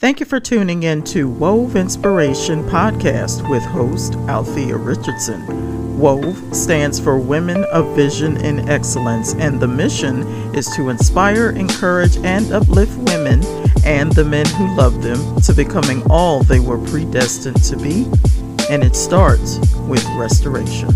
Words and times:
Thank 0.00 0.20
you 0.20 0.26
for 0.26 0.38
tuning 0.38 0.84
in 0.84 1.02
to 1.06 1.28
Wove 1.28 1.74
Inspiration 1.74 2.62
Podcast 2.62 3.50
with 3.50 3.64
host 3.64 4.14
Althea 4.28 4.76
Richardson. 4.76 5.98
WOVE 5.98 6.54
stands 6.54 7.00
for 7.00 7.18
Women 7.18 7.64
of 7.72 7.96
Vision 7.96 8.36
and 8.36 8.70
Excellence, 8.70 9.34
and 9.34 9.58
the 9.58 9.66
mission 9.66 10.22
is 10.54 10.68
to 10.76 10.90
inspire, 10.90 11.50
encourage, 11.50 12.16
and 12.18 12.52
uplift 12.52 12.96
women 13.10 13.44
and 13.84 14.12
the 14.12 14.24
men 14.24 14.46
who 14.46 14.76
love 14.76 15.02
them 15.02 15.40
to 15.40 15.52
becoming 15.52 16.08
all 16.08 16.44
they 16.44 16.60
were 16.60 16.78
predestined 16.78 17.60
to 17.64 17.76
be. 17.76 18.04
And 18.70 18.84
it 18.84 18.94
starts 18.94 19.58
with 19.88 20.06
restoration. 20.10 20.90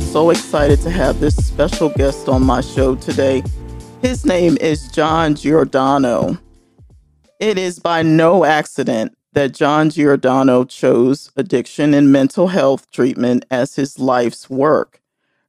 So 0.00 0.30
excited 0.30 0.80
to 0.80 0.90
have 0.90 1.20
this 1.20 1.36
special 1.36 1.90
guest 1.90 2.26
on 2.26 2.42
my 2.42 2.62
show 2.62 2.94
today. 2.94 3.42
His 4.00 4.24
name 4.24 4.56
is 4.62 4.88
John 4.88 5.34
Giordano. 5.34 6.38
It 7.40 7.56
is 7.56 7.78
by 7.78 8.02
no 8.02 8.44
accident 8.44 9.16
that 9.32 9.54
John 9.54 9.88
Giordano 9.88 10.64
chose 10.64 11.32
addiction 11.36 11.94
and 11.94 12.12
mental 12.12 12.48
health 12.48 12.90
treatment 12.90 13.46
as 13.50 13.76
his 13.76 13.98
life's 13.98 14.50
work. 14.50 15.00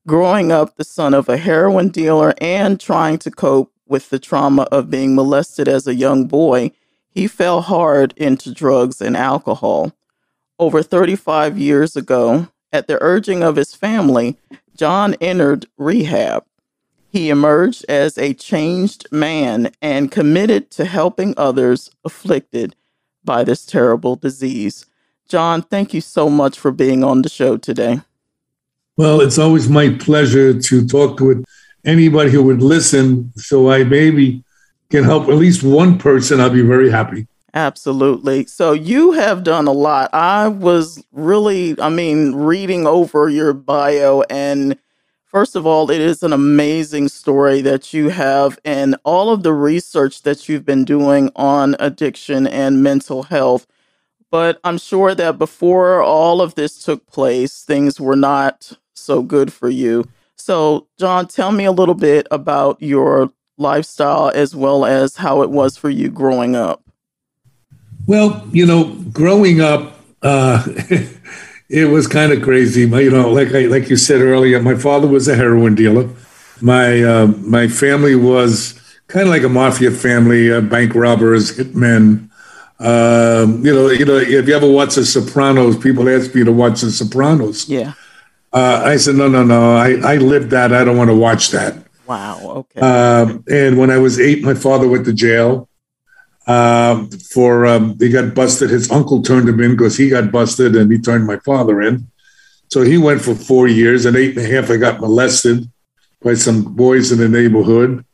Growing 0.08 0.54
up 0.54 0.78
the 0.78 0.86
son 0.86 1.14
of 1.14 1.28
a 1.28 1.36
heroin 1.36 1.90
dealer 1.90 2.34
and 2.40 2.80
trying 2.80 3.18
to 3.18 3.30
cope 3.30 3.74
with 3.90 4.10
the 4.10 4.20
trauma 4.20 4.62
of 4.72 4.90
being 4.90 5.16
molested 5.16 5.68
as 5.68 5.86
a 5.86 5.94
young 5.94 6.28
boy, 6.28 6.72
he 7.10 7.28
fell 7.28 7.60
hard 7.60 8.14
into 8.16 8.54
drugs 8.54 9.02
and 9.02 9.18
alcohol. 9.18 9.92
Over 10.58 10.82
35 10.82 11.58
years 11.58 11.98
ago, 11.98 12.48
at 12.72 12.88
the 12.88 13.00
urging 13.02 13.44
of 13.44 13.58
his 13.58 13.76
family, 13.76 14.38
John 14.78 15.16
entered 15.20 15.66
rehab. 15.78 16.46
He 17.12 17.30
emerged 17.30 17.84
as 17.90 18.18
a 18.18 18.34
changed 18.34 19.06
man 19.12 19.74
and 19.82 20.10
committed 20.10 20.72
to 20.72 20.86
helping 20.86 21.34
others 21.36 21.92
afflicted 22.06 22.74
by 23.22 23.44
this 23.44 23.66
terrible 23.66 24.16
disease. 24.16 24.86
John, 25.28 25.62
thank 25.62 25.94
you 25.94 26.00
so 26.00 26.30
much 26.30 26.58
for 26.58 26.72
being 26.72 27.04
on 27.04 27.22
the 27.22 27.28
show 27.28 27.58
today. 27.58 28.00
Well, 28.96 29.20
it's 29.20 29.38
always 29.38 29.68
my 29.68 29.90
pleasure 29.90 30.58
to 30.58 30.88
talk 30.88 31.20
with 31.20 31.44
anybody 31.84 32.32
who 32.32 32.44
would 32.44 32.62
listen 32.62 33.34
so 33.36 33.70
I 33.70 33.84
maybe 33.84 34.42
can 34.90 35.04
help 35.04 35.24
at 35.24 35.36
least 35.36 35.64
one 35.64 35.98
person. 35.98 36.40
I'll 36.40 36.50
be 36.50 36.62
very 36.62 36.90
happy. 36.90 37.28
Absolutely. 37.54 38.46
So 38.46 38.72
you 38.72 39.12
have 39.12 39.44
done 39.44 39.68
a 39.68 39.74
lot. 39.74 40.14
I 40.14 40.48
was 40.48 41.04
really, 41.12 41.76
I 41.82 41.90
mean, 41.90 42.36
reading 42.36 42.88
over 42.88 43.28
your 43.28 43.52
bio 43.52 44.22
and 44.30 44.78
First 45.32 45.56
of 45.56 45.66
all, 45.66 45.90
it 45.90 46.02
is 46.02 46.24
an 46.24 46.34
amazing 46.34 47.08
story 47.08 47.62
that 47.62 47.94
you 47.94 48.10
have, 48.10 48.60
and 48.66 48.98
all 49.06 49.30
of 49.30 49.44
the 49.44 49.54
research 49.54 50.24
that 50.24 50.50
you've 50.50 50.66
been 50.66 50.84
doing 50.84 51.32
on 51.38 51.78
addiction 51.80 52.46
and 52.46 52.84
mental 52.84 53.24
health. 53.24 53.66
But 54.30 54.60
I'm 54.66 54.78
sure 54.78 55.16
that 55.16 55.38
before 55.38 56.02
all 56.02 56.42
of 56.42 56.56
this 56.56 56.84
took 56.84 57.08
place, 57.08 57.64
things 57.64 57.98
were 57.98 58.18
not 58.18 58.74
so 58.94 59.22
good 59.22 59.54
for 59.54 59.70
you. 59.70 60.04
So, 60.36 60.88
John, 61.00 61.30
tell 61.30 61.54
me 61.54 61.64
a 61.64 61.72
little 61.72 61.96
bit 61.96 62.28
about 62.30 62.82
your 62.82 63.32
lifestyle 63.58 64.32
as 64.36 64.54
well 64.54 64.84
as 64.84 65.16
how 65.16 65.44
it 65.44 65.50
was 65.50 65.78
for 65.78 65.90
you 65.90 66.10
growing 66.10 66.58
up. 66.58 66.84
Well, 68.06 68.46
you 68.52 68.66
know, 68.66 68.96
growing 69.14 69.62
up, 69.62 69.98
uh, 70.24 70.68
it 71.72 71.86
was 71.86 72.06
kind 72.06 72.32
of 72.34 72.42
crazy. 72.44 72.82
You 72.82 73.10
know, 73.10 73.32
like 73.32 73.54
I, 73.54 73.62
like 73.66 73.90
you 73.90 73.96
said 73.96 74.22
earlier, 74.22 74.62
my 74.62 74.76
father 74.76 75.08
was 75.08 75.28
a 75.28 75.36
heroin 75.36 75.74
dealer. 75.74 76.10
My 76.62 77.02
uh, 77.02 77.28
my 77.28 77.68
family 77.68 78.16
was 78.16 78.80
kind 79.08 79.28
of 79.28 79.30
like 79.30 79.44
a 79.44 79.50
mafia 79.50 79.92
family, 79.92 80.52
uh, 80.52 80.62
bank 80.62 80.94
robbers, 80.94 81.58
hitmen. 81.58 82.30
Um, 82.80 83.66
you 83.66 83.74
know, 83.74 83.90
you 83.90 84.06
know, 84.06 84.18
if 84.18 84.48
you 84.48 84.56
ever 84.56 84.70
watch 84.70 84.96
The 84.96 85.06
Sopranos, 85.06 85.78
people 85.78 86.10
ask 86.10 86.34
me 86.36 86.44
to 86.44 86.52
watch 86.52 86.82
The 86.82 86.92
Sopranos. 86.92 87.70
Yeah. 87.70 87.94
Uh, 88.52 88.82
I 88.84 88.98
said, 88.98 89.16
no, 89.16 89.30
no, 89.30 89.44
no. 89.44 89.78
I, 89.78 89.92
I 90.04 90.18
lived 90.18 90.50
that. 90.50 90.74
I 90.74 90.84
don't 90.84 90.98
want 90.98 91.10
to 91.10 91.16
watch 91.16 91.52
that. 91.52 91.76
Wow. 92.06 92.66
Okay. 92.76 92.82
Um, 92.82 93.46
and 93.50 93.78
when 93.78 93.92
I 93.92 93.98
was 93.98 94.20
eight, 94.20 94.44
my 94.44 94.56
father 94.56 94.90
went 94.90 95.06
to 95.06 95.14
jail 95.14 95.70
um, 96.48 97.10
for 97.10 97.66
um, 97.66 97.98
he 98.00 98.10
got 98.10 98.34
busted. 98.34 98.70
His 98.70 98.92
uncle 98.92 99.22
turned 99.22 99.48
him 99.48 99.60
in 99.60 99.72
because 99.72 99.98
he 99.98 100.10
got 100.10 100.32
busted, 100.32 100.76
and 100.76 100.92
he 100.92 100.98
turned 100.98 101.26
my 101.26 101.38
father 101.38 101.82
in. 101.82 102.08
So 102.70 102.82
he 102.84 102.98
went 102.98 103.22
for 103.22 103.36
four 103.36 103.68
years. 103.68 104.06
And 104.06 104.16
eight 104.16 104.38
and 104.38 104.46
a 104.46 104.50
half, 104.50 104.70
I 104.70 104.78
got 104.78 105.02
molested 105.02 105.70
by 106.22 106.36
some 106.36 106.76
boys 106.76 107.12
in 107.12 107.20
the 107.20 107.30
neighborhood. 107.30 108.06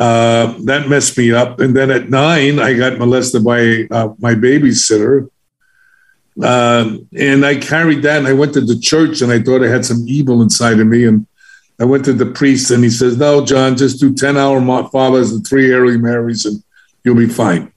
Uh, 0.00 0.54
that 0.64 0.88
messed 0.88 1.18
me 1.18 1.32
up. 1.32 1.60
And 1.60 1.76
then 1.76 1.90
at 1.90 2.08
nine, 2.08 2.58
I 2.58 2.74
got 2.74 2.98
molested 2.98 3.44
by 3.44 3.86
uh, 3.90 4.14
my 4.18 4.34
babysitter. 4.34 5.28
Uh, 6.42 6.96
and 7.14 7.44
I 7.44 7.56
carried 7.56 8.02
that 8.02 8.16
and 8.16 8.26
I 8.26 8.32
went 8.32 8.54
to 8.54 8.62
the 8.62 8.78
church 8.78 9.20
and 9.20 9.30
I 9.30 9.42
thought 9.42 9.62
I 9.62 9.68
had 9.68 9.84
some 9.84 10.04
evil 10.08 10.40
inside 10.40 10.80
of 10.80 10.86
me. 10.86 11.04
And 11.04 11.26
I 11.78 11.84
went 11.84 12.06
to 12.06 12.14
the 12.14 12.26
priest 12.26 12.70
and 12.70 12.82
he 12.82 12.88
says, 12.88 13.18
No, 13.18 13.44
John, 13.44 13.76
just 13.76 14.00
do 14.00 14.14
10 14.14 14.38
Our 14.38 14.88
Fathers 14.88 15.32
and 15.32 15.46
three 15.46 15.72
early 15.72 15.98
Marys 15.98 16.46
and 16.46 16.62
you'll 17.04 17.16
be 17.16 17.28
fine. 17.28 17.72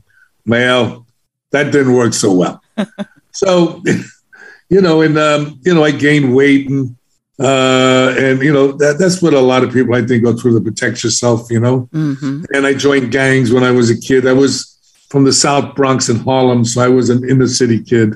Well, 0.45 1.05
that 1.51 1.71
didn't 1.71 1.93
work 1.93 2.13
so 2.13 2.33
well. 2.33 2.61
so, 3.31 3.81
you 4.69 4.81
know, 4.81 5.01
and 5.01 5.17
um, 5.17 5.59
you 5.63 5.73
know, 5.73 5.83
I 5.83 5.91
gained 5.91 6.35
weight 6.35 6.69
and 6.69 6.95
uh, 7.37 8.15
and 8.17 8.41
you 8.41 8.53
know 8.53 8.71
that 8.71 8.97
that's 8.97 9.21
what 9.21 9.33
a 9.33 9.39
lot 9.39 9.63
of 9.63 9.73
people 9.73 9.93
I 9.93 10.05
think 10.05 10.23
go 10.23 10.35
through 10.35 10.57
to 10.57 10.63
protect 10.63 11.03
yourself. 11.03 11.51
You 11.51 11.59
know, 11.59 11.89
mm-hmm. 11.91 12.43
and 12.53 12.65
I 12.65 12.73
joined 12.73 13.11
gangs 13.11 13.51
when 13.51 13.63
I 13.63 13.71
was 13.71 13.89
a 13.89 13.99
kid. 13.99 14.25
I 14.25 14.33
was 14.33 14.71
from 15.09 15.25
the 15.25 15.33
South 15.33 15.75
Bronx 15.75 16.07
in 16.07 16.17
Harlem, 16.17 16.63
so 16.63 16.81
I 16.81 16.87
was 16.87 17.09
an 17.09 17.29
inner 17.29 17.47
city 17.47 17.83
kid, 17.83 18.15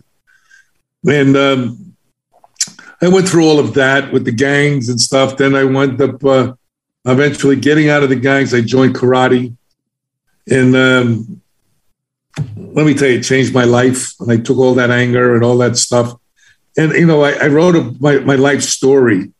and 1.06 1.36
um, 1.36 1.96
I 3.02 3.10
went 3.10 3.28
through 3.28 3.46
all 3.46 3.60
of 3.60 3.74
that 3.74 4.14
with 4.14 4.24
the 4.24 4.32
gangs 4.32 4.88
and 4.88 5.00
stuff. 5.00 5.36
Then 5.36 5.54
I 5.54 5.66
wound 5.66 6.02
up 6.02 6.24
uh, 6.24 6.54
eventually 7.06 7.58
getting 7.58 7.90
out 7.90 8.04
of 8.04 8.10
the 8.10 8.16
gangs. 8.16 8.54
I 8.54 8.62
joined 8.62 8.96
karate. 8.96 9.56
And 10.48 10.76
um, 10.76 11.42
let 12.58 12.86
me 12.86 12.94
tell 12.94 13.08
you, 13.10 13.20
it 13.20 13.24
changed 13.24 13.54
my 13.54 13.66
life. 13.66 14.14
And 14.20 14.32
I 14.32 14.38
took 14.38 14.58
all 14.58 14.76
that 14.76 14.92
anger 14.92 15.36
and 15.36 15.44
all 15.44 15.58
that 15.58 15.78
stuff. 15.78 16.14
And, 16.78 16.94
you 16.94 17.06
know, 17.06 17.24
I, 17.24 17.32
I 17.32 17.48
wrote 17.48 17.76
a, 17.76 17.96
my, 18.00 18.20
my 18.20 18.36
life 18.36 18.62
story. 18.62 19.32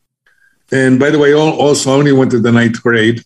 And 0.72 1.00
by 1.00 1.10
the 1.10 1.20
way, 1.20 1.34
also, 1.34 1.92
I 1.92 1.96
only 1.96 2.12
went 2.12 2.32
to 2.32 2.40
the 2.40 2.52
ninth 2.52 2.82
grade. 2.82 3.24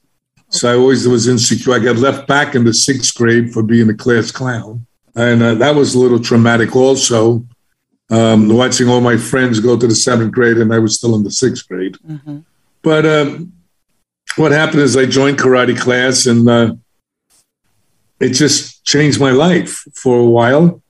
So 0.49 0.71
I 0.71 0.75
always 0.75 1.07
was 1.07 1.27
insecure. 1.27 1.73
I 1.73 1.79
got 1.79 1.95
left 1.95 2.27
back 2.27 2.53
in 2.53 2.63
the 2.63 2.73
sixth 2.73 3.15
grade 3.15 3.51
for 3.51 3.63
being 3.63 3.89
a 3.89 3.93
class 3.93 4.31
clown. 4.31 4.85
And 5.15 5.41
uh, 5.41 5.55
that 5.55 5.75
was 5.75 5.95
a 5.95 5.99
little 5.99 6.19
traumatic 6.19 6.75
also, 6.75 7.45
um, 8.09 8.49
watching 8.49 8.89
all 8.89 9.01
my 9.01 9.17
friends 9.17 9.59
go 9.59 9.77
to 9.77 9.87
the 9.87 9.95
seventh 9.95 10.31
grade 10.31 10.57
and 10.57 10.73
I 10.73 10.79
was 10.79 10.95
still 10.95 11.15
in 11.15 11.23
the 11.23 11.31
sixth 11.31 11.67
grade. 11.67 11.95
Mm-hmm. 12.07 12.39
But 12.81 13.05
um, 13.05 13.53
what 14.35 14.51
happened 14.51 14.81
is 14.81 14.95
I 14.95 15.05
joined 15.05 15.37
karate 15.37 15.79
class 15.79 16.25
and 16.25 16.47
uh, 16.47 16.75
it 18.23 18.29
just 18.29 18.85
changed 18.85 19.19
my 19.19 19.31
life 19.31 19.83
for 19.93 20.17
a 20.17 20.25
while. 20.25 20.81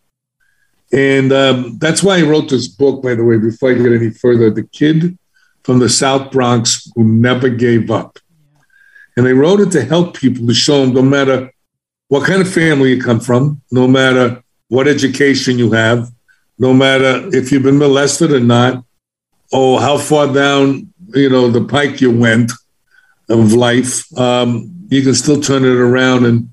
And 0.92 1.34
um, 1.34 1.78
that's 1.80 2.04
why 2.04 2.20
I 2.20 2.22
wrote 2.22 2.50
this 2.50 2.68
book, 2.68 3.02
by 3.02 3.16
the 3.16 3.24
way, 3.24 3.38
before 3.38 3.72
I 3.72 3.74
get 3.74 3.92
any 3.92 4.12
further 4.12 4.52
The 4.52 4.64
Kid 4.64 5.18
from 5.64 5.80
the 5.80 5.90
South 5.90 6.32
Bronx 6.32 6.92
Who 6.96 7.04
Never 7.04 7.50
Gave 7.50 7.90
Up. 7.90 8.20
And 9.18 9.28
I 9.28 9.32
wrote 9.32 9.62
it 9.62 9.72
to 9.72 9.84
help 9.84 10.16
people 10.16 10.46
to 10.46 10.54
show 10.54 10.86
them 10.86 10.94
no 10.94 11.02
matter 11.02 11.52
what 12.08 12.28
kind 12.28 12.42
of 12.42 12.54
family 12.54 12.92
you 12.92 13.02
come 13.02 13.20
from, 13.20 13.62
no 13.72 13.88
matter 13.88 14.44
what 14.68 14.88
education 14.88 15.58
you 15.58 15.72
have, 15.72 16.12
no 16.60 16.72
matter 16.72 17.36
if 17.36 17.52
you've 17.52 17.64
been 17.64 17.80
molested 17.80 18.32
or 18.32 18.40
not, 18.40 18.84
or 19.52 19.82
how 19.82 19.98
far 19.98 20.32
down, 20.32 20.94
you 21.16 21.30
know, 21.30 21.50
the 21.50 21.66
pike 21.66 22.00
you 22.00 22.12
went 22.16 22.52
of 23.30 23.54
life, 23.54 24.06
um, 24.20 24.70
you 24.90 25.02
can 25.02 25.16
still 25.16 25.42
turn 25.42 25.64
it 25.64 25.70
around 25.70 26.26
and 26.28 26.53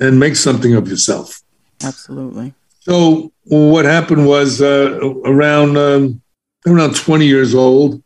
and 0.00 0.18
make 0.18 0.36
something 0.36 0.74
of 0.74 0.88
yourself. 0.88 1.40
Absolutely. 1.82 2.54
So 2.80 3.32
what 3.44 3.84
happened 3.84 4.26
was 4.26 4.60
uh, 4.60 4.98
around 5.24 5.76
um, 5.76 6.22
around 6.66 6.96
20 6.96 7.26
years 7.26 7.54
old, 7.54 8.02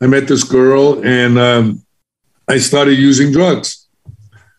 I 0.00 0.06
met 0.06 0.28
this 0.28 0.44
girl 0.44 1.04
and 1.04 1.38
um, 1.38 1.82
I 2.48 2.58
started 2.58 2.98
using 2.98 3.32
drugs. 3.32 3.86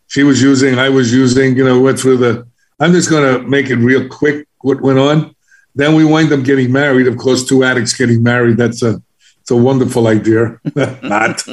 She 0.07 0.23
was 0.23 0.41
using, 0.41 0.79
I 0.79 0.89
was 0.89 1.13
using, 1.13 1.55
you 1.57 1.65
know, 1.65 1.79
went 1.81 1.99
through 1.99 2.17
the, 2.17 2.47
I'm 2.79 2.93
just 2.93 3.09
going 3.09 3.41
to 3.41 3.47
make 3.47 3.69
it 3.69 3.75
real 3.75 4.07
quick 4.07 4.47
what 4.61 4.81
went 4.81 4.99
on. 4.99 5.35
Then 5.75 5.95
we 5.95 6.05
wind 6.05 6.31
up 6.31 6.43
getting 6.43 6.71
married. 6.71 7.07
Of 7.07 7.17
course, 7.17 7.45
two 7.45 7.63
addicts 7.63 7.93
getting 7.93 8.23
married, 8.23 8.57
that's 8.57 8.81
a, 8.83 9.01
it's 9.41 9.51
a 9.51 9.55
wonderful 9.55 10.07
idea. 10.07 10.59
Not. 11.03 11.43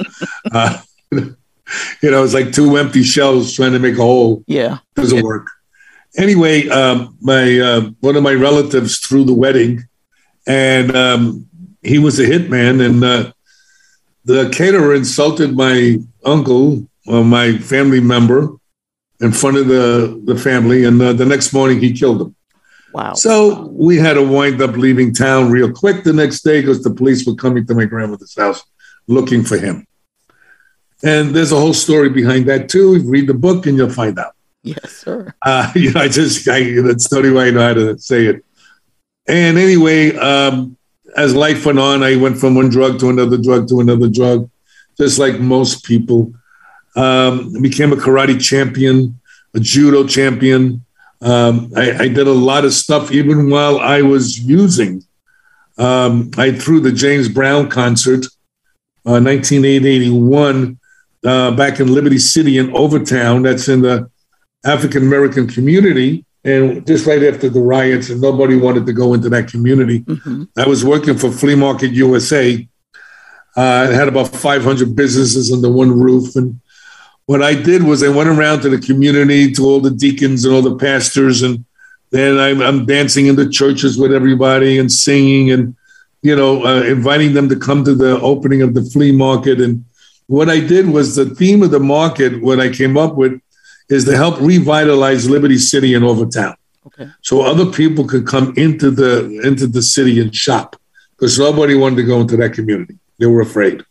Uh, 0.50 0.78
you 2.02 2.10
know, 2.10 2.24
it's 2.24 2.34
like 2.34 2.52
two 2.52 2.76
empty 2.76 3.02
shells 3.02 3.54
trying 3.54 3.72
to 3.72 3.78
make 3.78 3.94
a 3.94 4.02
hole. 4.02 4.44
Yeah, 4.46 4.78
doesn't 4.94 5.18
yeah. 5.18 5.24
work. 5.24 5.48
Anyway, 6.16 6.68
um, 6.68 7.16
my 7.20 7.58
uh, 7.58 7.90
one 8.00 8.16
of 8.16 8.22
my 8.22 8.34
relatives 8.34 8.98
threw 8.98 9.24
the 9.24 9.34
wedding, 9.34 9.84
and 10.46 10.94
um, 10.94 11.48
he 11.82 11.98
was 11.98 12.18
a 12.20 12.24
hitman, 12.24 12.84
and 12.84 13.02
uh, 13.02 13.32
the 14.24 14.48
caterer 14.50 14.94
insulted 14.94 15.56
my 15.56 15.98
uncle, 16.24 16.86
or 17.06 17.24
my 17.24 17.58
family 17.58 18.00
member, 18.00 18.56
in 19.20 19.32
front 19.32 19.56
of 19.56 19.68
the, 19.68 20.20
the 20.24 20.36
family. 20.36 20.84
And 20.84 21.00
uh, 21.00 21.12
the 21.12 21.26
next 21.26 21.52
morning, 21.52 21.80
he 21.80 21.92
killed 21.92 22.22
him. 22.22 22.36
Wow. 22.92 23.14
So 23.14 23.66
we 23.72 23.96
had 23.96 24.14
to 24.14 24.22
wind 24.22 24.62
up 24.62 24.76
leaving 24.76 25.12
town 25.12 25.50
real 25.50 25.72
quick 25.72 26.04
the 26.04 26.12
next 26.12 26.42
day 26.42 26.60
because 26.60 26.82
the 26.82 26.94
police 26.94 27.26
were 27.26 27.34
coming 27.34 27.66
to 27.66 27.74
my 27.74 27.86
grandmother's 27.86 28.36
house 28.36 28.62
looking 29.08 29.42
for 29.42 29.58
him. 29.58 29.86
And 31.04 31.34
there's 31.34 31.52
a 31.52 31.56
whole 31.56 31.74
story 31.74 32.08
behind 32.08 32.46
that 32.46 32.70
too. 32.70 32.98
Read 33.00 33.26
the 33.26 33.34
book 33.34 33.66
and 33.66 33.76
you'll 33.76 33.90
find 33.90 34.18
out. 34.18 34.34
Yes, 34.62 34.90
sir. 34.90 35.34
Uh, 35.42 35.70
you 35.76 35.92
know, 35.92 36.00
I 36.00 36.08
just, 36.08 36.48
I, 36.48 36.80
that's 36.80 37.08
the 37.08 37.18
only 37.18 37.30
way 37.30 37.48
I 37.48 37.50
know 37.50 37.60
how 37.60 37.74
to 37.74 37.98
say 37.98 38.26
it. 38.26 38.44
And 39.28 39.58
anyway, 39.58 40.16
um, 40.16 40.76
as 41.16 41.34
life 41.34 41.66
went 41.66 41.78
on, 41.78 42.02
I 42.02 42.16
went 42.16 42.38
from 42.38 42.54
one 42.54 42.70
drug 42.70 42.98
to 43.00 43.10
another 43.10 43.36
drug 43.36 43.68
to 43.68 43.80
another 43.80 44.08
drug, 44.08 44.50
just 44.98 45.18
like 45.18 45.38
most 45.38 45.84
people. 45.84 46.32
Um, 46.96 47.52
I 47.56 47.60
became 47.60 47.92
a 47.92 47.96
karate 47.96 48.40
champion, 48.40 49.20
a 49.52 49.60
judo 49.60 50.06
champion. 50.06 50.84
Um, 51.20 51.72
I, 51.76 52.04
I, 52.04 52.08
did 52.08 52.26
a 52.26 52.32
lot 52.32 52.64
of 52.64 52.74
stuff 52.74 53.10
even 53.10 53.48
while 53.48 53.78
I 53.78 54.02
was 54.02 54.38
using. 54.38 55.02
Um, 55.78 56.30
I 56.36 56.52
threw 56.52 56.80
the 56.80 56.92
James 56.92 57.28
Brown 57.28 57.70
concert, 57.70 58.26
uh, 59.06 59.20
1981, 59.20 60.78
uh, 61.24 61.50
back 61.52 61.80
in 61.80 61.92
Liberty 61.92 62.18
City 62.18 62.58
in 62.58 62.74
Overtown. 62.74 63.42
That's 63.42 63.68
in 63.68 63.82
the 63.82 64.10
African 64.64 65.02
American 65.02 65.46
community. 65.46 66.24
And 66.44 66.86
just 66.86 67.06
right 67.06 67.22
after 67.22 67.48
the 67.48 67.60
riots, 67.60 68.10
and 68.10 68.20
nobody 68.20 68.56
wanted 68.56 68.84
to 68.84 68.92
go 68.92 69.14
into 69.14 69.30
that 69.30 69.48
community. 69.48 70.00
Mm-hmm. 70.00 70.44
I 70.58 70.68
was 70.68 70.84
working 70.84 71.16
for 71.16 71.32
Flea 71.32 71.54
Market 71.54 71.92
USA. 71.92 72.68
Uh, 73.56 73.60
I 73.88 73.94
had 73.94 74.08
about 74.08 74.28
500 74.28 74.94
businesses 74.94 75.50
under 75.50 75.70
one 75.70 75.98
roof. 75.98 76.36
And 76.36 76.60
what 77.24 77.42
I 77.42 77.54
did 77.54 77.82
was 77.82 78.02
I 78.02 78.08
went 78.08 78.28
around 78.28 78.60
to 78.60 78.68
the 78.68 78.78
community, 78.78 79.52
to 79.52 79.64
all 79.64 79.80
the 79.80 79.90
deacons 79.90 80.44
and 80.44 80.54
all 80.54 80.60
the 80.60 80.76
pastors, 80.76 81.42
and 81.42 81.64
then 82.10 82.38
I'm, 82.38 82.60
I'm 82.60 82.84
dancing 82.84 83.26
in 83.26 83.36
the 83.36 83.48
churches 83.48 83.98
with 83.98 84.12
everybody 84.12 84.78
and 84.78 84.92
singing 84.92 85.50
and, 85.50 85.74
you 86.22 86.36
know, 86.36 86.64
uh, 86.64 86.82
inviting 86.82 87.32
them 87.32 87.48
to 87.48 87.56
come 87.56 87.84
to 87.84 87.94
the 87.94 88.20
opening 88.20 88.60
of 88.60 88.74
the 88.74 88.82
flea 88.82 89.12
market. 89.12 89.60
And 89.60 89.84
what 90.26 90.48
I 90.48 90.60
did 90.60 90.88
was 90.88 91.16
the 91.16 91.26
theme 91.26 91.62
of 91.62 91.70
the 91.70 91.80
market, 91.80 92.42
what 92.42 92.60
I 92.60 92.70
came 92.70 92.96
up 92.96 93.14
with 93.14 93.40
is 93.88 94.04
to 94.06 94.16
help 94.16 94.40
revitalize 94.40 95.28
Liberty 95.28 95.58
City 95.58 95.94
and 95.94 96.04
Overtown. 96.04 96.54
Okay. 96.86 97.10
So 97.22 97.42
other 97.42 97.66
people 97.66 98.06
could 98.06 98.26
come 98.26 98.54
into 98.56 98.90
the 98.90 99.40
into 99.42 99.66
the 99.66 99.82
city 99.82 100.20
and 100.20 100.34
shop 100.34 100.76
because 101.12 101.38
nobody 101.38 101.74
wanted 101.74 101.96
to 101.96 102.02
go 102.04 102.20
into 102.20 102.36
that 102.38 102.52
community. 102.52 102.98
They 103.18 103.26
were 103.26 103.40
afraid. 103.40 103.82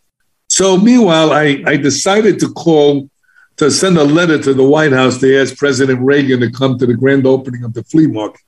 So 0.48 0.78
meanwhile, 0.78 1.32
I, 1.32 1.64
I 1.66 1.78
decided 1.78 2.40
to 2.42 2.52
call 2.54 3.10
to 3.58 3.72
send 3.72 3.98
a 3.98 4.04
letter 4.04 4.42
to 4.42 4.54
the 4.54 4.64
White 4.64 4.92
House 4.92 5.20
to 5.20 5.42
ask 5.42 5.56
President 5.58 6.00
Reagan 6.02 6.42
to 6.42 6.52
come 6.52 6.78
to 6.78 6.86
the 6.86 6.94
grand 6.94 7.26
opening 7.26 7.64
of 7.64 7.74
the 7.74 7.84
flea 7.84 8.08
market. 8.08 8.42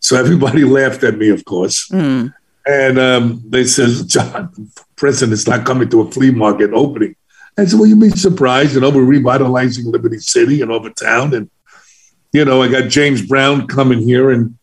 So 0.00 0.16
everybody 0.16 0.64
laughed 0.78 1.02
at 1.04 1.16
me, 1.16 1.30
of 1.30 1.44
course. 1.44 1.88
Mm. 1.88 2.34
And 2.70 2.98
um, 2.98 3.42
they 3.46 3.64
says, 3.64 4.04
John, 4.04 4.52
the 4.96 5.28
is 5.32 5.46
not 5.48 5.66
coming 5.66 5.88
to 5.90 6.02
a 6.02 6.10
flea 6.10 6.30
market 6.30 6.70
opening. 6.72 7.16
I 7.58 7.64
said, 7.64 7.78
well, 7.78 7.88
you'd 7.88 8.00
be 8.00 8.10
surprised. 8.10 8.74
You 8.74 8.80
know, 8.80 8.90
we're 8.90 9.04
revitalizing 9.04 9.90
Liberty 9.90 10.18
City 10.18 10.62
and 10.62 10.70
Overtown. 10.70 11.34
And, 11.34 11.50
you 12.32 12.44
know, 12.44 12.62
I 12.62 12.68
got 12.68 12.88
James 12.88 13.26
Brown 13.26 13.66
coming 13.66 13.98
here. 13.98 14.30
And 14.30 14.56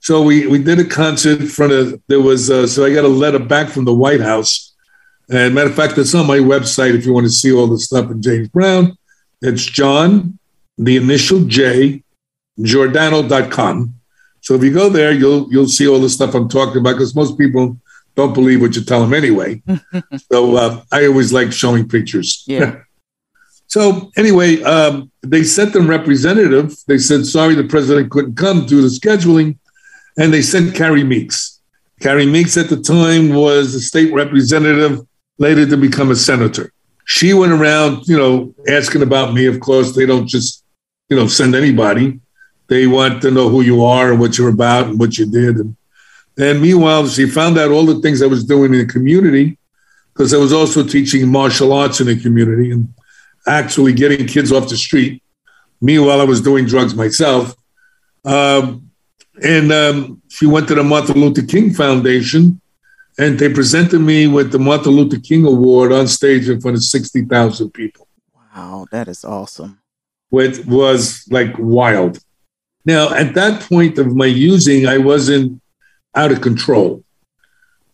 so 0.00 0.22
we, 0.22 0.46
we 0.46 0.62
did 0.62 0.78
a 0.78 0.84
concert 0.84 1.40
in 1.40 1.46
front 1.46 1.72
of, 1.72 2.00
there 2.08 2.20
was, 2.20 2.50
uh, 2.50 2.66
so 2.66 2.84
I 2.84 2.92
got 2.92 3.04
a 3.04 3.08
letter 3.08 3.38
back 3.38 3.68
from 3.68 3.84
the 3.84 3.94
White 3.94 4.20
House 4.20 4.74
and 5.28 5.54
matter 5.54 5.70
of 5.70 5.74
fact, 5.74 5.98
it's 5.98 6.14
on 6.14 6.26
my 6.26 6.38
website 6.38 6.94
if 6.94 7.04
you 7.04 7.12
want 7.12 7.26
to 7.26 7.32
see 7.32 7.52
all 7.52 7.66
the 7.66 7.78
stuff 7.78 8.10
in 8.10 8.22
James 8.22 8.48
Brown. 8.48 8.96
It's 9.42 9.64
John, 9.64 10.38
the 10.78 10.96
initial 10.96 11.44
J, 11.44 12.02
Giordano.com. 12.60 13.95
So 14.46 14.54
if 14.54 14.62
you 14.62 14.72
go 14.72 14.88
there, 14.88 15.10
you'll 15.10 15.52
you'll 15.52 15.66
see 15.66 15.88
all 15.88 15.98
the 15.98 16.08
stuff 16.08 16.32
I'm 16.32 16.48
talking 16.48 16.76
about 16.76 16.92
because 16.92 17.16
most 17.16 17.36
people 17.36 17.76
don't 18.14 18.32
believe 18.32 18.60
what 18.60 18.76
you 18.76 18.84
tell 18.84 19.00
them 19.00 19.12
anyway. 19.12 19.60
so 20.30 20.54
uh, 20.54 20.82
I 20.92 21.06
always 21.06 21.32
like 21.32 21.50
showing 21.50 21.88
pictures. 21.88 22.44
Yeah. 22.46 22.82
so 23.66 24.12
anyway, 24.16 24.62
um, 24.62 25.10
they 25.22 25.42
sent 25.42 25.72
them 25.72 25.90
representative. 25.90 26.76
They 26.86 26.98
said, 26.98 27.26
sorry, 27.26 27.56
the 27.56 27.64
president 27.64 28.12
couldn't 28.12 28.36
come 28.36 28.66
due 28.66 28.82
to 28.82 28.86
scheduling. 28.86 29.58
And 30.16 30.32
they 30.32 30.42
sent 30.42 30.76
Carrie 30.76 31.02
Meeks. 31.02 31.60
Carrie 32.00 32.24
Meeks 32.24 32.56
at 32.56 32.68
the 32.68 32.80
time 32.80 33.34
was 33.34 33.74
a 33.74 33.80
state 33.80 34.12
representative 34.12 35.04
later 35.38 35.66
to 35.66 35.76
become 35.76 36.12
a 36.12 36.16
senator. 36.16 36.70
She 37.04 37.34
went 37.34 37.50
around, 37.50 38.06
you 38.06 38.16
know, 38.16 38.54
asking 38.68 39.02
about 39.02 39.34
me. 39.34 39.46
Of 39.46 39.58
course, 39.58 39.96
they 39.96 40.06
don't 40.06 40.28
just, 40.28 40.62
you 41.08 41.16
know, 41.16 41.26
send 41.26 41.56
anybody. 41.56 42.20
They 42.68 42.86
want 42.86 43.22
to 43.22 43.30
know 43.30 43.48
who 43.48 43.62
you 43.62 43.84
are 43.84 44.10
and 44.10 44.20
what 44.20 44.36
you're 44.36 44.48
about 44.48 44.86
and 44.86 44.98
what 44.98 45.18
you 45.18 45.26
did. 45.26 45.56
And, 45.56 45.76
and 46.36 46.60
meanwhile, 46.60 47.06
she 47.08 47.26
found 47.26 47.58
out 47.58 47.70
all 47.70 47.86
the 47.86 48.00
things 48.00 48.22
I 48.22 48.26
was 48.26 48.44
doing 48.44 48.74
in 48.74 48.86
the 48.86 48.92
community 48.92 49.58
because 50.12 50.32
I 50.32 50.38
was 50.38 50.52
also 50.52 50.82
teaching 50.82 51.28
martial 51.28 51.72
arts 51.72 52.00
in 52.00 52.06
the 52.06 52.18
community 52.18 52.70
and 52.70 52.92
actually 53.46 53.92
getting 53.92 54.26
kids 54.26 54.50
off 54.50 54.68
the 54.68 54.76
street. 54.76 55.22
Meanwhile, 55.80 56.20
I 56.20 56.24
was 56.24 56.40
doing 56.40 56.64
drugs 56.64 56.94
myself. 56.94 57.54
Um, 58.24 58.90
and 59.42 59.70
um, 59.70 60.22
she 60.28 60.46
went 60.46 60.68
to 60.68 60.74
the 60.74 60.82
Martin 60.82 61.20
Luther 61.20 61.42
King 61.42 61.72
Foundation 61.72 62.60
and 63.18 63.38
they 63.38 63.52
presented 63.52 64.00
me 64.00 64.26
with 64.26 64.52
the 64.52 64.58
Martin 64.58 64.92
Luther 64.92 65.18
King 65.18 65.46
Award 65.46 65.92
on 65.92 66.06
stage 66.06 66.48
in 66.48 66.60
front 66.60 66.76
of 66.76 66.84
60,000 66.84 67.70
people. 67.70 68.08
Wow, 68.34 68.86
that 68.90 69.08
is 69.08 69.24
awesome. 69.24 69.80
Which 70.28 70.64
was 70.66 71.24
like 71.30 71.54
wild. 71.58 72.18
Now, 72.86 73.12
at 73.12 73.34
that 73.34 73.62
point 73.62 73.98
of 73.98 74.14
my 74.14 74.26
using, 74.26 74.86
I 74.86 74.98
wasn't 74.98 75.60
out 76.14 76.32
of 76.32 76.40
control. 76.40 77.02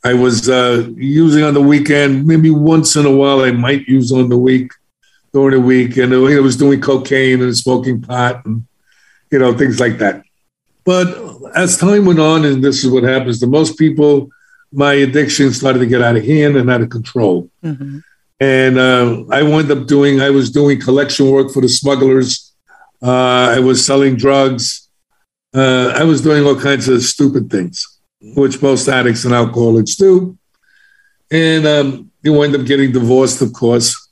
I 0.05 0.12
was 0.12 0.49
uh, 0.49 0.89
using 0.97 1.44
on 1.44 1.55
the 1.55 1.62
weekend, 1.62 2.27
maybe 2.27 2.50
once 2.50 2.94
in 2.94 3.06
a 3.06 3.11
while, 3.11 3.41
I 3.41 3.53
might 3.53 3.89
use 3.89 4.12
on 4.12 4.29
the 4.29 4.39
week, 4.39 4.71
during 5.33 5.59
the 5.59 5.67
week. 5.67 5.97
And 5.97 6.12
I 6.12 6.41
was 6.41 6.56
doing 6.56 6.81
cocaine 6.81 7.41
and 7.41 7.56
smoking 7.56 8.03
pot 8.03 8.44
and, 8.44 8.67
you 9.31 9.39
know, 9.39 9.56
things 9.56 9.81
like 9.81 9.99
that. 9.99 10.23
But 10.85 11.06
as 11.55 11.79
time 11.79 12.05
went 12.05 12.19
on, 12.19 12.44
and 12.44 12.62
this 12.62 12.85
is 12.85 12.91
what 12.91 13.05
happens 13.05 13.41
to 13.41 13.47
most 13.47 13.79
people, 13.79 14.29
my 14.73 14.94
addiction 14.94 15.53
started 15.53 15.79
to 15.79 15.87
get 15.87 16.03
out 16.03 16.17
of 16.17 16.25
hand 16.25 16.56
and 16.56 16.71
out 16.71 16.83
of 16.83 16.91
control. 16.91 17.49
Mm-hmm. 17.65 17.99
And 18.41 18.79
uh, 18.79 19.25
I 19.31 19.43
wound 19.44 19.71
up 19.71 19.87
doing, 19.87 20.21
I 20.21 20.31
was 20.31 20.50
doing 20.50 20.81
collection 20.81 21.31
work 21.31 21.53
for 21.53 21.62
the 21.62 21.69
smugglers. 21.69 22.53
Uh, 23.00 23.55
I 23.56 23.61
was 23.61 23.87
selling 23.87 24.17
drugs. 24.17 24.81
Uh, 25.55 25.93
I 25.95 26.05
was 26.05 26.23
doing 26.23 26.45
all 26.45 26.59
kinds 26.59 26.89
of 26.89 27.03
stupid 27.03 27.51
things, 27.51 28.01
which 28.21 28.63
most 28.63 28.89
addicts 28.89 29.25
and 29.25 29.35
alcoholics 29.35 29.97
do. 29.97 30.39
And 31.31 31.67
um, 31.67 32.11
you 32.23 32.32
wind 32.32 32.55
up 32.55 32.67
getting 32.67 32.93
divorced, 32.93 33.43
of 33.43 33.53
course. 33.53 34.11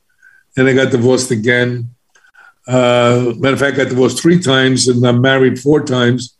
And 0.56 0.68
I 0.68 0.74
got 0.74 0.90
divorced 0.90 1.30
again. 1.30 1.94
Uh, 2.66 3.32
matter 3.36 3.54
of 3.54 3.60
fact, 3.60 3.74
I 3.74 3.84
got 3.84 3.88
divorced 3.88 4.20
three 4.20 4.38
times 4.38 4.88
and 4.88 5.04
I'm 5.06 5.20
married 5.20 5.58
four 5.58 5.82
times 5.84 6.36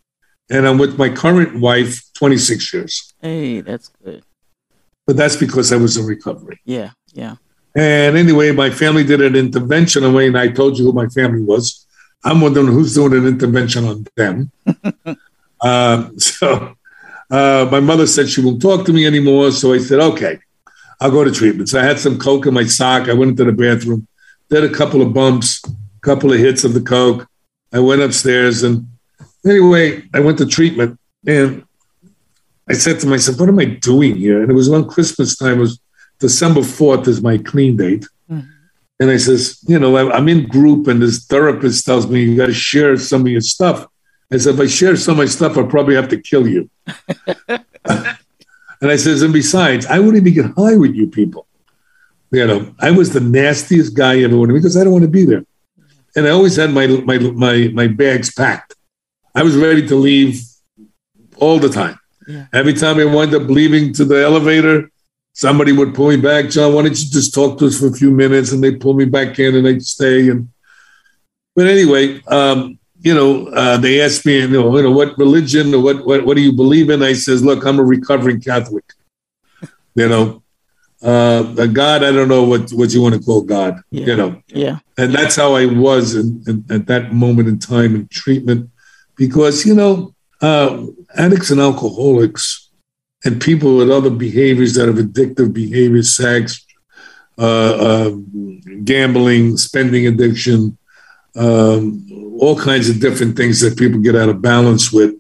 and 0.51 0.67
I'm 0.67 0.79
with 0.79 0.99
my 0.99 1.09
current 1.09 1.61
wife 1.61 2.03
26 2.15 2.75
years. 2.75 3.15
Hey, 3.23 3.61
that's 3.61 3.89
good. 4.05 4.25
But 5.07 5.17
that's 5.17 5.37
because 5.37 5.73
I 5.73 5.77
was 5.77 5.97
in 5.97 6.05
recovery. 6.05 6.61
Yeah, 6.65 6.91
yeah. 7.13 7.37
And 7.75 8.17
anyway, 8.17 8.51
my 8.53 8.71
family 8.71 9.05
did 9.05 9.21
an 9.21 9.37
intervention 9.37 10.05
on 10.05 10.15
me, 10.15 10.27
and 10.27 10.37
I 10.37 10.49
told 10.49 10.77
you 10.77 10.85
who 10.85 10.93
my 10.93 11.07
family 11.07 11.43
was. 11.43 11.87
I'm 12.25 12.41
wondering 12.41 12.67
who's 12.69 12.95
doing 12.95 13.15
an 13.15 13.27
intervention 13.27 13.85
on 13.87 14.07
them. 14.17 14.51
uh, 15.61 16.11
so 16.19 16.77
uh, 17.31 17.69
my 17.71 17.81
mother 17.81 18.07
said 18.07 18.29
she 18.29 18.45
won't 18.45 18.61
talk 18.61 18.85
to 18.87 18.93
me 18.93 19.07
anymore. 19.07 19.51
So 19.53 19.73
I 19.73 19.79
said, 19.79 20.01
okay, 20.01 20.39
I'll 21.01 21.11
go 21.11 21.25
to 21.25 21.31
treatment. 21.31 21.69
So 21.69 21.81
I 21.81 21.85
had 21.85 21.99
some 21.99 22.19
Coke 22.19 22.47
in 22.47 22.55
my 22.55 22.65
sock. 22.65 23.09
I 23.09 23.15
went 23.15 23.31
into 23.31 23.45
the 23.45 23.53
bathroom, 23.53 24.07
did 24.49 24.65
a 24.65 24.75
couple 24.75 25.01
of 25.03 25.15
bumps, 25.15 25.63
a 25.67 26.01
couple 26.03 26.33
of 26.33 26.39
hits 26.39 26.65
of 26.65 26.75
the 26.75 26.81
Coke. 26.81 27.27
I 27.73 27.79
went 27.79 28.03
upstairs 28.03 28.63
and 28.63 28.87
Anyway, 29.47 30.03
I 30.13 30.21
went 30.21 30.39
to 30.39 30.47
treatment 30.47 30.99
and 31.27 31.65
I 32.69 32.75
said 32.75 33.01
to 33.01 33.07
myself, 33.07 33.41
what 33.41 33.49
am 33.49 33.59
I 33.59 33.65
doing 33.65 34.17
here? 34.17 34.43
And 34.43 34.51
it 34.51 34.55
was 34.55 34.71
on 34.71 34.89
Christmas 34.89 35.37
time. 35.37 35.59
It 35.59 35.63
was 35.63 35.81
December 36.19 36.61
4th 36.61 37.09
is 37.09 37.23
my 37.23 37.39
clean 37.39 37.77
date. 37.77 38.07
And 39.01 39.11
I 39.11 39.17
says, 39.17 39.59
you 39.67 39.79
know, 39.79 39.97
I'm 40.13 40.29
in 40.29 40.47
group 40.47 40.87
and 40.87 41.01
this 41.01 41.25
therapist 41.25 41.87
tells 41.87 42.07
me 42.07 42.23
you 42.23 42.37
got 42.37 42.47
to 42.47 42.53
share 42.53 42.99
some 42.99 43.23
of 43.23 43.29
your 43.29 43.41
stuff. 43.41 43.87
I 44.31 44.37
said, 44.37 44.55
if 44.55 44.61
I 44.61 44.67
share 44.67 44.95
some 44.97 45.13
of 45.13 45.19
my 45.19 45.25
stuff, 45.25 45.57
I'll 45.57 45.67
probably 45.67 45.95
have 45.97 46.11
to 46.11 46.21
kill 46.21 46.47
you. 46.47 46.69
and 47.49 47.65
I 48.83 48.97
says, 48.97 49.23
and 49.23 49.33
besides, 49.33 49.87
I 49.87 49.99
wouldn't 49.99 50.27
even 50.27 50.35
get 50.35 50.55
high 50.55 50.77
with 50.77 50.95
you 50.95 51.09
people. 51.09 51.47
You 52.31 52.47
know, 52.47 52.75
I 52.79 52.91
was 52.93 53.13
the 53.13 53.21
nastiest 53.21 53.97
guy 53.97 54.21
ever 54.21 54.47
because 54.47 54.77
I 54.77 54.85
don't 54.85 54.93
want 54.93 55.05
to 55.05 55.11
be 55.11 55.25
there. 55.25 55.45
And 56.15 56.27
I 56.27 56.31
always 56.31 56.57
had 56.57 56.71
my 56.71 56.87
my 56.87 57.19
my 57.19 57.69
my 57.73 57.87
bags 57.89 58.33
packed. 58.33 58.75
I 59.35 59.43
was 59.43 59.57
ready 59.57 59.87
to 59.89 59.97
leave 59.97 60.43
all 61.37 61.59
the 61.59 61.69
time. 61.69 61.99
Yeah. 62.29 62.47
Every 62.53 62.75
time 62.75 62.99
I 62.99 63.05
wind 63.05 63.35
up 63.35 63.49
leaving 63.49 63.93
to 63.95 64.05
the 64.05 64.23
elevator, 64.23 64.91
somebody 65.33 65.73
would 65.73 65.95
pull 65.95 66.09
me 66.09 66.17
back. 66.17 66.51
John, 66.51 66.75
why 66.75 66.83
don't 66.83 66.91
you 66.99 67.11
just 67.11 67.35
talk 67.35 67.59
to 67.59 67.67
us 67.67 67.79
for 67.79 67.87
a 67.89 67.93
few 67.93 68.11
minutes? 68.11 68.53
And 68.53 68.63
they 68.63 68.75
pull 68.77 68.95
me 68.95 69.05
back 69.05 69.39
in 69.39 69.55
and 69.55 69.65
they'd 69.67 69.83
stay. 69.85 70.29
And 70.29 70.49
But 71.57 71.67
anyway, 71.67 72.21
um, 72.27 72.79
you 73.03 73.15
know, 73.15 73.47
uh, 73.49 73.77
they 73.79 74.01
asked 74.03 74.27
me, 74.27 74.41
you 74.41 74.49
know, 74.49 74.77
you 74.77 74.83
know, 74.83 74.91
what 74.91 75.17
religion 75.17 75.75
or 75.75 75.83
what, 75.83 76.05
what, 76.05 76.27
what 76.27 76.37
do 76.37 76.43
you 76.43 76.53
believe 76.53 76.91
in? 76.91 77.03
I 77.03 77.15
says, 77.15 77.43
look, 77.43 77.65
I'm 77.65 77.79
a 77.79 77.85
recovering 77.85 78.41
Catholic. 78.41 78.85
You 79.97 80.09
know, 80.09 80.43
uh, 81.03 81.43
God, 81.67 82.05
I 82.05 82.13
don't 82.13 82.29
know 82.29 82.45
what, 82.45 82.71
what 82.71 82.93
you 82.95 83.03
want 83.03 83.17
to 83.17 83.21
call 83.21 83.43
God, 83.43 83.81
Yeah. 83.91 84.07
you 84.07 84.17
know. 84.17 84.43
Yeah. 84.47 84.79
And 84.97 85.13
that's 85.13 85.35
how 85.35 85.55
I 85.57 85.67
was 85.67 86.15
in, 86.15 86.45
in, 86.47 86.65
at 86.71 86.87
that 86.87 87.13
moment 87.13 87.49
in 87.49 87.59
time 87.59 87.97
in 87.97 88.07
treatment. 88.07 88.71
Because, 89.17 89.67
you 89.67 89.75
know, 89.75 90.15
uh, 90.41 90.87
addicts 91.17 91.51
and 91.51 91.61
alcoholics 91.61 92.70
and 93.25 93.41
people 93.41 93.77
with 93.77 93.91
other 93.91 94.11
behaviors 94.11 94.75
that 94.75 94.89
have 94.89 94.97
addictive 94.97 95.53
behaviors, 95.53 96.17
sex, 96.17 96.65
uh, 97.39 97.43
uh, 97.43 98.11
gambling, 98.85 99.57
spending 99.57 100.07
addiction, 100.07 100.77
um, 101.37 102.07
all 102.39 102.59
kinds 102.59 102.89
of 102.89 103.01
different 103.01 103.37
things 103.37 103.61
that 103.61 103.79
people 103.79 104.01
get 104.01 104.17
out 104.17 104.29
of 104.29 104.41
balance 104.43 104.93
with. 104.93 105.15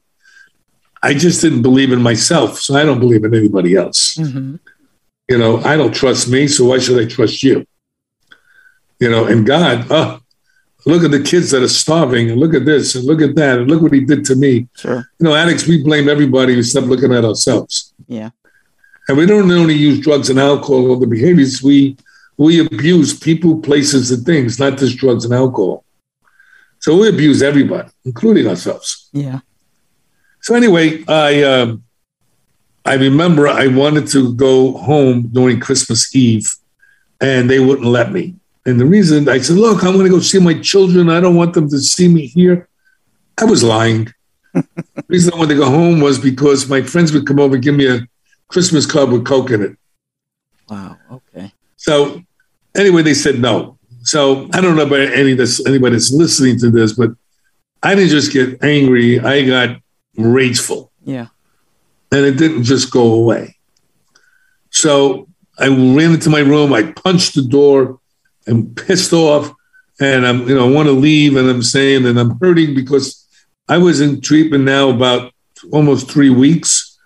I 1.02 1.14
just 1.14 1.40
didn't 1.40 1.62
believe 1.62 1.92
in 1.92 2.02
myself, 2.02 2.58
so 2.58 2.74
I 2.74 2.84
don't 2.84 3.00
believe 3.00 3.24
in 3.24 3.34
anybody 3.34 3.74
else. 3.74 4.16
hmm 4.16 4.56
You 5.28 5.38
know, 5.38 5.58
I 5.58 5.76
don't 5.76 5.94
trust 5.94 6.28
me, 6.28 6.48
so 6.48 6.66
why 6.66 6.78
should 6.78 7.00
I 7.00 7.06
trust 7.08 7.42
you? 7.42 7.66
You 8.98 9.10
know, 9.10 9.24
and 9.26 9.46
God, 9.46 9.86
oh, 9.90 10.20
look 10.86 11.04
at 11.04 11.10
the 11.10 11.22
kids 11.22 11.50
that 11.50 11.62
are 11.62 11.68
starving, 11.68 12.30
and 12.30 12.40
look 12.40 12.54
at 12.54 12.64
this, 12.64 12.94
and 12.94 13.04
look 13.04 13.20
at 13.20 13.34
that, 13.36 13.58
and 13.58 13.70
look 13.70 13.82
what 13.82 13.92
He 13.92 14.00
did 14.00 14.24
to 14.26 14.36
me. 14.36 14.68
Sure. 14.76 15.04
You 15.18 15.24
know, 15.24 15.34
addicts, 15.34 15.66
we 15.66 15.82
blame 15.82 16.08
everybody 16.08 16.58
except 16.58 16.86
looking 16.86 17.12
at 17.12 17.24
ourselves. 17.24 17.92
Yeah. 18.06 18.30
And 19.08 19.18
we 19.18 19.26
don't 19.26 19.50
only 19.50 19.74
use 19.74 20.00
drugs 20.00 20.30
and 20.30 20.38
alcohol 20.38 20.90
or 20.90 20.96
the 20.96 21.06
behaviors, 21.06 21.62
we 21.62 21.96
we 22.36 22.58
abuse 22.58 23.12
people, 23.18 23.60
places, 23.60 24.10
and 24.10 24.24
things, 24.24 24.58
not 24.58 24.78
just 24.78 24.96
drugs 24.96 25.26
and 25.26 25.34
alcohol. 25.34 25.84
So 26.78 26.96
we 26.96 27.08
abuse 27.08 27.42
everybody, 27.42 27.90
including 28.06 28.46
ourselves. 28.46 29.10
Yeah. 29.12 29.40
So 30.40 30.54
anyway, 30.54 31.04
I 31.06 31.42
um, 31.42 31.84
I 32.86 32.94
remember 32.94 33.46
I 33.46 33.66
wanted 33.66 34.06
to 34.08 34.32
go 34.34 34.72
home 34.72 35.28
during 35.30 35.60
Christmas 35.60 36.16
Eve, 36.16 36.50
and 37.20 37.50
they 37.50 37.60
wouldn't 37.60 37.86
let 37.86 38.10
me. 38.10 38.36
And 38.66 38.78
the 38.78 38.86
reason 38.86 39.28
I 39.28 39.38
said, 39.38 39.56
"Look, 39.56 39.82
I'm 39.82 39.94
going 39.94 40.04
to 40.04 40.10
go 40.10 40.20
see 40.20 40.38
my 40.38 40.54
children. 40.60 41.08
I 41.08 41.20
don't 41.20 41.36
want 41.36 41.54
them 41.54 41.68
to 41.70 41.78
see 41.78 42.08
me 42.08 42.26
here." 42.26 42.68
I 43.38 43.44
was 43.44 43.62
lying. 43.62 44.12
the 44.52 45.04
reason 45.08 45.32
I 45.32 45.38
wanted 45.38 45.54
to 45.54 45.60
go 45.60 45.70
home 45.70 46.00
was 46.00 46.18
because 46.18 46.68
my 46.68 46.82
friends 46.82 47.12
would 47.12 47.26
come 47.26 47.40
over 47.40 47.54
and 47.54 47.64
give 47.64 47.74
me 47.74 47.88
a 47.88 48.06
Christmas 48.48 48.84
card 48.84 49.10
with 49.10 49.24
Coke 49.24 49.50
in 49.50 49.62
it. 49.62 49.78
Wow. 50.68 50.98
Okay. 51.10 51.52
So 51.76 52.22
anyway, 52.76 53.02
they 53.02 53.14
said 53.14 53.38
no. 53.38 53.78
So 54.02 54.48
I 54.52 54.60
don't 54.60 54.76
know 54.76 54.86
about 54.86 55.00
any 55.00 55.34
that's 55.34 55.64
anybody 55.66 55.94
that's 55.94 56.12
listening 56.12 56.58
to 56.60 56.70
this, 56.70 56.92
but 56.92 57.10
I 57.82 57.94
didn't 57.94 58.10
just 58.10 58.32
get 58.32 58.62
angry. 58.62 59.20
I 59.20 59.46
got 59.46 59.80
rageful. 60.16 60.90
Yeah. 61.02 61.28
and 62.12 62.26
it 62.26 62.36
didn't 62.36 62.64
just 62.64 62.90
go 62.90 63.14
away. 63.14 63.56
So 64.70 65.28
I 65.58 65.68
ran 65.68 66.12
into 66.14 66.30
my 66.30 66.40
room. 66.40 66.72
I 66.72 66.92
punched 66.92 67.34
the 67.34 67.42
door. 67.42 67.99
I'm 68.50 68.74
pissed 68.74 69.12
off, 69.12 69.52
and 70.00 70.26
I'm 70.26 70.48
you 70.48 70.54
know 70.54 70.68
I 70.68 70.72
want 70.72 70.88
to 70.88 70.92
leave, 70.92 71.36
and 71.36 71.48
I'm 71.48 71.62
saying, 71.62 72.06
and 72.06 72.18
I'm 72.18 72.38
hurting 72.40 72.74
because 72.74 73.26
I 73.68 73.78
was 73.78 74.00
in 74.00 74.20
treatment 74.20 74.64
now 74.64 74.90
about 74.90 75.32
almost 75.72 76.10
three 76.10 76.30
weeks, 76.30 76.98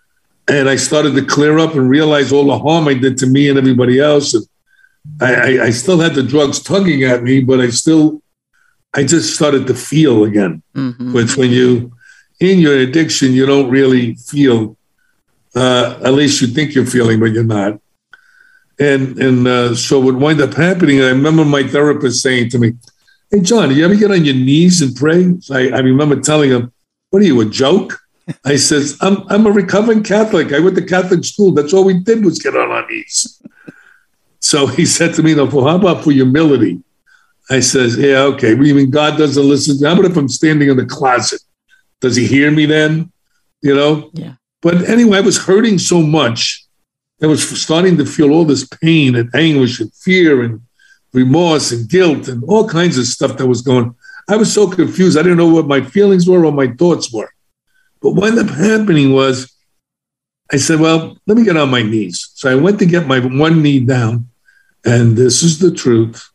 and 0.48 0.68
I 0.68 0.76
started 0.76 1.14
to 1.14 1.24
clear 1.24 1.58
up 1.58 1.74
and 1.74 1.88
realize 1.88 2.32
all 2.32 2.46
the 2.46 2.58
harm 2.58 2.88
I 2.88 2.94
did 2.94 3.18
to 3.18 3.26
me 3.26 3.48
and 3.48 3.58
everybody 3.58 4.00
else. 4.00 4.34
And 4.34 4.46
I, 5.20 5.34
I, 5.34 5.64
I 5.66 5.70
still 5.70 5.98
had 6.00 6.14
the 6.14 6.22
drugs 6.22 6.62
tugging 6.62 7.04
at 7.04 7.22
me, 7.22 7.40
but 7.40 7.60
I 7.60 7.68
still, 7.70 8.22
I 8.94 9.04
just 9.04 9.34
started 9.34 9.66
to 9.66 9.74
feel 9.74 10.24
again. 10.24 10.62
Hmm 10.74 11.12
which 11.14 11.36
when 11.36 11.50
you 11.50 11.92
in 12.40 12.58
your 12.58 12.76
addiction 12.78 13.32
you 13.32 13.46
don't 13.46 13.70
really 13.70 14.14
feel 14.16 14.76
uh, 15.54 15.98
at 16.02 16.12
least 16.14 16.40
you 16.40 16.48
think 16.48 16.74
you're 16.74 16.86
feeling 16.86 17.20
but 17.20 17.32
you're 17.32 17.44
not 17.44 17.80
and 18.78 19.18
and 19.18 19.46
uh, 19.46 19.74
so 19.74 20.00
what 20.00 20.16
wound 20.16 20.40
up 20.40 20.54
happening 20.54 21.00
i 21.00 21.08
remember 21.08 21.44
my 21.44 21.62
therapist 21.62 22.22
saying 22.22 22.48
to 22.50 22.58
me 22.58 22.72
hey 23.30 23.40
john 23.40 23.68
do 23.68 23.74
you 23.74 23.84
ever 23.84 23.94
get 23.94 24.10
on 24.10 24.24
your 24.24 24.34
knees 24.34 24.82
and 24.82 24.96
pray 24.96 25.34
So 25.40 25.54
I, 25.54 25.68
I 25.68 25.80
remember 25.80 26.20
telling 26.20 26.50
him 26.50 26.72
what 27.10 27.22
are 27.22 27.26
you 27.26 27.40
a 27.40 27.44
joke 27.44 28.00
i 28.44 28.56
says 28.56 28.96
I'm, 29.00 29.18
I'm 29.28 29.46
a 29.46 29.50
recovering 29.50 30.02
catholic 30.02 30.52
i 30.52 30.58
went 30.58 30.76
to 30.76 30.84
catholic 30.84 31.24
school 31.24 31.52
that's 31.52 31.72
all 31.72 31.84
we 31.84 32.00
did 32.00 32.24
was 32.24 32.38
get 32.38 32.56
on 32.56 32.70
our 32.70 32.86
knees 32.88 33.42
so 34.40 34.66
he 34.66 34.84
said 34.96 35.14
to 35.14 35.22
me 35.22 35.34
no, 35.34 35.44
well, 35.44 35.68
how 35.68 35.76
about 35.76 36.04
for 36.04 36.12
humility 36.12 36.82
I 37.50 37.60
says, 37.60 37.96
yeah, 37.96 38.20
okay. 38.22 38.54
But 38.54 38.66
even 38.66 38.90
God 38.90 39.18
doesn't 39.18 39.48
listen. 39.48 39.84
How 39.84 39.92
about 39.92 40.10
if 40.10 40.16
I'm 40.16 40.28
standing 40.28 40.70
in 40.70 40.76
the 40.76 40.86
closet? 40.86 41.42
Does 42.00 42.16
he 42.16 42.26
hear 42.26 42.50
me 42.50 42.66
then? 42.66 43.12
You 43.60 43.74
know? 43.74 44.10
Yeah. 44.14 44.34
But 44.62 44.88
anyway, 44.88 45.18
I 45.18 45.22
was 45.22 45.38
hurting 45.44 45.78
so 45.78 46.00
much. 46.00 46.63
I 47.22 47.26
was 47.26 47.48
starting 47.60 47.96
to 47.98 48.06
feel 48.06 48.32
all 48.32 48.44
this 48.44 48.66
pain 48.66 49.14
and 49.14 49.30
anguish 49.34 49.80
and 49.80 49.92
fear 49.94 50.42
and 50.42 50.60
remorse 51.12 51.70
and 51.72 51.88
guilt 51.88 52.28
and 52.28 52.42
all 52.44 52.68
kinds 52.68 52.98
of 52.98 53.06
stuff 53.06 53.36
that 53.36 53.46
was 53.46 53.62
going. 53.62 53.94
I 54.28 54.36
was 54.36 54.52
so 54.52 54.68
confused. 54.68 55.16
I 55.16 55.22
didn't 55.22 55.38
know 55.38 55.52
what 55.52 55.66
my 55.66 55.80
feelings 55.80 56.28
were 56.28 56.44
or 56.44 56.52
my 56.52 56.68
thoughts 56.68 57.12
were. 57.12 57.30
But 58.02 58.12
what 58.12 58.30
ended 58.30 58.50
up 58.50 58.56
happening 58.56 59.12
was 59.12 59.54
I 60.52 60.56
said, 60.56 60.80
well, 60.80 61.16
let 61.26 61.36
me 61.36 61.44
get 61.44 61.56
on 61.56 61.70
my 61.70 61.82
knees. 61.82 62.30
So 62.34 62.50
I 62.50 62.54
went 62.54 62.78
to 62.80 62.86
get 62.86 63.06
my 63.06 63.20
one 63.20 63.62
knee 63.62 63.80
down. 63.80 64.28
And 64.84 65.16
this 65.16 65.42
is 65.42 65.58
the 65.58 65.72
truth. 65.72 66.30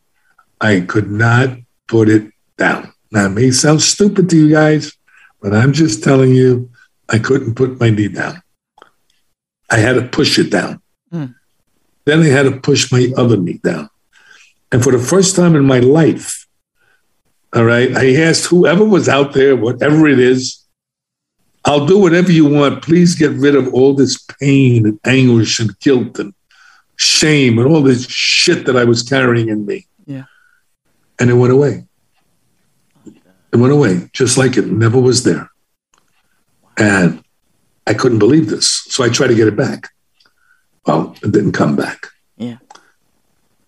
I 0.59 0.81
could 0.81 1.11
not 1.11 1.57
put 1.87 2.09
it 2.09 2.31
down. 2.57 2.93
Now, 3.11 3.27
it 3.27 3.29
may 3.29 3.51
sound 3.51 3.81
stupid 3.81 4.29
to 4.29 4.37
you 4.37 4.51
guys, 4.51 4.93
but 5.41 5.53
I'm 5.53 5.73
just 5.73 6.03
telling 6.03 6.31
you, 6.33 6.69
I 7.07 7.19
couldn't 7.19 7.55
put 7.55 7.79
my 7.79 7.89
knee 7.89 8.07
down. 8.07 8.41
I 9.71 9.77
had 9.77 9.93
to 9.93 10.07
push 10.07 10.39
it 10.39 10.49
down. 10.51 10.81
Hmm. 11.11 11.25
Then 12.05 12.21
I 12.21 12.27
had 12.27 12.43
to 12.43 12.59
push 12.59 12.91
my 12.91 13.11
other 13.17 13.37
knee 13.37 13.59
down. 13.63 13.89
And 14.71 14.83
for 14.83 14.91
the 14.91 14.99
first 14.99 15.35
time 15.35 15.55
in 15.55 15.65
my 15.65 15.79
life, 15.79 16.47
all 17.53 17.65
right, 17.65 17.95
I 17.95 18.15
asked 18.15 18.45
whoever 18.45 18.85
was 18.85 19.09
out 19.09 19.33
there, 19.33 19.55
whatever 19.55 20.07
it 20.07 20.19
is, 20.19 20.63
I'll 21.65 21.85
do 21.85 21.97
whatever 21.97 22.31
you 22.31 22.47
want. 22.47 22.83
Please 22.83 23.15
get 23.15 23.31
rid 23.31 23.55
of 23.55 23.73
all 23.73 23.93
this 23.93 24.17
pain 24.39 24.85
and 24.85 24.99
anguish 25.05 25.59
and 25.59 25.77
guilt 25.79 26.19
and 26.19 26.33
shame 26.95 27.57
and 27.57 27.67
all 27.67 27.81
this 27.81 28.07
shit 28.07 28.65
that 28.65 28.77
I 28.77 28.85
was 28.85 29.03
carrying 29.03 29.49
in 29.49 29.65
me. 29.65 29.87
Yeah. 30.05 30.25
And 31.19 31.29
it 31.29 31.33
went 31.33 31.53
away. 31.53 31.85
It 33.05 33.57
went 33.57 33.73
away, 33.73 34.09
just 34.13 34.37
like 34.37 34.57
it 34.57 34.67
never 34.67 34.99
was 34.99 35.23
there. 35.23 35.49
And 36.77 37.23
I 37.89 37.95
couldn't 37.95 38.19
believe 38.19 38.49
this. 38.49 38.85
So 38.89 39.03
I 39.03 39.09
tried 39.09 39.27
to 39.27 39.35
get 39.35 39.47
it 39.47 39.57
back. 39.57 39.89
Well, 40.85 41.15
it 41.23 41.31
didn't 41.31 41.53
come 41.53 41.75
back. 41.75 42.07
Yeah. 42.37 42.57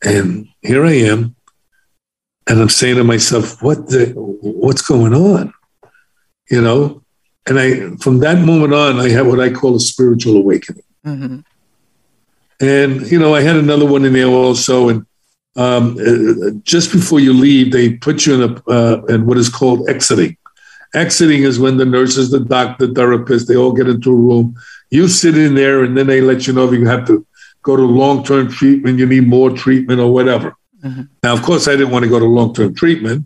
And 0.03 0.47
here 0.61 0.85
I 0.85 0.93
am. 0.93 1.35
And 2.47 2.61
I'm 2.61 2.69
saying 2.69 2.97
to 2.97 3.03
myself, 3.03 3.61
what 3.63 3.87
the, 3.87 4.13
what's 4.15 4.83
going 4.83 5.13
on? 5.13 5.53
You 6.49 6.61
know? 6.61 7.03
And 7.47 7.59
I, 7.59 7.95
from 7.97 8.19
that 8.19 8.45
moment 8.45 8.73
on, 8.73 8.99
I 8.99 9.09
had 9.09 9.25
what 9.25 9.39
I 9.39 9.49
call 9.49 9.75
a 9.75 9.79
spiritual 9.79 10.37
awakening. 10.37 10.83
hmm 11.03 11.39
And 12.59 13.11
you 13.11 13.19
know, 13.19 13.33
I 13.33 13.41
had 13.41 13.55
another 13.55 13.87
one 13.87 14.05
in 14.05 14.13
there 14.13 14.27
also. 14.27 14.89
And 14.89 15.05
um, 15.55 15.97
uh, 15.99 16.51
just 16.63 16.91
before 16.91 17.19
you 17.19 17.33
leave, 17.33 17.71
they 17.71 17.97
put 17.97 18.25
you 18.25 18.35
in 18.35 18.41
a 18.49 18.69
uh, 18.69 19.01
in 19.09 19.25
what 19.25 19.37
is 19.37 19.49
called 19.49 19.89
exiting. 19.89 20.37
Exiting 20.93 21.43
is 21.43 21.59
when 21.59 21.77
the 21.77 21.85
nurses, 21.85 22.31
the 22.31 22.39
doctor, 22.39 22.87
the 22.87 22.93
therapist, 22.93 23.47
they 23.47 23.55
all 23.55 23.71
get 23.71 23.87
into 23.87 24.11
a 24.11 24.15
room. 24.15 24.55
You 24.89 25.07
sit 25.07 25.37
in 25.37 25.55
there, 25.55 25.83
and 25.83 25.97
then 25.97 26.07
they 26.07 26.21
let 26.21 26.47
you 26.47 26.53
know 26.53 26.65
if 26.67 26.73
you 26.73 26.85
have 26.85 27.07
to 27.07 27.25
go 27.63 27.75
to 27.75 27.83
long 27.83 28.23
term 28.23 28.49
treatment, 28.49 28.99
you 28.99 29.05
need 29.05 29.27
more 29.27 29.49
treatment, 29.51 30.01
or 30.01 30.11
whatever. 30.11 30.55
Mhm. 30.83 31.07
Now, 31.23 31.33
of 31.33 31.43
course, 31.43 31.67
I 31.67 31.71
didn't 31.71 31.91
want 31.91 32.03
to 32.03 32.09
go 32.09 32.19
to 32.19 32.25
long 32.25 32.53
term 32.53 32.73
treatment. 32.73 33.25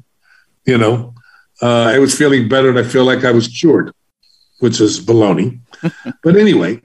You 0.65 0.77
know, 0.77 1.13
uh, 1.61 1.91
I 1.95 1.99
was 1.99 2.15
feeling 2.15 2.47
better, 2.47 2.69
and 2.69 2.77
I 2.77 2.83
feel 2.83 3.05
like 3.05 3.23
I 3.23 3.31
was 3.31 3.47
cured, 3.47 3.91
which 4.59 4.79
is 4.79 4.99
baloney. 4.99 5.59
but 6.23 6.35
anyway, 6.35 6.81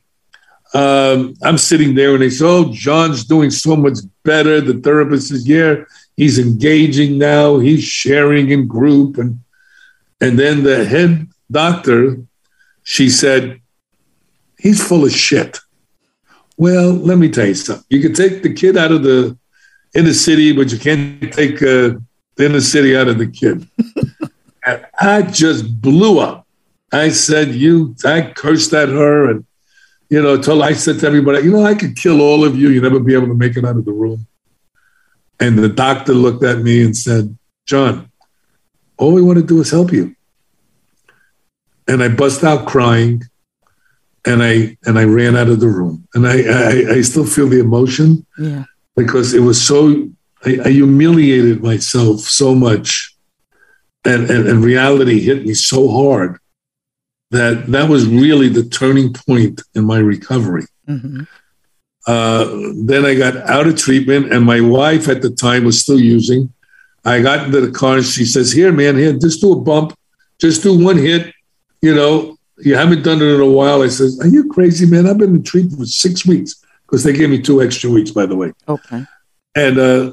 um, 0.74 1.34
I'm 1.42 1.58
sitting 1.58 1.94
there 1.94 2.12
and 2.12 2.22
they 2.22 2.30
say, 2.30 2.44
Oh, 2.46 2.72
John's 2.72 3.24
doing 3.24 3.50
so 3.50 3.76
much 3.76 3.98
better. 4.24 4.60
The 4.60 4.74
therapist 4.74 5.28
says, 5.28 5.46
Yeah, 5.46 5.76
he's 6.16 6.38
engaging 6.38 7.18
now, 7.18 7.58
he's 7.58 7.82
sharing 7.82 8.50
in 8.50 8.66
group. 8.66 9.18
And 9.18 9.40
and 10.20 10.38
then 10.38 10.62
the 10.62 10.84
head 10.84 11.28
doctor, 11.50 12.22
she 12.82 13.08
said, 13.08 13.60
He's 14.58 14.86
full 14.86 15.04
of 15.04 15.12
shit. 15.12 15.58
Well, 16.58 16.92
let 16.92 17.16
me 17.16 17.30
tell 17.30 17.46
you 17.46 17.54
something. 17.54 17.86
You 17.88 18.02
can 18.02 18.12
take 18.12 18.42
the 18.42 18.52
kid 18.52 18.76
out 18.76 18.92
of 18.92 19.02
the 19.02 19.38
inner 19.94 20.12
city, 20.12 20.52
but 20.52 20.70
you 20.70 20.78
can't 20.78 21.32
take 21.32 21.62
uh, 21.62 21.96
the 22.36 22.46
inner 22.46 22.60
city 22.60 22.94
out 22.94 23.08
of 23.08 23.16
the 23.16 23.26
kid. 23.26 23.66
and 24.66 24.86
I 25.00 25.22
just 25.22 25.80
blew 25.80 26.18
up. 26.18 26.46
I 26.92 27.08
said, 27.08 27.54
You, 27.54 27.94
I 28.04 28.32
cursed 28.36 28.74
at 28.74 28.90
her 28.90 29.30
and 29.30 29.46
you 30.10 30.20
know, 30.20 30.36
told 30.42 30.62
I 30.62 30.72
said 30.72 30.98
to 31.00 31.06
everybody, 31.06 31.42
you 31.42 31.52
know, 31.52 31.64
I 31.64 31.76
could 31.76 31.96
kill 31.96 32.20
all 32.20 32.44
of 32.44 32.58
you. 32.58 32.68
You'd 32.68 32.82
never 32.82 32.98
be 32.98 33.14
able 33.14 33.28
to 33.28 33.34
make 33.34 33.56
it 33.56 33.64
out 33.64 33.76
of 33.76 33.84
the 33.84 33.92
room. 33.92 34.26
And 35.38 35.56
the 35.56 35.68
doctor 35.68 36.12
looked 36.12 36.42
at 36.42 36.58
me 36.58 36.84
and 36.84 36.96
said, 36.96 37.38
John, 37.64 38.09
all 39.00 39.12
we 39.14 39.22
want 39.22 39.38
to 39.38 39.44
do 39.44 39.60
is 39.60 39.70
help 39.70 39.90
you. 39.92 40.14
And 41.88 42.02
I 42.02 42.08
bust 42.08 42.44
out 42.44 42.66
crying 42.68 43.22
and 44.26 44.42
I 44.42 44.76
and 44.86 44.98
I 44.98 45.04
ran 45.04 45.36
out 45.36 45.48
of 45.48 45.60
the 45.60 45.68
room. 45.68 46.06
And 46.14 46.26
I 46.26 46.36
I, 46.42 46.74
I 46.96 47.00
still 47.02 47.26
feel 47.26 47.48
the 47.48 47.60
emotion 47.60 48.08
Yeah. 48.38 48.64
because 48.96 49.34
it 49.34 49.40
was 49.40 49.58
so 49.70 49.78
I, 50.44 50.50
I 50.66 50.70
humiliated 50.70 51.62
myself 51.62 52.20
so 52.20 52.54
much 52.54 53.14
and, 54.04 54.30
and 54.30 54.46
and 54.50 54.64
reality 54.64 55.20
hit 55.20 55.44
me 55.46 55.54
so 55.54 55.88
hard 55.90 56.38
that 57.30 57.66
that 57.68 57.88
was 57.88 58.06
really 58.06 58.48
the 58.48 58.64
turning 58.64 59.12
point 59.12 59.60
in 59.74 59.84
my 59.92 59.98
recovery. 59.98 60.66
hmm 60.86 61.22
Uh, 62.06 62.44
then 62.90 63.02
I 63.10 63.14
got 63.24 63.34
out 63.54 63.66
of 63.70 63.76
treatment, 63.76 64.32
and 64.32 64.42
my 64.54 64.60
wife 64.78 65.04
at 65.14 65.20
the 65.24 65.30
time 65.46 65.62
was 65.68 65.76
still 65.84 66.00
using. 66.16 66.42
I 67.04 67.22
got 67.22 67.46
into 67.46 67.60
the 67.60 67.70
car, 67.70 67.96
and 67.96 68.04
she 68.04 68.24
says, 68.24 68.52
"Here, 68.52 68.72
man, 68.72 68.96
here, 68.96 69.12
just 69.12 69.40
do 69.40 69.52
a 69.52 69.60
bump, 69.60 69.94
just 70.40 70.62
do 70.62 70.78
one 70.78 70.98
hit. 70.98 71.32
You 71.80 71.94
know, 71.94 72.36
you 72.58 72.76
haven't 72.76 73.02
done 73.02 73.22
it 73.22 73.34
in 73.34 73.40
a 73.40 73.46
while." 73.46 73.82
I 73.82 73.88
says, 73.88 74.20
"Are 74.20 74.28
you 74.28 74.48
crazy, 74.48 74.86
man? 74.86 75.06
I've 75.06 75.18
been 75.18 75.34
in 75.36 75.42
treatment 75.42 75.80
for 75.80 75.86
six 75.86 76.26
weeks 76.26 76.62
because 76.86 77.04
they 77.04 77.12
gave 77.12 77.30
me 77.30 77.40
two 77.40 77.62
extra 77.62 77.90
weeks, 77.90 78.10
by 78.10 78.26
the 78.26 78.36
way." 78.36 78.52
Okay. 78.68 79.04
And 79.54 79.78
uh, 79.78 80.12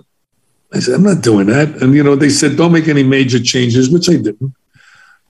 I 0.73 0.79
said, 0.79 0.95
"I'm 0.95 1.03
not 1.03 1.21
doing 1.21 1.47
that." 1.47 1.81
And 1.81 1.93
you 1.93 2.03
know, 2.03 2.15
they 2.15 2.29
said, 2.29 2.55
"Don't 2.55 2.71
make 2.71 2.87
any 2.87 3.03
major 3.03 3.39
changes," 3.39 3.89
which 3.89 4.09
I 4.09 4.15
didn't 4.17 4.53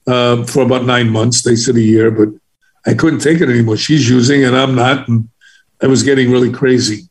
um, 0.08 0.44
for 0.44 0.62
about 0.62 0.84
nine 0.84 1.10
months. 1.10 1.42
They 1.42 1.54
said 1.54 1.76
a 1.76 1.80
year, 1.80 2.10
but 2.10 2.28
I 2.86 2.94
couldn't 2.94 3.20
take 3.20 3.40
it 3.40 3.50
anymore. 3.50 3.76
She's 3.76 4.08
using, 4.08 4.44
and 4.44 4.56
I'm 4.56 4.74
not, 4.74 5.06
and 5.08 5.28
I 5.82 5.86
was 5.86 6.02
getting 6.02 6.30
really 6.30 6.50
crazy. 6.50 7.08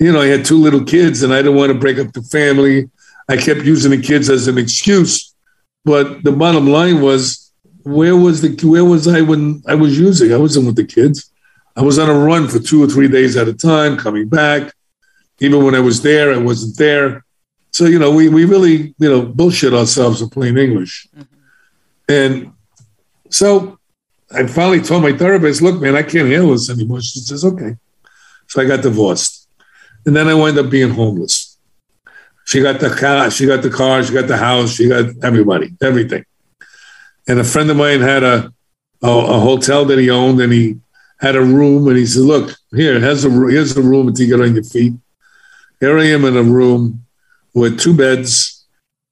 You 0.00 0.12
know, 0.12 0.22
I 0.22 0.26
had 0.26 0.44
two 0.44 0.58
little 0.58 0.84
kids, 0.84 1.22
and 1.22 1.32
I 1.32 1.38
didn't 1.38 1.56
want 1.56 1.72
to 1.72 1.78
break 1.78 1.98
up 1.98 2.12
the 2.12 2.22
family. 2.22 2.90
I 3.28 3.36
kept 3.36 3.60
using 3.60 3.90
the 3.90 4.02
kids 4.02 4.28
as 4.30 4.48
an 4.48 4.58
excuse, 4.58 5.34
but 5.84 6.22
the 6.24 6.32
bottom 6.32 6.66
line 6.66 7.00
was, 7.00 7.52
where 7.82 8.16
was 8.16 8.40
the 8.40 8.66
where 8.66 8.84
was 8.84 9.06
I 9.06 9.20
when 9.20 9.62
I 9.66 9.74
was 9.74 9.98
using? 9.98 10.32
I 10.32 10.38
wasn't 10.38 10.66
with 10.66 10.76
the 10.76 10.84
kids. 10.84 11.30
I 11.76 11.82
was 11.82 11.98
on 11.98 12.08
a 12.08 12.14
run 12.14 12.48
for 12.48 12.58
two 12.58 12.82
or 12.82 12.86
three 12.86 13.08
days 13.08 13.36
at 13.36 13.48
a 13.48 13.52
time, 13.52 13.98
coming 13.98 14.28
back. 14.28 14.72
Even 15.40 15.64
when 15.64 15.74
I 15.74 15.80
was 15.80 16.00
there, 16.00 16.32
I 16.32 16.38
wasn't 16.38 16.78
there. 16.78 17.24
So 17.72 17.84
you 17.84 17.98
know, 17.98 18.10
we 18.10 18.28
we 18.28 18.44
really 18.46 18.94
you 18.98 19.10
know 19.10 19.22
bullshit 19.22 19.74
ourselves 19.74 20.22
in 20.22 20.30
plain 20.30 20.56
English. 20.56 21.08
Mm-hmm. 21.14 21.34
And 22.08 22.52
so 23.30 23.78
I 24.30 24.46
finally 24.46 24.80
told 24.80 25.02
my 25.02 25.12
therapist, 25.12 25.62
look, 25.62 25.80
man, 25.80 25.96
I 25.96 26.02
can't 26.02 26.28
handle 26.28 26.52
this 26.52 26.70
anymore. 26.70 27.00
She 27.00 27.20
says, 27.20 27.44
okay. 27.44 27.76
So 28.48 28.62
I 28.62 28.64
got 28.64 28.82
divorced. 28.82 29.48
And 30.06 30.14
then 30.14 30.28
I 30.28 30.34
wound 30.34 30.58
up 30.58 30.70
being 30.70 30.90
homeless. 30.90 31.53
She 32.44 32.60
got 32.60 32.80
the 32.80 32.90
car, 32.90 33.30
she 33.30 33.46
got 33.46 33.62
the 33.62 33.70
car, 33.70 34.02
she 34.02 34.12
got 34.12 34.28
the 34.28 34.36
house, 34.36 34.74
she 34.74 34.88
got 34.88 35.06
everybody, 35.22 35.72
everything. 35.82 36.24
And 37.26 37.40
a 37.40 37.44
friend 37.44 37.70
of 37.70 37.76
mine 37.76 38.00
had 38.00 38.22
a, 38.22 38.52
a, 39.02 39.08
a 39.08 39.40
hotel 39.40 39.84
that 39.86 39.98
he 39.98 40.10
owned 40.10 40.40
and 40.40 40.52
he 40.52 40.76
had 41.20 41.36
a 41.36 41.40
room 41.42 41.88
and 41.88 41.96
he 41.96 42.04
said, 42.04 42.22
look, 42.22 42.54
here, 42.74 43.00
here's 43.00 43.24
a, 43.24 43.30
here's 43.30 43.76
a 43.76 43.82
room 43.82 44.08
until 44.08 44.26
you 44.26 44.36
get 44.36 44.44
on 44.44 44.54
your 44.54 44.64
feet. 44.64 44.92
Here 45.80 45.98
I 45.98 46.04
am 46.06 46.24
in 46.26 46.36
a 46.36 46.42
room 46.42 47.04
with 47.54 47.80
two 47.80 47.96
beds, 47.96 48.66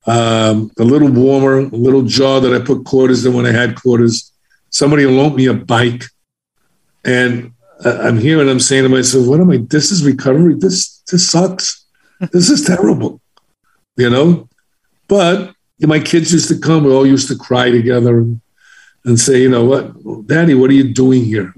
um, 0.07 0.71
a 0.79 0.85
little 0.85 1.11
warmer, 1.11 1.59
a 1.61 1.63
little 1.69 2.03
jar 2.03 2.41
that 2.41 2.53
I 2.53 2.63
put 2.65 2.85
quarters 2.85 3.25
in 3.25 3.33
when 3.33 3.47
I 3.47 3.53
had 3.53 3.81
quarters. 3.81 4.31
Somebody 4.69 5.07
loaned 5.07 5.37
me 5.37 5.47
a 5.47 5.55
bike, 5.55 6.05
and 7.05 7.53
I- 7.85 8.09
I'm 8.09 8.19
here 8.19 8.41
and 8.41 8.51
I'm 8.51 8.61
saying 8.61 8.83
to 8.83 8.89
myself, 8.89 9.27
"What 9.27 9.41
am 9.41 9.51
I? 9.51 9.59
This 9.59 9.91
is 9.93 10.05
recovery. 10.05 10.55
This 10.59 11.03
this 11.11 11.29
sucks. 11.31 11.85
This 12.33 12.51
is 12.51 12.63
terrible." 12.65 13.21
You 13.97 14.11
know, 14.11 14.49
but 15.09 15.55
my 15.81 15.99
kids 15.99 16.33
used 16.33 16.49
to 16.49 16.59
come. 16.59 16.85
We 16.85 16.93
all 16.93 17.07
used 17.07 17.29
to 17.29 17.37
cry 17.37 17.71
together 17.71 18.19
and, 18.19 18.41
and 19.05 19.19
say, 19.19 19.43
"You 19.43 19.51
know 19.51 19.65
what, 19.65 20.27
Daddy? 20.27 20.55
What 20.55 20.71
are 20.71 20.75
you 20.75 20.93
doing 20.93 21.25
here?" 21.25 21.55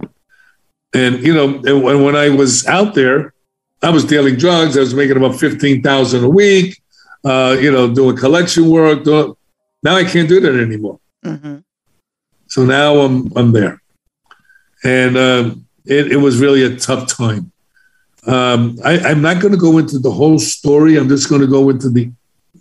And 0.94 1.22
you 1.22 1.34
know, 1.34 1.60
and 1.64 2.02
when, 2.04 2.16
I 2.16 2.28
was 2.30 2.66
out 2.66 2.94
there, 2.94 3.34
I 3.82 3.90
was 3.90 4.04
dealing 4.04 4.36
drugs. 4.36 4.76
I 4.76 4.80
was 4.80 4.94
making 4.94 5.16
about 5.16 5.36
fifteen 5.38 5.82
thousand 5.82 6.25
a 6.25 6.28
week. 6.28 6.80
Uh, 7.25 7.56
you 7.60 7.70
know, 7.70 7.92
doing 7.92 8.16
collection 8.16 8.68
work. 8.68 9.04
Doing, 9.04 9.34
now 9.82 9.97
I 9.97 10.04
can't 10.04 10.28
do 10.28 10.40
that 10.40 10.54
anymore. 10.54 10.99
hmm 11.23 11.58
So 12.49 12.64
now 12.64 12.97
I'm 13.00 13.30
I'm 13.36 13.52
there, 13.52 13.80
and 14.82 15.16
um, 15.16 15.66
it, 15.84 16.12
it 16.12 16.16
was 16.16 16.40
really 16.40 16.62
a 16.64 16.76
tough 16.76 17.08
time. 17.08 17.52
Um, 18.26 18.78
I, 18.84 18.99
I'm 19.00 19.20
not 19.20 19.40
going 19.42 19.52
to 19.52 19.60
go 19.60 19.76
into 19.78 19.99
the 19.99 20.10
whole 20.10 20.38
story. 20.38 20.97
I'm 20.97 21.08
just 21.08 21.28
going 21.28 21.42
to 21.42 21.47
go 21.47 21.68
into 21.68 21.90
the 21.90 22.10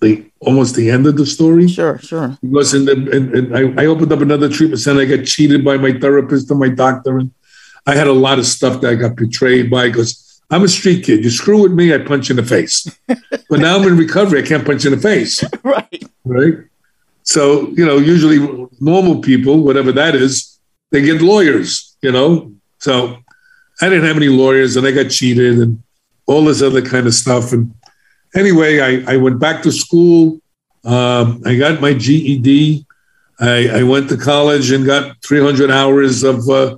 the 0.03 0.13
almost 0.39 0.75
the 0.75 0.89
end 0.95 1.07
of 1.07 1.15
the 1.17 1.25
story 1.25 1.67
Sure, 1.67 1.97
sure. 1.99 2.37
because 2.41 2.73
in 2.77 2.83
the 2.85 2.95
in, 3.17 3.23
in, 3.37 3.45
I, 3.55 3.83
I 3.83 3.85
opened 3.87 4.11
up 4.11 4.21
another 4.21 4.49
treatment 4.49 4.81
center. 4.81 5.01
I 5.01 5.05
got 5.05 5.25
cheated 5.25 5.63
by 5.69 5.77
my 5.77 5.93
therapist 6.03 6.51
and 6.51 6.59
my 6.59 6.69
doctor, 6.69 7.17
and 7.17 7.31
I 7.87 7.95
had 7.95 8.07
a 8.07 8.13
lot 8.27 8.37
of 8.39 8.45
stuff 8.45 8.81
that 8.81 8.91
I 8.91 8.95
got 8.95 9.15
betrayed 9.15 9.71
by 9.71 9.87
because 9.89 10.41
I'm 10.51 10.63
a 10.63 10.67
street 10.67 11.03
kid. 11.05 11.23
You 11.23 11.29
screw 11.31 11.61
with 11.63 11.71
me, 11.71 11.93
I 11.93 11.97
punch 11.97 12.29
in 12.29 12.35
the 12.35 12.43
face. 12.55 12.75
but 13.07 13.59
now 13.65 13.77
I'm 13.77 13.87
in 13.87 13.97
recovery. 13.97 14.43
I 14.43 14.45
can't 14.45 14.65
punch 14.65 14.85
in 14.85 14.91
the 14.91 14.99
face 14.99 15.43
Right. 15.63 16.03
right? 16.25 16.53
So, 17.23 17.69
you 17.77 17.85
know, 17.85 17.97
usually 17.97 18.39
normal 18.79 19.21
people, 19.21 19.63
whatever 19.63 19.91
that 19.93 20.13
is, 20.15 20.59
they 20.91 21.01
get 21.01 21.21
lawyers, 21.21 21.95
you 22.01 22.11
know? 22.11 22.53
So 22.79 23.17
I 23.81 23.89
didn't 23.89 24.05
have 24.05 24.17
any 24.17 24.27
lawyers 24.27 24.75
and 24.75 24.85
I 24.85 24.91
got 24.91 25.09
cheated 25.09 25.57
and 25.59 25.81
all 26.27 26.43
this 26.45 26.61
other 26.61 26.81
kind 26.81 27.07
of 27.07 27.13
stuff. 27.13 27.51
And 27.53 27.73
anyway, 28.35 28.79
I, 28.79 29.13
I 29.13 29.17
went 29.17 29.39
back 29.39 29.63
to 29.63 29.71
school. 29.71 30.39
Um, 30.83 31.41
I 31.45 31.55
got 31.55 31.81
my 31.81 31.93
GED. 31.93 32.85
I, 33.39 33.79
I 33.79 33.83
went 33.83 34.09
to 34.09 34.17
college 34.17 34.71
and 34.71 34.85
got 34.85 35.17
300 35.23 35.71
hours 35.71 36.23
of, 36.23 36.47
uh, 36.49 36.77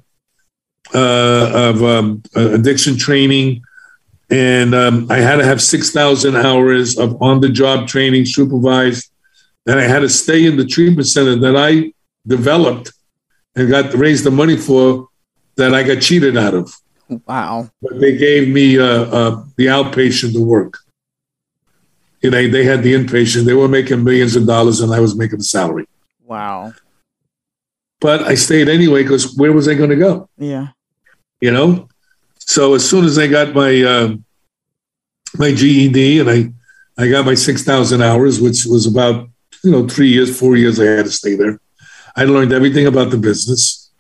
uh, 0.94 1.52
of 1.54 1.84
um, 1.84 2.24
addiction 2.36 2.98
training. 2.98 3.64
And 4.30 4.74
um, 4.74 5.08
I 5.12 5.18
had 5.18 5.36
to 5.38 5.46
have 5.46 5.62
6,000 5.62 6.36
hours 6.36 6.98
of 6.98 7.22
on 7.22 7.42
the 7.42 7.50
job 7.50 7.88
training 7.88 8.26
supervised 8.26 9.12
and 9.66 9.80
I 9.80 9.84
had 9.84 10.00
to 10.00 10.10
stay 10.10 10.46
in 10.46 10.58
the 10.58 10.66
treatment 10.66 11.08
center 11.08 11.36
that 11.38 11.56
I 11.56 11.94
developed 12.28 12.92
and 13.56 13.70
got 13.70 13.94
raised 13.94 14.24
the 14.24 14.32
money 14.32 14.58
for 14.58 15.08
that 15.56 15.74
I 15.74 15.84
got 15.84 16.02
cheated 16.02 16.38
out 16.38 16.54
of. 16.54 16.74
Wow. 17.28 17.70
But 17.82 18.00
they 18.00 18.18
gave 18.18 18.50
me 18.50 18.78
uh, 18.78 18.84
uh, 18.84 19.44
the 19.58 19.68
outpatient 19.68 20.34
to 20.34 20.44
work. 20.44 20.80
You 22.26 22.32
know, 22.32 22.48
they 22.48 22.64
had 22.64 22.82
the 22.82 22.92
inpatient. 22.92 23.46
They 23.46 23.54
were 23.54 23.68
making 23.68 24.04
millions 24.04 24.36
of 24.36 24.48
dollars, 24.48 24.82
and 24.82 24.92
I 24.92 25.00
was 25.00 25.16
making 25.16 25.38
the 25.38 25.44
salary. 25.44 25.86
Wow. 26.24 26.74
But 28.02 28.24
I 28.24 28.34
stayed 28.34 28.68
anyway 28.68 29.04
because 29.04 29.38
where 29.38 29.54
was 29.54 29.68
I 29.68 29.76
going 29.76 29.92
to 29.92 29.96
go? 29.96 30.28
Yeah. 30.36 30.70
You 31.40 31.52
know. 31.52 31.88
So 32.40 32.74
as 32.74 32.90
soon 32.90 33.06
as 33.06 33.20
I 33.20 33.28
got 33.28 33.54
my 33.54 33.80
uh, 33.84 34.16
my 35.38 35.54
GED 35.54 36.20
and 36.22 36.30
I 36.32 36.52
I 36.98 37.12
got 37.12 37.28
my 37.28 37.36
six 37.36 37.62
thousand 37.62 38.02
hours, 38.02 38.42
which 38.42 38.66
was 38.66 38.88
about 38.88 39.30
you 39.64 39.70
know 39.70 39.88
three 39.88 40.10
years, 40.10 40.36
four 40.36 40.56
years, 40.56 40.80
I 40.80 40.86
had 40.86 41.06
to 41.06 41.12
stay 41.12 41.36
there. 41.36 41.60
I 42.16 42.24
learned 42.24 42.54
everything 42.54 42.88
about 42.88 43.12
the 43.12 43.18
business, 43.18 43.92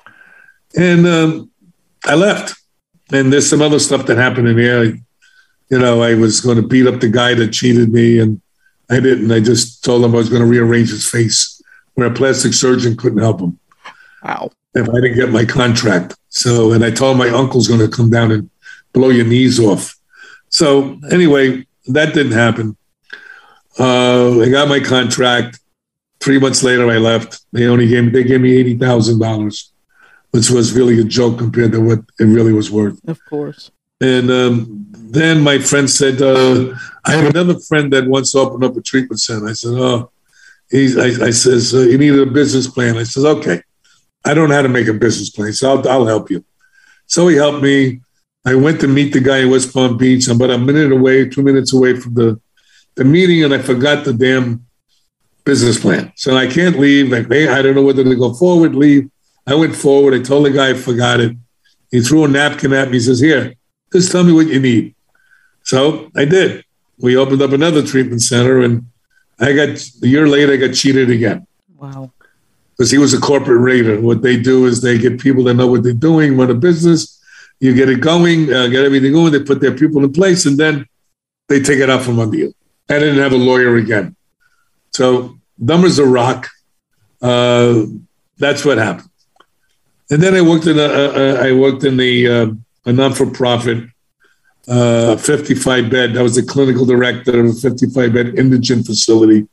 and 0.75 1.05
um, 1.05 1.51
I 2.05 2.15
left. 2.15 2.55
And 3.11 3.31
there's 3.31 3.47
some 3.47 3.61
other 3.61 3.77
stuff 3.77 4.07
that 4.07 4.17
happened 4.17 4.47
in 4.47 4.55
there. 4.55 4.97
You 5.69 5.79
know, 5.79 6.01
I 6.03 6.13
was 6.13 6.41
going 6.41 6.57
to 6.57 6.67
beat 6.67 6.85
up 6.87 6.99
the 6.99 7.09
guy 7.09 7.33
that 7.33 7.49
cheated 7.53 7.91
me, 7.91 8.19
and 8.19 8.39
I 8.89 8.99
didn't. 8.99 9.31
I 9.31 9.39
just 9.39 9.83
told 9.83 10.03
him 10.05 10.13
I 10.13 10.17
was 10.17 10.29
going 10.29 10.41
to 10.41 10.47
rearrange 10.47 10.89
his 10.91 11.09
face, 11.09 11.61
where 11.95 12.07
a 12.07 12.13
plastic 12.13 12.53
surgeon 12.53 12.95
couldn't 12.95 13.19
help 13.19 13.39
him 13.41 13.57
Wow. 14.23 14.51
if 14.75 14.87
I 14.87 14.93
didn't 15.01 15.15
get 15.15 15.31
my 15.31 15.43
contract. 15.45 16.15
So, 16.29 16.71
and 16.71 16.83
I 16.85 16.91
told 16.91 17.17
my 17.17 17.29
uncle's 17.29 17.67
going 17.67 17.79
to 17.79 17.87
come 17.87 18.09
down 18.11 18.31
and 18.31 18.49
blow 18.93 19.09
your 19.09 19.25
knees 19.25 19.59
off. 19.59 19.95
So, 20.49 20.99
anyway, 21.11 21.65
that 21.87 22.13
didn't 22.13 22.33
happen. 22.33 22.77
Uh, 23.79 24.41
I 24.41 24.49
got 24.49 24.69
my 24.69 24.79
contract. 24.79 25.59
Three 26.19 26.39
months 26.39 26.63
later, 26.63 26.89
I 26.89 26.97
left. 26.97 27.41
They 27.51 27.65
only 27.67 27.87
gave 27.87 28.05
me, 28.05 28.09
they 28.11 28.23
gave 28.23 28.41
me 28.41 28.55
eighty 28.55 28.77
thousand 28.77 29.19
dollars, 29.19 29.71
which 30.31 30.49
was 30.49 30.73
really 30.73 30.99
a 30.99 31.03
joke 31.03 31.37
compared 31.37 31.71
to 31.73 31.81
what 31.81 31.99
it 32.19 32.23
really 32.25 32.53
was 32.53 32.71
worth. 32.71 32.99
Of 33.07 33.19
course. 33.25 33.71
And 34.01 34.29
um, 34.29 34.85
then 34.91 35.41
my 35.41 35.59
friend 35.59 35.89
said, 35.89 36.21
uh, 36.21 36.75
I 37.05 37.11
have 37.11 37.29
another 37.29 37.59
friend 37.59 37.91
that 37.93 38.07
wants 38.07 38.31
to 38.31 38.39
open 38.39 38.63
up 38.63 38.75
a 38.75 38.81
treatment 38.81 39.21
center. 39.21 39.47
I 39.47 39.53
said, 39.53 39.73
oh, 39.73 40.11
he's, 40.69 40.97
I, 40.97 41.27
I 41.27 41.31
says, 41.31 41.73
uh, 41.73 41.79
you 41.79 41.97
need 41.97 42.13
a 42.13 42.25
business 42.25 42.67
plan. 42.67 42.97
I 42.97 43.03
says, 43.03 43.25
okay. 43.25 43.61
I 44.25 44.33
don't 44.33 44.49
know 44.49 44.55
how 44.55 44.63
to 44.63 44.69
make 44.69 44.87
a 44.87 44.93
business 44.93 45.29
plan, 45.29 45.53
so 45.53 45.69
I'll, 45.69 45.87
I'll 45.87 46.07
help 46.07 46.31
you. 46.31 46.43
So 47.05 47.27
he 47.27 47.35
helped 47.35 47.61
me. 47.61 48.01
I 48.43 48.55
went 48.55 48.81
to 48.81 48.87
meet 48.87 49.13
the 49.13 49.19
guy 49.19 49.39
in 49.39 49.51
West 49.51 49.71
Palm 49.71 49.97
Beach. 49.97 50.27
I'm 50.27 50.37
about 50.37 50.51
a 50.51 50.57
minute 50.57 50.91
away, 50.91 51.29
two 51.29 51.43
minutes 51.43 51.73
away 51.73 51.95
from 51.95 52.15
the, 52.15 52.39
the 52.95 53.03
meeting, 53.03 53.43
and 53.43 53.53
I 53.53 53.59
forgot 53.59 54.03
the 54.03 54.13
damn 54.13 54.65
business 55.45 55.79
plan. 55.79 56.11
So 56.15 56.35
I 56.35 56.47
can't 56.47 56.79
leave. 56.79 57.11
Like, 57.11 57.27
hey, 57.27 57.47
I 57.47 57.61
don't 57.61 57.75
know 57.75 57.83
whether 57.83 58.03
to 58.03 58.15
go 58.15 58.33
forward, 58.33 58.75
leave. 58.75 59.09
I 59.47 59.53
went 59.53 59.75
forward. 59.75 60.15
I 60.15 60.23
told 60.23 60.45
the 60.45 60.51
guy 60.51 60.71
I 60.71 60.73
forgot 60.73 61.19
it. 61.19 61.37
He 61.91 62.01
threw 62.01 62.25
a 62.25 62.27
napkin 62.27 62.73
at 62.73 62.89
me. 62.89 62.95
He 62.95 62.99
says, 63.01 63.19
Here, 63.19 63.53
just 63.91 64.11
tell 64.11 64.23
me 64.23 64.33
what 64.33 64.47
you 64.47 64.59
need. 64.59 64.95
So 65.63 66.11
I 66.15 66.25
did. 66.25 66.63
We 66.99 67.17
opened 67.17 67.41
up 67.41 67.51
another 67.51 67.85
treatment 67.85 68.21
center, 68.21 68.61
and 68.61 68.85
I 69.39 69.53
got 69.53 69.69
a 70.03 70.07
year 70.07 70.27
later, 70.27 70.53
I 70.53 70.57
got 70.57 70.75
cheated 70.75 71.09
again. 71.09 71.45
Wow. 71.77 72.11
Because 72.71 72.91
he 72.91 72.97
was 72.97 73.13
a 73.13 73.19
corporate 73.19 73.61
raider. 73.61 73.99
What 73.99 74.21
they 74.21 74.37
do 74.37 74.65
is 74.65 74.81
they 74.81 74.97
get 74.97 75.19
people 75.19 75.43
that 75.45 75.53
know 75.55 75.67
what 75.67 75.83
they're 75.83 75.93
doing, 75.93 76.37
run 76.37 76.51
a 76.51 76.53
business, 76.53 77.21
you 77.59 77.73
get 77.73 77.89
it 77.89 78.01
going, 78.01 78.53
uh, 78.53 78.67
get 78.67 78.83
everything 78.85 79.13
going, 79.13 79.31
they 79.31 79.41
put 79.43 79.61
their 79.61 79.75
people 79.75 80.03
in 80.03 80.11
place, 80.11 80.45
and 80.45 80.57
then 80.57 80.85
they 81.47 81.61
take 81.61 81.79
it 81.79 81.89
out 81.89 82.01
from 82.01 82.19
under 82.19 82.37
you. 82.37 82.53
I 82.89 82.99
didn't 82.99 83.19
have 83.19 83.33
a 83.33 83.37
lawyer 83.37 83.77
again. 83.77 84.15
So 84.91 85.37
dumb 85.63 85.85
as 85.85 85.99
a 85.99 86.05
rock. 86.05 86.49
Uh, 87.21 87.85
that's 88.37 88.63
what 88.65 88.77
happened. 88.77 89.09
And 90.11 90.21
then 90.21 90.35
I 90.35 90.41
worked 90.41 90.67
in 90.67 90.77
a, 90.77 90.83
a, 90.83 91.49
I 91.49 91.51
worked 91.53 91.83
in 91.83 91.97
the 91.97 92.27
uh, 92.27 92.47
a 92.85 92.93
non-for-profit 92.93 93.89
uh, 94.67 95.17
55 95.17 95.89
bed. 95.89 96.17
I 96.17 96.21
was 96.21 96.35
the 96.35 96.43
clinical 96.43 96.85
director 96.85 97.39
of 97.39 97.47
a 97.47 97.53
55 97.53 98.13
bed 98.13 98.39
indigent 98.39 98.85
facility 98.85 99.47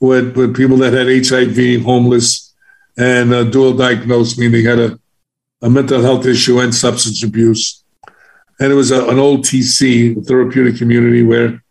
with, 0.00 0.36
with 0.36 0.56
people 0.56 0.76
that 0.78 0.92
had 0.92 1.06
HIV, 1.06 1.82
homeless, 1.82 2.54
and 2.96 3.32
uh, 3.32 3.44
dual 3.44 3.74
diagnosed, 3.74 4.38
meaning 4.38 4.52
they 4.52 4.68
had 4.68 4.78
a, 4.78 4.98
a 5.62 5.70
mental 5.70 6.00
health 6.00 6.26
issue 6.26 6.60
and 6.60 6.74
substance 6.74 7.22
abuse. 7.22 7.84
And 8.60 8.72
it 8.72 8.76
was 8.76 8.90
a, 8.90 9.08
an 9.08 9.18
old 9.18 9.44
TC, 9.44 10.26
therapeutic 10.26 10.76
community, 10.76 11.22
where, 11.22 11.62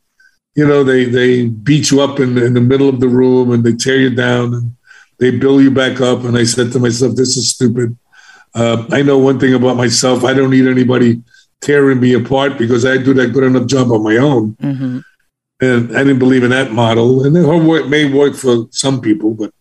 you 0.55 0.67
know, 0.67 0.83
they, 0.83 1.05
they 1.05 1.47
beat 1.47 1.91
you 1.91 2.01
up 2.01 2.19
in, 2.19 2.37
in 2.37 2.53
the 2.53 2.61
middle 2.61 2.89
of 2.89 2.99
the 2.99 3.07
room 3.07 3.51
and 3.51 3.63
they 3.63 3.73
tear 3.73 3.97
you 3.97 4.09
down 4.09 4.53
and 4.53 4.75
they 5.19 5.31
bill 5.31 5.61
you 5.61 5.71
back 5.71 6.01
up. 6.01 6.23
And 6.23 6.37
I 6.37 6.43
said 6.43 6.71
to 6.73 6.79
myself, 6.79 7.15
this 7.15 7.37
is 7.37 7.51
stupid. 7.51 7.97
Uh, 8.55 8.85
I 8.91 9.01
know 9.01 9.17
one 9.17 9.39
thing 9.39 9.53
about 9.53 9.77
myself. 9.77 10.23
I 10.23 10.33
don't 10.33 10.51
need 10.51 10.67
anybody 10.67 11.21
tearing 11.61 11.99
me 11.99 12.13
apart 12.13 12.57
because 12.57 12.85
I 12.85 12.97
do 12.97 13.13
that 13.15 13.33
good 13.33 13.43
enough 13.43 13.67
job 13.67 13.91
on 13.91 14.03
my 14.03 14.17
own. 14.17 14.53
Mm-hmm. 14.55 14.99
And 15.61 15.97
I 15.97 16.03
didn't 16.03 16.19
believe 16.19 16.43
in 16.43 16.49
that 16.51 16.71
model. 16.71 17.25
And 17.25 17.35
it 17.35 17.87
may 17.87 18.11
work 18.11 18.35
for 18.35 18.67
some 18.71 19.01
people, 19.01 19.33
but 19.33 19.53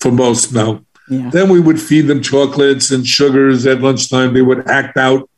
for 0.00 0.10
most, 0.10 0.52
no. 0.52 0.84
Yeah. 1.08 1.30
Then 1.30 1.50
we 1.50 1.60
would 1.60 1.80
feed 1.80 2.02
them 2.02 2.22
chocolates 2.22 2.90
and 2.90 3.06
sugars 3.06 3.66
at 3.66 3.82
lunchtime. 3.82 4.32
They 4.32 4.42
would 4.42 4.68
act 4.68 4.96
out 4.96 5.28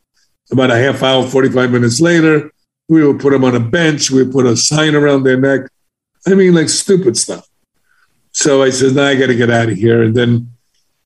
about 0.51 0.71
a 0.71 0.77
half 0.77 1.03
hour, 1.03 1.27
45 1.27 1.73
minutes 1.73 2.01
later. 2.01 2.53
We 2.89 3.05
would 3.05 3.21
put 3.21 3.31
them 3.31 3.45
on 3.45 3.57
a 3.57 3.61
bench. 3.61 4.11
We 4.11 4.23
would 4.23 4.33
put 4.33 4.47
a 4.47 4.57
sign 4.57 4.95
around 4.95 5.25
their 5.25 5.41
neck. 5.41 5.69
I 6.27 6.35
mean, 6.35 6.55
like 6.55 6.69
stupid 6.69 7.17
stuff. 7.17 7.49
So 8.33 8.63
I 8.63 8.71
said, 8.71 8.95
"Now 8.95 9.07
I 9.07 9.17
got 9.17 9.27
to 9.29 9.35
get 9.35 9.51
out 9.51 9.71
of 9.71 9.77
here." 9.77 10.03
And 10.03 10.15
then 10.15 10.56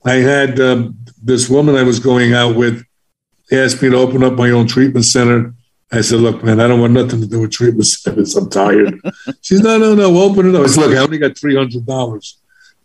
I 0.04 0.14
had 0.14 0.58
um, 0.60 0.96
this 1.22 1.48
woman 1.48 1.76
I 1.76 1.82
was 1.82 1.98
going 1.98 2.32
out 2.32 2.56
with 2.56 2.84
asked 3.52 3.82
me 3.82 3.90
to 3.90 3.96
open 3.96 4.22
up 4.22 4.34
my 4.34 4.50
own 4.50 4.66
treatment 4.66 5.04
center. 5.04 5.54
I 5.92 6.02
said, 6.02 6.20
look, 6.20 6.44
man, 6.44 6.60
I 6.60 6.68
don't 6.68 6.80
want 6.80 6.92
nothing 6.92 7.20
to 7.20 7.26
do 7.26 7.40
with 7.40 7.50
treatment 7.50 7.86
centers. 7.86 8.36
I'm 8.36 8.48
tired. 8.48 9.00
she 9.42 9.56
said, 9.56 9.64
no, 9.64 9.78
no, 9.78 9.94
no, 9.94 10.16
open 10.18 10.48
it 10.48 10.54
up. 10.54 10.64
I 10.64 10.66
said, 10.68 10.82
look, 10.82 10.96
I 10.96 11.00
only 11.00 11.18
got 11.18 11.32
$300 11.32 12.34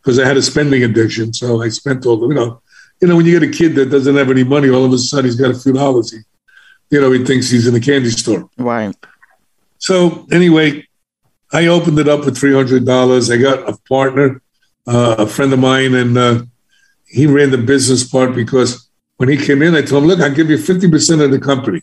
because 0.02 0.20
I 0.20 0.26
had 0.26 0.38
a 0.38 0.42
spending 0.42 0.84
addiction. 0.84 1.34
So 1.34 1.62
I 1.62 1.70
spent 1.70 2.06
all 2.06 2.18
the, 2.18 2.28
you 2.28 2.34
know, 2.34 2.62
you 3.02 3.08
know, 3.08 3.16
when 3.16 3.26
you 3.26 3.40
get 3.40 3.50
a 3.50 3.52
kid 3.52 3.76
that 3.76 3.92
doesn't 3.92 4.16
have 4.16 4.32
any 4.32 4.44
money, 4.44 4.70
all 4.70 4.86
of 4.86 4.94
a 4.94 4.98
sudden 4.98 5.26
he's 5.26 5.36
got 5.36 5.52
a 5.52 5.60
few 5.60 5.74
dollars. 5.74 6.12
He, 6.12 6.20
you 6.90 7.02
know, 7.02 7.12
he 7.12 7.24
thinks 7.24 7.50
he's 7.50 7.68
in 7.68 7.76
a 7.76 7.80
candy 7.80 8.10
store. 8.10 8.50
Right. 8.58 8.96
So 9.78 10.26
anyway, 10.32 10.88
I 11.52 11.68
opened 11.68 12.00
it 12.00 12.08
up 12.08 12.26
with 12.26 12.38
$300. 12.38 13.32
I 13.32 13.38
got 13.38 13.70
a 13.70 13.78
partner, 13.88 14.42
uh, 14.88 15.16
a 15.20 15.28
friend 15.28 15.54
of 15.54 15.60
mine, 15.60 15.94
and 15.94 16.18
uh, 16.18 16.44
he 17.16 17.26
ran 17.26 17.50
the 17.50 17.58
business 17.58 18.04
part 18.04 18.36
because 18.36 18.90
when 19.16 19.30
he 19.30 19.38
came 19.38 19.62
in, 19.62 19.74
I 19.74 19.82
told 19.82 20.04
him, 20.04 20.10
look, 20.10 20.20
I'll 20.20 20.34
give 20.34 20.50
you 20.50 20.58
50% 20.58 21.24
of 21.24 21.32
the 21.32 21.40
company. 21.40 21.82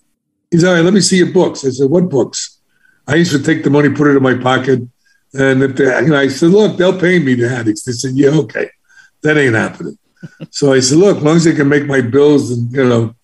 He 0.50 0.58
said, 0.58 0.68
all 0.68 0.74
right, 0.74 0.84
let 0.84 0.92
me 0.92 1.00
see 1.00 1.16
your 1.16 1.32
books. 1.32 1.64
I 1.64 1.70
said, 1.70 1.88
what 1.88 2.10
books? 2.10 2.60
I 3.08 3.14
used 3.14 3.32
to 3.32 3.42
take 3.42 3.64
the 3.64 3.70
money, 3.70 3.88
put 3.88 4.08
it 4.08 4.16
in 4.18 4.22
my 4.22 4.34
pocket. 4.34 4.80
And 5.32 5.62
if 5.62 5.76
they, 5.76 5.84
you 6.02 6.08
know, 6.08 6.20
I 6.20 6.28
said, 6.28 6.50
look, 6.50 6.76
they'll 6.76 7.00
pay 7.00 7.18
me 7.18 7.32
the 7.32 7.48
addicts. 7.48 7.84
They 7.84 7.92
said, 7.92 8.12
yeah, 8.14 8.28
okay. 8.44 8.68
That 9.22 9.38
ain't 9.38 9.54
happening. 9.54 9.96
so 10.50 10.74
I 10.74 10.80
said, 10.80 10.98
look, 10.98 11.16
as 11.16 11.22
long 11.22 11.36
as 11.36 11.46
I 11.46 11.52
can 11.52 11.68
make 11.70 11.86
my 11.86 12.02
bills 12.02 12.50
and, 12.50 12.70
you 12.70 12.86
know, 12.86 13.14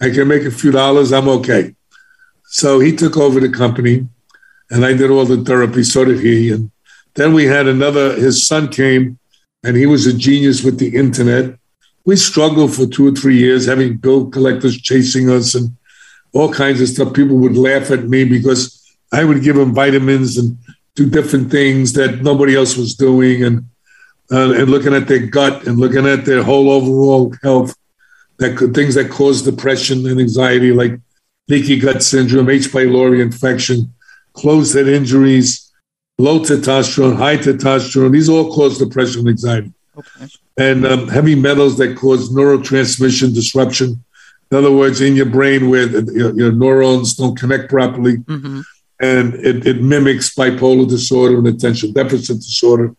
I 0.00 0.10
can 0.10 0.28
make 0.28 0.44
a 0.44 0.52
few 0.52 0.70
dollars, 0.70 1.12
I'm 1.12 1.28
okay. 1.28 1.74
So 2.44 2.78
he 2.78 2.94
took 2.94 3.16
over 3.16 3.40
the 3.40 3.50
company 3.50 4.06
and 4.70 4.86
I 4.86 4.92
did 4.92 5.10
all 5.10 5.24
the 5.24 5.42
therapy. 5.42 5.82
So 5.82 6.04
did 6.04 6.20
he. 6.20 6.52
And 6.52 6.70
then 7.14 7.34
we 7.34 7.46
had 7.46 7.66
another, 7.66 8.14
his 8.14 8.46
son 8.46 8.68
came 8.68 9.17
and 9.64 9.76
he 9.76 9.86
was 9.86 10.06
a 10.06 10.12
genius 10.12 10.62
with 10.62 10.78
the 10.78 10.94
internet 10.96 11.58
we 12.08 12.16
struggled 12.16 12.74
for 12.74 12.86
two 12.86 13.06
or 13.08 13.10
three 13.10 13.36
years 13.36 13.66
having 13.66 13.98
bill 13.98 14.30
collectors 14.30 14.80
chasing 14.80 15.28
us 15.28 15.54
and 15.54 15.76
all 16.32 16.50
kinds 16.50 16.80
of 16.80 16.88
stuff. 16.88 17.12
People 17.12 17.36
would 17.36 17.54
laugh 17.54 17.90
at 17.90 18.04
me 18.04 18.24
because 18.24 18.96
I 19.12 19.24
would 19.24 19.42
give 19.42 19.56
them 19.56 19.74
vitamins 19.74 20.38
and 20.38 20.56
do 20.94 21.10
different 21.10 21.50
things 21.50 21.92
that 21.92 22.22
nobody 22.22 22.56
else 22.56 22.78
was 22.78 22.94
doing, 22.94 23.44
and 23.44 23.68
uh, 24.32 24.52
and 24.52 24.70
looking 24.70 24.94
at 24.94 25.06
their 25.06 25.26
gut 25.26 25.66
and 25.66 25.78
looking 25.78 26.06
at 26.06 26.24
their 26.24 26.42
whole 26.42 26.70
overall 26.70 27.34
health, 27.42 27.76
that 28.38 28.56
could, 28.56 28.72
things 28.74 28.94
that 28.94 29.10
cause 29.10 29.42
depression 29.42 30.06
and 30.06 30.18
anxiety, 30.18 30.72
like 30.72 30.98
leaky 31.48 31.78
gut 31.78 32.02
syndrome, 32.02 32.48
H. 32.48 32.68
pylori 32.68 33.20
infection, 33.20 33.92
closed 34.32 34.74
head 34.74 34.88
injuries, 34.88 35.67
low 36.18 36.40
testosterone, 36.40 37.16
high 37.16 37.36
testosterone. 37.36 38.12
These 38.12 38.28
all 38.28 38.52
cause 38.52 38.78
depression 38.78 39.20
and 39.20 39.30
anxiety. 39.30 39.72
Okay 39.96 40.28
and 40.58 40.84
um, 40.84 41.08
heavy 41.08 41.36
metals 41.36 41.78
that 41.78 41.96
cause 41.96 42.30
neurotransmission 42.30 43.32
disruption. 43.32 44.04
In 44.50 44.56
other 44.56 44.72
words, 44.72 45.00
in 45.00 45.14
your 45.14 45.26
brain 45.26 45.70
where 45.70 45.86
your, 45.86 46.34
your 46.36 46.52
neurons 46.52 47.14
don't 47.14 47.38
connect 47.38 47.70
properly, 47.70 48.16
mm-hmm. 48.16 48.60
and 49.00 49.34
it, 49.34 49.66
it, 49.66 49.80
mimics 49.80 50.34
bipolar 50.34 50.88
disorder 50.88 51.38
and 51.38 51.46
attention 51.46 51.92
deficit 51.92 52.38
disorder. 52.38 52.94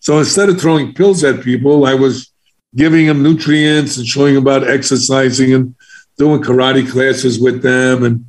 So 0.00 0.18
instead 0.18 0.48
of 0.48 0.60
throwing 0.60 0.94
pills 0.94 1.22
at 1.22 1.44
people, 1.44 1.86
I 1.86 1.94
was 1.94 2.32
giving 2.74 3.06
them 3.06 3.22
nutrients 3.22 3.96
and 3.96 4.06
showing 4.06 4.34
them 4.34 4.42
about 4.42 4.68
exercising 4.68 5.54
and 5.54 5.74
doing 6.18 6.42
karate 6.42 6.90
classes 6.90 7.38
with 7.38 7.62
them, 7.62 8.02
and 8.02 8.26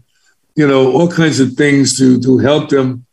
you 0.56 0.68
know 0.68 0.92
all 0.92 1.10
kinds 1.10 1.40
of 1.40 1.54
things 1.54 1.98
to 1.98 2.22
to 2.22 2.38
help 2.38 2.70
them 2.70 3.06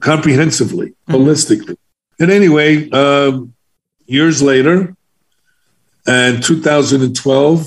comprehensively, 0.00 0.88
mm-hmm. 0.88 1.14
holistically. 1.14 1.76
And 2.20 2.30
anyway, 2.30 2.88
um, 2.90 3.54
years 4.06 4.42
later, 4.42 4.96
and 6.06 6.42
2012, 6.42 7.66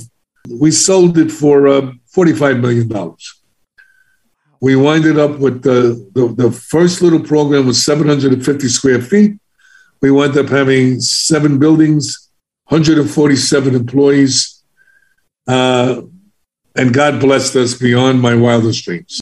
we 0.50 0.72
sold 0.72 1.18
it 1.18 1.32
for 1.32 1.68
uh, 1.68 1.92
$45 2.16 2.62
million. 2.62 3.16
We 4.60 4.76
winded 4.76 5.20
up 5.20 5.40
with 5.40 5.64
the, 5.64 6.10
the, 6.14 6.28
the, 6.28 6.52
first 6.52 7.02
little 7.02 7.20
program 7.20 7.68
was 7.68 7.84
750 7.84 8.68
square 8.70 9.02
feet. 9.02 9.38
We 10.02 10.10
wound 10.12 10.38
up 10.38 10.50
having 10.50 11.00
seven 11.02 11.60
buildings, 11.60 12.30
147 12.66 13.76
employees, 13.76 14.64
uh, 15.48 16.02
and 16.76 16.94
God 16.94 17.20
blessed 17.20 17.56
us 17.56 17.74
beyond 17.76 18.22
my 18.22 18.36
wildest 18.36 18.84
dreams. 18.84 19.20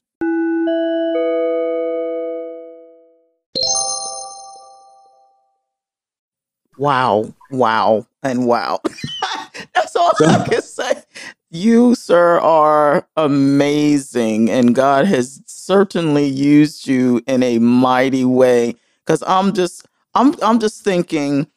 Wow, 6.77 7.33
wow, 7.49 8.05
and 8.21 8.45
wow. 8.45 8.81
That's 9.73 9.95
all 9.95 10.11
I 10.19 10.45
can 10.49 10.61
say. 10.61 11.03
You, 11.49 11.95
sir, 11.95 12.39
are 12.39 13.07
amazing, 13.15 14.49
and 14.49 14.75
God 14.75 15.05
has 15.05 15.41
certainly 15.45 16.25
used 16.25 16.87
you 16.87 17.21
in 17.27 17.43
a 17.43 17.59
mighty 17.59 18.25
way. 18.25 18.75
Because 19.05 19.23
I'm 19.25 19.53
just, 19.53 19.87
I'm, 20.13 20.35
I'm 20.41 20.59
just 20.59 20.83
thinking. 20.83 21.47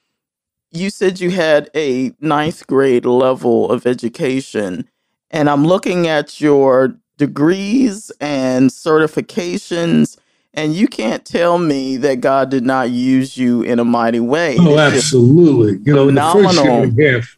You 0.70 0.90
said 0.90 1.18
you 1.18 1.30
had 1.30 1.70
a 1.74 2.12
ninth 2.20 2.66
grade 2.66 3.06
level 3.06 3.70
of 3.72 3.86
education, 3.86 4.88
and 5.30 5.48
I'm 5.48 5.66
looking 5.66 6.06
at 6.06 6.40
your 6.40 6.94
degrees 7.16 8.12
and 8.20 8.70
certifications 8.70 10.18
and 10.58 10.74
you 10.74 10.88
can't 10.88 11.24
tell 11.24 11.56
me 11.56 11.96
that 11.98 12.20
God 12.20 12.50
did 12.50 12.64
not 12.64 12.90
use 12.90 13.36
you 13.38 13.62
in 13.62 13.78
a 13.78 13.84
mighty 13.84 14.18
way. 14.18 14.56
Oh, 14.58 14.76
absolutely. 14.76 15.78
You 15.84 15.94
know, 15.94 16.06
phenomenal. 16.06 16.42
the 16.42 16.56
first 16.56 16.64
year 16.64 16.82
and 16.82 17.00
a 17.00 17.12
half, 17.12 17.36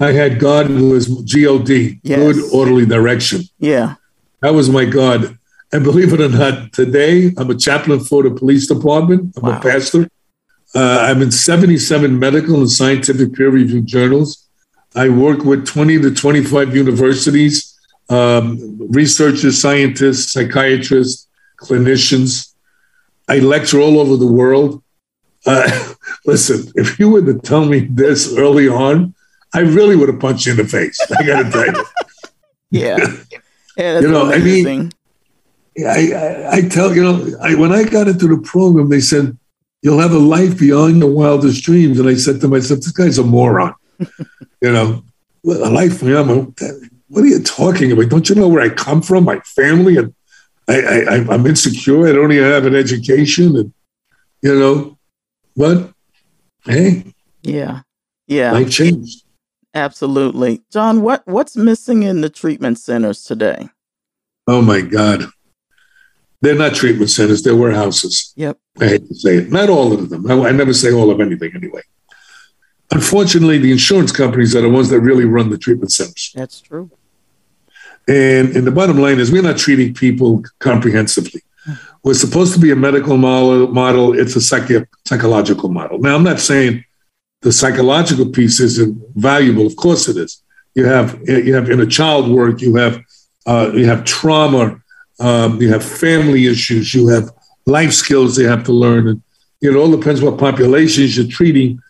I 0.00 0.12
had 0.12 0.40
God 0.40 0.66
who 0.66 0.90
was 0.90 1.06
G-O-D, 1.22 2.00
yes. 2.02 2.18
good 2.18 2.52
orderly 2.52 2.84
direction. 2.84 3.42
Yeah. 3.58 3.94
That 4.40 4.52
was 4.52 4.68
my 4.68 4.84
God. 4.84 5.38
And 5.72 5.84
believe 5.84 6.12
it 6.12 6.20
or 6.20 6.28
not, 6.28 6.72
today 6.72 7.32
I'm 7.36 7.50
a 7.50 7.54
chaplain 7.54 8.00
for 8.00 8.24
the 8.24 8.32
police 8.32 8.66
department. 8.66 9.34
I'm 9.36 9.42
wow. 9.44 9.58
a 9.58 9.60
pastor. 9.60 10.08
Uh, 10.74 11.06
I'm 11.08 11.22
in 11.22 11.30
77 11.30 12.18
medical 12.18 12.56
and 12.56 12.70
scientific 12.70 13.32
peer 13.34 13.50
reviewed 13.50 13.86
journals. 13.86 14.48
I 14.96 15.08
work 15.08 15.44
with 15.44 15.66
20 15.66 16.00
to 16.02 16.14
25 16.14 16.74
universities, 16.74 17.78
um, 18.10 18.76
researchers, 18.90 19.60
scientists, 19.60 20.32
psychiatrists, 20.32 21.28
clinicians. 21.58 22.54
I 23.28 23.38
lecture 23.38 23.80
all 23.80 23.98
over 23.98 24.16
the 24.16 24.26
world. 24.26 24.82
Uh, 25.44 25.94
listen, 26.26 26.72
if 26.74 26.98
you 26.98 27.10
were 27.10 27.22
to 27.22 27.38
tell 27.38 27.64
me 27.64 27.80
this 27.80 28.36
early 28.36 28.68
on, 28.68 29.14
I 29.54 29.60
really 29.60 29.96
would 29.96 30.08
have 30.08 30.20
punched 30.20 30.46
you 30.46 30.52
in 30.52 30.58
the 30.58 30.64
face. 30.64 30.98
I 31.18 31.26
got 31.26 31.42
to 31.44 31.50
tell 31.50 31.66
you. 31.66 31.84
yeah. 32.70 32.96
yeah 33.76 34.00
you 34.00 34.08
know, 34.08 34.30
amazing. 34.30 34.92
I 35.78 35.78
mean, 35.78 35.86
I, 35.86 36.12
I, 36.12 36.50
I, 36.52 36.60
tell 36.62 36.94
you 36.94 37.02
know, 37.02 37.38
I, 37.42 37.54
when 37.54 37.72
I 37.72 37.84
got 37.84 38.08
into 38.08 38.28
the 38.28 38.38
program, 38.38 38.88
they 38.88 39.00
said 39.00 39.36
You'll 39.86 40.00
have 40.00 40.12
a 40.12 40.18
life 40.18 40.58
beyond 40.58 40.98
your 40.98 41.12
wildest 41.12 41.62
dreams. 41.62 42.00
And 42.00 42.08
I 42.08 42.16
said 42.16 42.40
to 42.40 42.48
myself, 42.48 42.80
this 42.80 42.90
guy's 42.90 43.18
a 43.18 43.22
moron. 43.22 43.72
you 44.00 44.72
know, 44.72 45.04
a 45.44 45.70
life 45.70 46.00
beyond 46.00 46.58
what 47.06 47.22
are 47.22 47.28
you 47.28 47.40
talking 47.40 47.92
about? 47.92 48.08
Don't 48.08 48.28
you 48.28 48.34
know 48.34 48.48
where 48.48 48.62
I 48.62 48.68
come 48.68 49.00
from, 49.00 49.22
my 49.22 49.38
family, 49.40 49.96
and 49.96 50.12
I, 50.68 50.80
I, 50.80 51.14
I'm 51.32 51.46
insecure. 51.46 52.08
I 52.08 52.12
don't 52.12 52.32
even 52.32 52.50
have 52.50 52.66
an 52.66 52.74
education, 52.74 53.56
and 53.56 53.72
you 54.42 54.58
know, 54.58 54.98
but 55.56 55.92
hey, 56.64 57.04
yeah, 57.42 57.82
yeah, 58.26 58.52
life 58.52 58.70
changed. 58.70 59.24
Absolutely, 59.74 60.62
John. 60.72 61.02
What 61.02 61.22
what's 61.26 61.56
missing 61.56 62.02
in 62.02 62.20
the 62.20 62.30
treatment 62.30 62.78
centers 62.78 63.22
today? 63.22 63.68
Oh 64.48 64.60
my 64.60 64.80
God, 64.80 65.26
they're 66.40 66.56
not 66.56 66.74
treatment 66.74 67.10
centers; 67.10 67.42
they're 67.42 67.54
warehouses. 67.54 68.32
Yep. 68.36 68.58
I 68.80 68.88
hate 68.88 69.08
to 69.08 69.14
say 69.14 69.36
it. 69.36 69.52
Not 69.52 69.70
all 69.70 69.92
of 69.92 70.10
them. 70.10 70.28
I, 70.30 70.48
I 70.48 70.52
never 70.52 70.74
say 70.74 70.92
all 70.92 71.10
of 71.10 71.20
anything 71.20 71.52
anyway. 71.54 71.82
Unfortunately, 72.92 73.58
the 73.58 73.72
insurance 73.72 74.12
companies 74.12 74.54
are 74.54 74.60
the 74.60 74.68
ones 74.68 74.88
that 74.90 75.00
really 75.00 75.24
run 75.24 75.50
the 75.50 75.58
treatment 75.58 75.92
centers. 75.92 76.32
That's 76.34 76.60
true. 76.60 76.90
And, 78.08 78.54
and 78.56 78.66
the 78.66 78.70
bottom 78.70 78.98
line 78.98 79.18
is, 79.18 79.32
we're 79.32 79.42
not 79.42 79.58
treating 79.58 79.92
people 79.92 80.44
comprehensively. 80.60 81.42
We're 82.04 82.14
supposed 82.14 82.54
to 82.54 82.60
be 82.60 82.70
a 82.70 82.76
medical 82.76 83.16
model. 83.16 83.66
model. 83.68 84.18
It's 84.18 84.36
a 84.36 84.38
psychi- 84.38 84.86
psychological 85.04 85.68
model. 85.68 85.98
Now, 85.98 86.14
I'm 86.14 86.22
not 86.22 86.38
saying 86.38 86.84
the 87.42 87.52
psychological 87.52 88.26
piece 88.26 88.60
isn't 88.60 88.96
valuable. 89.16 89.66
Of 89.66 89.74
course, 89.74 90.08
it 90.08 90.16
is. 90.16 90.42
You 90.74 90.84
have 90.84 91.18
you 91.26 91.54
have 91.54 91.70
inner 91.70 91.86
child 91.86 92.30
work. 92.30 92.60
You 92.60 92.76
have 92.76 93.02
uh, 93.46 93.72
you 93.74 93.86
have 93.86 94.04
trauma. 94.04 94.80
Um, 95.18 95.60
you 95.60 95.68
have 95.70 95.84
family 95.84 96.46
issues. 96.46 96.94
You 96.94 97.08
have 97.08 97.30
life 97.64 97.92
skills 97.92 98.36
they 98.36 98.44
have 98.44 98.62
to 98.64 98.72
learn. 98.72 99.08
And 99.08 99.22
it 99.60 99.74
all 99.74 99.90
depends 99.90 100.22
what 100.22 100.38
populations 100.38 101.16
you're 101.16 101.26
treating. 101.26 101.80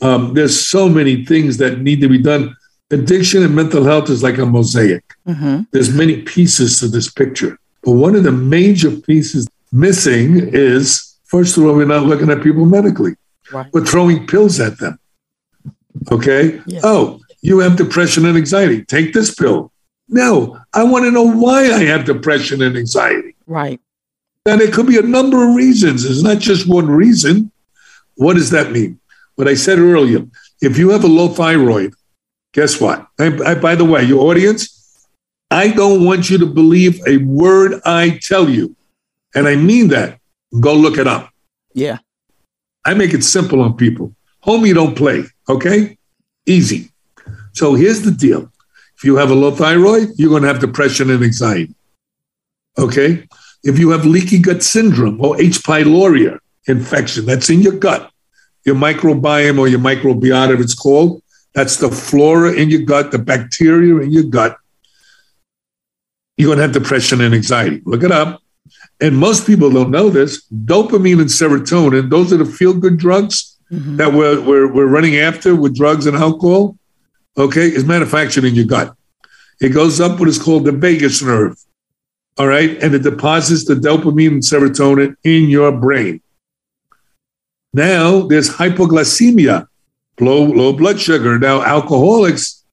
Um, 0.00 0.32
there's 0.34 0.58
so 0.68 0.88
many 0.88 1.24
things 1.24 1.56
that 1.58 1.80
need 1.80 2.00
to 2.00 2.08
be 2.08 2.18
done. 2.18 2.56
Addiction 2.90 3.42
and 3.42 3.54
mental 3.54 3.84
health 3.84 4.10
is 4.10 4.22
like 4.22 4.38
a 4.38 4.46
mosaic. 4.46 5.04
Mm-hmm. 5.26 5.62
There's 5.72 5.92
many 5.92 6.22
pieces 6.22 6.78
to 6.80 6.88
this 6.88 7.10
picture, 7.10 7.58
but 7.82 7.92
one 7.92 8.14
of 8.14 8.22
the 8.22 8.32
major 8.32 8.90
pieces 8.90 9.48
missing 9.72 10.50
is 10.52 11.16
first 11.24 11.56
of 11.56 11.64
all, 11.64 11.74
we're 11.74 11.86
not 11.86 12.04
looking 12.04 12.30
at 12.30 12.42
people 12.42 12.64
medically. 12.64 13.14
Right. 13.52 13.72
We're 13.72 13.84
throwing 13.84 14.26
pills 14.26 14.60
at 14.60 14.78
them. 14.78 14.98
Okay. 16.10 16.60
Yeah. 16.66 16.80
Oh, 16.82 17.20
you 17.42 17.58
have 17.60 17.76
depression 17.76 18.24
and 18.24 18.36
anxiety. 18.36 18.84
Take 18.84 19.12
this 19.12 19.34
pill. 19.34 19.72
No, 20.08 20.58
I 20.72 20.84
want 20.84 21.04
to 21.04 21.10
know 21.10 21.28
why 21.28 21.64
I 21.72 21.84
have 21.84 22.04
depression 22.04 22.62
and 22.62 22.76
anxiety. 22.76 23.34
Right. 23.46 23.80
And 24.46 24.60
it 24.60 24.72
could 24.72 24.86
be 24.86 24.98
a 24.98 25.02
number 25.02 25.48
of 25.48 25.56
reasons. 25.56 26.04
It's 26.04 26.22
not 26.22 26.38
just 26.38 26.68
one 26.68 26.88
reason. 26.88 27.50
What 28.14 28.34
does 28.34 28.50
that 28.50 28.70
mean? 28.70 29.00
What 29.34 29.48
I 29.48 29.54
said 29.54 29.78
earlier, 29.78 30.24
if 30.62 30.78
you 30.78 30.90
have 30.90 31.02
a 31.02 31.08
low 31.08 31.28
thyroid, 31.28 31.94
guess 32.56 32.80
what? 32.80 33.06
I, 33.20 33.26
I, 33.44 33.54
by 33.54 33.74
the 33.74 33.84
way, 33.84 34.02
your 34.02 34.30
audience, 34.30 35.06
I 35.50 35.68
don't 35.68 36.04
want 36.06 36.30
you 36.30 36.38
to 36.38 36.46
believe 36.46 37.00
a 37.06 37.18
word 37.18 37.82
I 37.84 38.18
tell 38.22 38.48
you. 38.48 38.74
And 39.34 39.46
I 39.46 39.56
mean 39.56 39.88
that. 39.88 40.18
Go 40.58 40.72
look 40.74 40.96
it 40.96 41.06
up. 41.06 41.30
Yeah. 41.74 41.98
I 42.86 42.94
make 42.94 43.12
it 43.12 43.24
simple 43.24 43.60
on 43.60 43.76
people. 43.76 44.14
Homie, 44.42 44.72
don't 44.72 44.96
play. 44.96 45.24
Okay? 45.50 45.98
Easy. 46.46 46.90
So 47.52 47.74
here's 47.74 48.00
the 48.00 48.10
deal. 48.10 48.50
If 48.96 49.04
you 49.04 49.16
have 49.16 49.30
a 49.30 49.34
low 49.34 49.50
thyroid, 49.50 50.12
you're 50.16 50.30
going 50.30 50.42
to 50.42 50.48
have 50.48 50.60
depression 50.60 51.10
and 51.10 51.22
anxiety. 51.22 51.74
Okay? 52.78 53.28
If 53.64 53.78
you 53.78 53.90
have 53.90 54.06
leaky 54.06 54.38
gut 54.38 54.62
syndrome 54.62 55.20
or 55.20 55.38
H. 55.38 55.58
pylori 55.58 56.38
infection 56.66 57.26
that's 57.26 57.50
in 57.50 57.60
your 57.60 57.74
gut, 57.74 58.10
your 58.64 58.76
microbiome 58.76 59.58
or 59.58 59.68
your 59.68 59.80
microbiota, 59.80 60.54
if 60.54 60.60
it's 60.60 60.74
called. 60.74 61.22
That's 61.56 61.78
the 61.78 61.90
flora 61.90 62.52
in 62.52 62.68
your 62.68 62.82
gut, 62.82 63.10
the 63.10 63.18
bacteria 63.18 63.96
in 63.96 64.12
your 64.12 64.24
gut. 64.24 64.58
You're 66.36 66.48
going 66.48 66.58
to 66.58 66.62
have 66.62 66.72
depression 66.72 67.22
and 67.22 67.34
anxiety. 67.34 67.80
Look 67.86 68.02
it 68.02 68.12
up. 68.12 68.42
And 69.00 69.16
most 69.16 69.46
people 69.46 69.70
don't 69.70 69.90
know 69.90 70.10
this. 70.10 70.46
Dopamine 70.50 71.20
and 71.20 71.30
serotonin, 71.30 72.10
those 72.10 72.30
are 72.30 72.36
the 72.36 72.44
feel 72.44 72.74
good 72.74 72.98
drugs 72.98 73.58
mm-hmm. 73.72 73.96
that 73.96 74.12
we're, 74.12 74.38
we're, 74.42 74.70
we're 74.70 74.86
running 74.86 75.16
after 75.16 75.56
with 75.56 75.74
drugs 75.74 76.04
and 76.04 76.14
alcohol. 76.14 76.76
Okay, 77.38 77.68
is 77.68 77.86
manufactured 77.86 78.44
in 78.44 78.54
your 78.54 78.66
gut. 78.66 78.94
It 79.58 79.70
goes 79.70 79.98
up 79.98 80.20
what 80.20 80.28
is 80.28 80.38
called 80.38 80.66
the 80.66 80.72
vagus 80.72 81.22
nerve. 81.22 81.56
All 82.38 82.46
right. 82.46 82.76
And 82.82 82.94
it 82.94 83.02
deposits 83.02 83.64
the 83.64 83.74
dopamine 83.74 84.28
and 84.28 84.42
serotonin 84.42 85.16
in 85.24 85.48
your 85.48 85.72
brain. 85.72 86.20
Now 87.72 88.20
there's 88.20 88.50
hypoglycemia, 88.50 89.68
low, 90.20 90.44
low 90.44 90.72
blood 90.72 91.00
sugar. 91.00 91.38
Now 91.38 91.62
alcoholics 91.62 92.64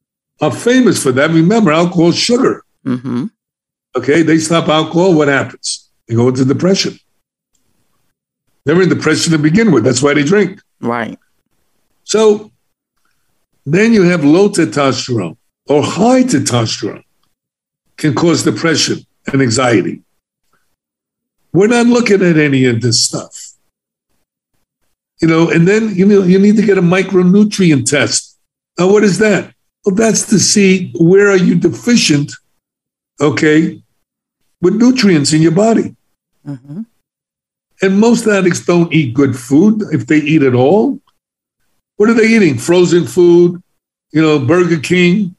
are 0.41 0.51
famous 0.51 1.01
for 1.01 1.11
that. 1.11 1.29
Remember, 1.29 1.71
alcohol 1.71 2.09
is 2.09 2.17
sugar. 2.17 2.63
Mm-hmm. 2.85 3.25
Okay, 3.95 4.23
they 4.23 4.37
stop 4.37 4.67
alcohol. 4.67 5.13
What 5.13 5.27
happens? 5.27 5.89
They 6.07 6.15
go 6.15 6.27
into 6.27 6.45
depression. 6.45 6.97
They're 8.65 8.81
in 8.81 8.89
depression 8.89 9.31
to 9.33 9.37
begin 9.37 9.71
with. 9.71 9.83
That's 9.83 10.01
why 10.01 10.13
they 10.13 10.23
drink. 10.23 10.61
Right. 10.79 11.19
So 12.03 12.51
then 13.65 13.93
you 13.93 14.03
have 14.03 14.23
low 14.23 14.49
testosterone 14.49 15.37
or 15.67 15.83
high 15.83 16.23
testosterone 16.23 17.03
can 17.97 18.13
cause 18.15 18.43
depression 18.43 18.99
and 19.31 19.41
anxiety. 19.41 20.01
We're 21.53 21.67
not 21.67 21.85
looking 21.85 22.21
at 22.23 22.37
any 22.37 22.65
of 22.65 22.81
this 22.81 23.03
stuff 23.03 23.42
you 25.23 25.29
know, 25.29 25.49
and 25.49 25.65
then 25.65 25.95
you 25.95 26.05
know 26.05 26.21
you 26.21 26.37
need 26.37 26.57
to 26.57 26.65
get 26.69 26.77
a 26.77 26.81
micronutrient 26.81 27.89
test. 27.89 28.37
Now, 28.77 28.91
what 28.91 29.05
is 29.05 29.19
that? 29.19 29.53
Well, 29.85 29.95
that's 29.95 30.27
to 30.31 30.37
see 30.37 30.91
where 30.99 31.29
are 31.29 31.37
you 31.37 31.55
deficient, 31.55 32.33
okay, 33.21 33.81
with 34.61 34.75
nutrients 34.75 35.31
in 35.31 35.41
your 35.41 35.53
body. 35.53 35.95
Mm-hmm. 36.45 36.81
And 37.81 37.99
most 38.01 38.27
addicts 38.27 38.65
don't 38.65 38.91
eat 38.91 39.13
good 39.13 39.39
food 39.39 39.83
if 39.93 40.07
they 40.07 40.17
eat 40.17 40.43
at 40.43 40.55
all. 40.55 40.99
What 41.95 42.09
are 42.09 42.13
they 42.13 42.27
eating? 42.27 42.57
Frozen 42.57 43.07
food, 43.07 43.63
you 44.11 44.21
know, 44.21 44.39
Burger 44.39 44.81
King, 44.81 45.37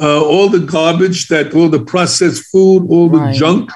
uh, 0.00 0.24
all 0.24 0.48
the 0.48 0.60
garbage 0.60 1.28
that, 1.28 1.54
all 1.54 1.68
the 1.68 1.84
processed 1.84 2.46
food, 2.46 2.88
all 2.88 3.10
the 3.10 3.18
right. 3.18 3.34
junk. 3.34 3.70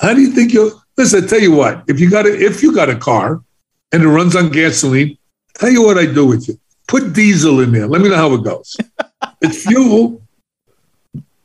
How 0.00 0.14
do 0.14 0.20
you 0.20 0.30
think 0.30 0.52
you're? 0.52 0.70
Listen, 0.96 1.24
I 1.24 1.26
tell 1.26 1.40
you 1.40 1.50
what. 1.50 1.82
If 1.88 1.98
you 1.98 2.08
got 2.08 2.26
a, 2.26 2.32
if 2.32 2.62
you 2.62 2.72
got 2.72 2.88
a 2.88 2.96
car, 2.96 3.42
and 3.92 4.02
it 4.02 4.08
runs 4.08 4.34
on 4.34 4.50
gasoline, 4.50 5.18
tell 5.54 5.70
you 5.70 5.82
what 5.82 5.98
I 5.98 6.06
do 6.06 6.26
with 6.26 6.48
you. 6.48 6.58
Put 6.88 7.12
diesel 7.12 7.60
in 7.60 7.72
there. 7.72 7.86
Let 7.86 8.00
me 8.00 8.08
know 8.08 8.16
how 8.16 8.34
it 8.34 8.42
goes. 8.42 8.76
it's 9.42 9.64
fuel. 9.64 10.22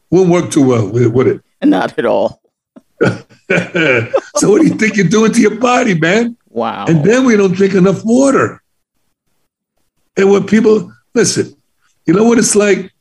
Won't 0.09 0.29
work 0.29 0.51
too 0.51 0.65
well, 0.65 0.89
would 0.89 1.27
it? 1.27 1.41
Not 1.63 1.97
at 1.99 2.05
all. 2.05 2.41
so 3.01 4.49
what 4.49 4.61
do 4.61 4.67
you 4.67 4.75
think 4.75 4.95
you're 4.95 5.07
doing 5.07 5.31
to 5.33 5.41
your 5.41 5.55
body, 5.55 5.99
man? 5.99 6.35
Wow. 6.49 6.85
And 6.87 7.03
then 7.03 7.25
we 7.25 7.37
don't 7.37 7.53
drink 7.53 7.75
enough 7.75 8.03
water. 8.03 8.63
And 10.15 10.31
when 10.31 10.45
people 10.45 10.91
listen, 11.13 11.55
you 12.05 12.13
know 12.13 12.23
what 12.23 12.39
it's 12.39 12.55
like? 12.55 12.91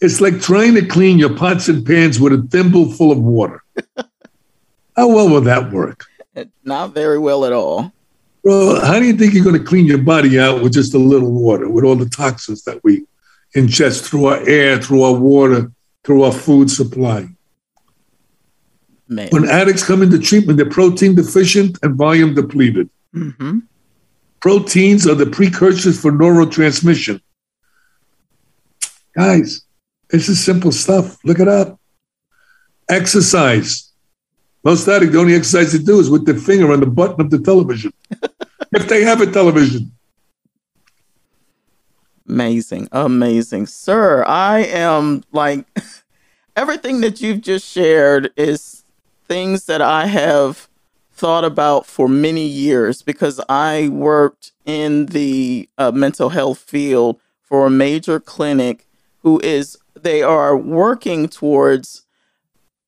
It's 0.00 0.20
like 0.20 0.40
trying 0.40 0.74
to 0.74 0.84
clean 0.84 1.18
your 1.18 1.36
pots 1.36 1.68
and 1.68 1.86
pans 1.86 2.18
with 2.18 2.32
a 2.32 2.42
thimble 2.50 2.90
full 2.90 3.12
of 3.12 3.18
water. 3.18 3.62
How 4.96 5.08
well 5.08 5.28
will 5.28 5.40
that 5.42 5.70
work? 5.70 6.04
Not 6.64 6.92
very 6.92 7.18
well 7.18 7.44
at 7.44 7.52
all. 7.52 7.92
Bro, 8.44 8.80
how 8.82 8.98
do 8.98 9.06
you 9.06 9.14
think 9.14 9.32
you're 9.32 9.42
going 9.42 9.58
to 9.58 9.64
clean 9.64 9.86
your 9.86 9.98
body 9.98 10.38
out 10.38 10.62
with 10.62 10.74
just 10.74 10.92
a 10.92 10.98
little 10.98 11.32
water, 11.32 11.66
with 11.66 11.82
all 11.82 11.96
the 11.96 12.08
toxins 12.08 12.62
that 12.64 12.84
we 12.84 13.06
ingest 13.56 14.04
through 14.04 14.26
our 14.26 14.46
air, 14.46 14.80
through 14.80 15.02
our 15.02 15.14
water, 15.14 15.72
through 16.04 16.24
our 16.24 16.32
food 16.32 16.70
supply? 16.70 17.26
Man. 19.08 19.28
When 19.30 19.48
addicts 19.48 19.86
come 19.86 20.02
into 20.02 20.18
treatment, 20.18 20.58
they're 20.58 20.68
protein 20.68 21.14
deficient 21.14 21.78
and 21.82 21.94
volume 21.94 22.34
depleted. 22.34 22.90
Mm-hmm. 23.14 23.60
Proteins 24.40 25.06
are 25.06 25.14
the 25.14 25.26
precursors 25.26 25.98
for 25.98 26.12
neurotransmission. 26.12 27.22
Guys, 29.16 29.62
this 30.10 30.28
is 30.28 30.44
simple 30.44 30.72
stuff. 30.72 31.16
Look 31.24 31.38
it 31.38 31.48
up. 31.48 31.80
Exercise. 32.90 33.90
Most 34.62 34.86
addicts, 34.88 35.14
the 35.14 35.20
only 35.20 35.34
exercise 35.34 35.72
they 35.72 35.78
do 35.78 35.98
is 35.98 36.10
with 36.10 36.26
their 36.26 36.38
finger 36.38 36.72
on 36.72 36.80
the 36.80 36.86
button 36.86 37.20
of 37.20 37.30
the 37.30 37.38
television. 37.38 37.92
if 38.74 38.88
they 38.88 39.02
have 39.04 39.20
a 39.20 39.30
television. 39.30 39.92
Amazing. 42.28 42.88
Amazing. 42.92 43.66
Sir, 43.66 44.24
I 44.26 44.60
am 44.60 45.22
like 45.32 45.66
everything 46.56 47.00
that 47.02 47.20
you've 47.20 47.42
just 47.42 47.66
shared 47.66 48.32
is 48.36 48.84
things 49.26 49.66
that 49.66 49.82
I 49.82 50.06
have 50.06 50.68
thought 51.12 51.44
about 51.44 51.86
for 51.86 52.08
many 52.08 52.46
years 52.46 53.02
because 53.02 53.40
I 53.48 53.88
worked 53.88 54.52
in 54.66 55.06
the 55.06 55.68
uh, 55.78 55.92
mental 55.92 56.30
health 56.30 56.58
field 56.58 57.20
for 57.42 57.66
a 57.66 57.70
major 57.70 58.18
clinic 58.18 58.88
who 59.20 59.38
is 59.40 59.78
they 59.94 60.22
are 60.22 60.56
working 60.56 61.28
towards 61.28 62.02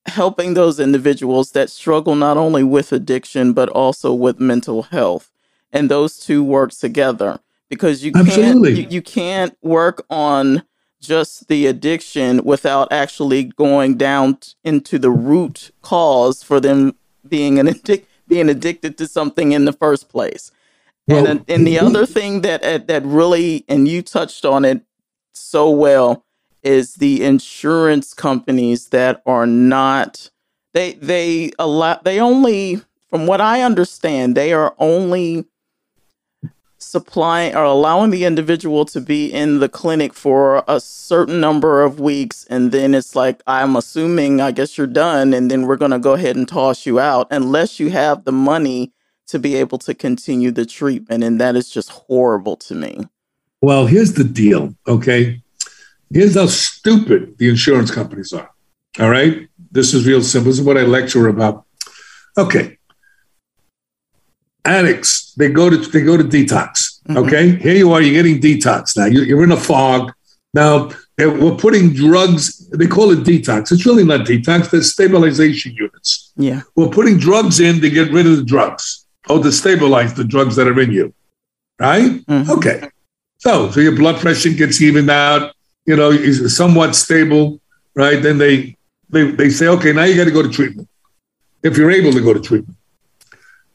helping 0.07 0.55
those 0.55 0.81
individuals 0.81 1.53
that 1.53 1.71
struggle 1.71 2.15
not 2.15 2.37
only 2.37 2.65
with 2.65 2.93
addiction 2.93 3.53
but 3.53 3.69
also 3.69 4.13
with 4.13 4.41
mental 4.41 4.85
health 4.85 5.31
and 5.73 5.91
those 5.91 6.19
two 6.19 6.43
work 6.43 6.73
together 6.73 7.41
because 7.69 8.05
you 8.05 8.13
can't 8.13 8.65
you, 8.65 8.87
you 8.89 9.03
can't 9.03 9.57
work 9.63 10.05
on 10.11 10.63
just 11.01 11.49
the 11.49 11.67
addiction 11.67 12.43
without 12.45 12.91
actually 12.91 13.45
going 13.45 13.97
down 13.97 14.39
into 14.65 14.99
the 14.99 15.11
root 15.11 15.71
cause 15.83 16.43
for 16.43 16.61
them 16.61 16.97
being 17.29 17.59
an 17.59 17.67
addic- 17.67 18.07
being 18.29 18.49
addicted 18.49 18.97
to 18.99 19.07
something 19.07 19.53
in 19.53 19.65
the 19.65 19.73
first 19.73 20.09
place. 20.09 20.51
Well, 21.07 21.27
and 21.27 21.45
and 21.49 21.67
the 21.67 21.79
other 21.79 22.07
thing 22.07 22.41
that 22.41 22.65
uh, 22.65 22.79
that 22.87 23.05
really 23.05 23.65
and 23.69 23.87
you 23.87 24.03
touched 24.03 24.45
on 24.45 24.65
it 24.65 24.83
so 25.33 25.71
well 25.71 26.25
is 26.63 26.95
the 26.95 27.23
insurance 27.23 28.13
companies 28.13 28.89
that 28.89 29.23
are 29.25 29.47
not 29.47 30.31
they 30.75 30.95
they 30.95 31.53
allow 31.59 32.01
they 32.03 32.19
only 32.19 32.81
from 33.09 33.27
what 33.27 33.41
I 33.41 33.63
understand 33.63 34.37
they 34.37 34.53
are 34.53 34.75
only 34.79 35.47
supplying 36.87 37.55
or 37.55 37.65
allowing 37.65 38.11
the 38.11 38.25
individual 38.25 38.85
to 38.85 39.01
be 39.01 39.27
in 39.27 39.59
the 39.59 39.69
clinic 39.69 40.15
for 40.15 40.63
a 40.69 40.79
certain 40.79 41.41
number 41.41 41.83
of 41.83 41.99
weeks 41.99 42.47
and 42.49 42.71
then 42.71 42.95
it's 42.95 43.17
like 43.17 43.43
i'm 43.49 43.75
assuming 43.75 44.41
i 44.41 44.53
guess 44.53 44.79
you're 44.79 44.87
done 44.87 45.35
and 45.35 45.51
then 45.51 45.67
we're 45.67 45.77
going 45.77 45.91
to 45.91 45.99
go 45.99 46.13
ahead 46.13 46.37
and 46.37 46.47
toss 46.47 46.87
you 46.87 47.01
out 47.01 47.27
unless 47.33 47.81
you 47.81 47.91
have 47.91 48.25
the 48.25 48.33
money 48.33 48.93
to 49.27 49.39
be 49.39 49.57
able 49.57 49.79
to 49.79 49.95
continue 49.95 50.53
the 50.53 50.65
treatment 50.65 51.25
and 51.25 51.41
that 51.41 51.57
is 51.57 51.69
just 51.69 51.91
horrible 51.91 52.57
to 52.57 52.75
me. 52.75 53.01
Well 53.61 53.87
here's 53.87 54.13
the 54.13 54.25
deal 54.25 54.73
okay? 54.87 55.43
Here's 56.13 56.37
how 56.37 56.47
stupid 56.47 57.37
the 57.39 57.49
insurance 57.49 57.91
companies 57.91 58.33
are 58.33 58.49
all 59.01 59.11
right? 59.11 59.49
This 59.73 59.93
is 59.93 60.07
real 60.07 60.23
simple. 60.23 60.53
This 60.53 60.61
is 60.61 60.65
what 60.65 60.79
i 60.79 60.83
lecture 60.83 61.27
about. 61.27 61.65
Okay 62.39 62.76
addicts 64.67 65.33
they 65.37 65.49
go 65.49 65.71
to 65.71 65.77
they 65.77 66.03
go 66.03 66.17
to 66.17 66.25
detox. 66.25 67.01
Mm-hmm. 67.09 67.17
Okay, 67.19 67.57
here 67.57 67.77
you 67.77 67.93
are, 67.93 68.03
you're 68.03 68.23
getting 68.23 68.41
detox 68.41 68.97
now. 68.97 69.07
You're, 69.07 69.45
in 69.45 69.53
a 69.53 69.57
fog. 69.57 70.13
Now 70.55 70.91
we're 71.19 71.57
putting 71.57 71.93
drugs. 71.93 72.69
They 72.71 72.87
call 72.87 73.11
it 73.11 73.21
detox. 73.21 73.73
It's 73.73 73.87
really 73.87 74.05
not 74.05 74.27
detox. 74.27 74.71
They're 74.71 74.83
stabilization 74.83 75.75
units. 75.75 76.33
Yeah, 76.37 76.63
we're 76.75 76.89
putting 76.89 77.19
drugs 77.19 77.61
in 77.61 77.81
to 77.81 77.91
get 77.91 78.11
rid 78.13 78.27
of 78.27 78.37
the 78.37 78.45
drugs 78.45 79.07
or 79.29 79.43
to 79.43 79.53
stabilize 79.53 80.15
the 80.15 80.25
drugs 80.25 80.57
that 80.57 80.67
are 80.67 80.81
in 80.81 80.93
you. 80.93 81.15
Right? 81.79 82.25
Mm-hmm. 82.27 82.51
Okay. 82.53 82.89
So 83.39 83.71
so 83.71 83.81
your 83.81 83.95
blood 83.95 84.21
pressure 84.21 84.51
gets 84.51 84.81
evened 84.81 85.11
out. 85.11 85.53
You 85.85 85.97
know, 85.97 86.11
is 86.11 86.57
somewhat 86.57 86.97
stable. 86.97 87.61
Right? 87.95 88.23
Then 88.23 88.39
they 88.39 88.77
they 89.11 89.31
they 89.31 89.51
say, 89.51 89.69
okay, 89.69 89.93
now 89.93 90.05
you 90.05 90.17
got 90.17 90.25
to 90.25 90.31
go 90.31 90.43
to 90.43 90.51
treatment 90.51 90.89
if 91.63 91.77
you're 91.77 91.91
able 91.91 92.13
to 92.13 92.21
go 92.21 92.33
to 92.33 92.41
treatment. 92.41 92.79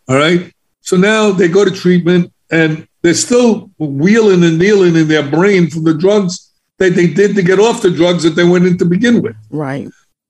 All 0.08 0.18
right. 0.18 0.52
So 0.82 0.98
now 0.98 1.32
they 1.32 1.48
go 1.48 1.64
to 1.64 1.72
treatment 1.72 2.34
and 2.52 2.88
they're 3.02 3.14
still 3.14 3.72
wheeling 3.80 4.44
and 4.44 4.60
kneeling 4.60 4.96
in 4.96 5.08
their 5.08 5.28
brain 5.28 5.70
from 5.70 5.84
the 5.84 5.94
drugs 5.94 6.52
that 6.78 6.96
they 6.96 7.08
did 7.08 7.36
to 7.36 7.44
get 7.44 7.60
off 7.60 7.82
the 7.82 7.92
drugs 7.92 8.24
that 8.24 8.32
they 8.32 8.44
went 8.44 8.66
in 8.66 8.78
to 8.80 8.86
begin 8.86 9.22
with. 9.22 9.36
Right. 9.50 9.88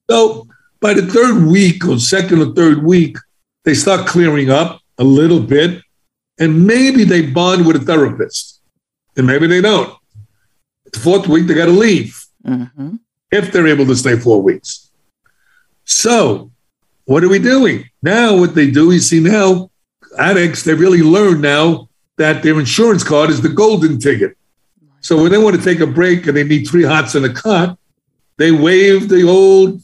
So 0.10 0.48
by 0.80 0.94
the 0.94 1.04
third 1.04 1.46
week 1.46 1.86
or 1.86 1.98
second 2.00 2.42
or 2.42 2.54
third 2.54 2.84
week, 2.84 3.18
they 3.64 3.74
start 3.74 4.08
clearing 4.08 4.50
up 4.50 4.82
a 4.98 5.04
little 5.04 5.40
bit 5.40 5.82
and 6.40 6.66
maybe 6.66 7.04
they 7.04 7.22
bond 7.26 7.66
with 7.66 7.76
a 7.78 7.80
therapist 7.80 8.62
and 9.16 9.26
maybe 9.26 9.48
they 9.48 9.62
don't. 9.62 9.98
The 10.92 11.00
fourth 11.00 11.28
week, 11.28 11.48
they 11.48 11.54
got 11.54 11.66
to 11.66 11.72
leave 11.72 12.26
mm-hmm. 12.46 12.96
if 13.32 13.52
they're 13.52 13.68
able 13.68 13.86
to 13.86 13.96
stay 13.96 14.18
four 14.18 14.42
weeks. 14.42 14.92
So, 15.86 16.52
what 17.06 17.24
are 17.24 17.30
we 17.30 17.40
doing? 17.40 17.90
Now, 18.02 18.38
what 18.38 18.56
they 18.56 18.70
do, 18.70 18.92
you 18.92 19.00
see 19.00 19.20
now, 19.20 19.71
addicts, 20.18 20.64
they 20.64 20.74
really 20.74 21.02
learn 21.02 21.42
now 21.42 21.90
that 22.18 22.44
their 22.44 22.60
insurance 22.60 23.04
card 23.04 23.30
is 23.30 23.42
the 23.42 23.50
golden 23.50 24.00
ticket. 24.00 24.38
So 25.02 25.22
when 25.22 25.32
they 25.32 25.38
want 25.38 25.56
to 25.56 25.62
take 25.62 25.80
a 25.80 25.88
break 25.88 26.28
and 26.28 26.38
they 26.38 26.44
need 26.44 26.68
three 26.68 26.84
hots 26.84 27.16
in 27.16 27.26
a 27.26 27.34
cot, 27.34 27.78
they 28.38 28.52
wave 28.52 29.10
the 29.10 29.28
old 29.28 29.82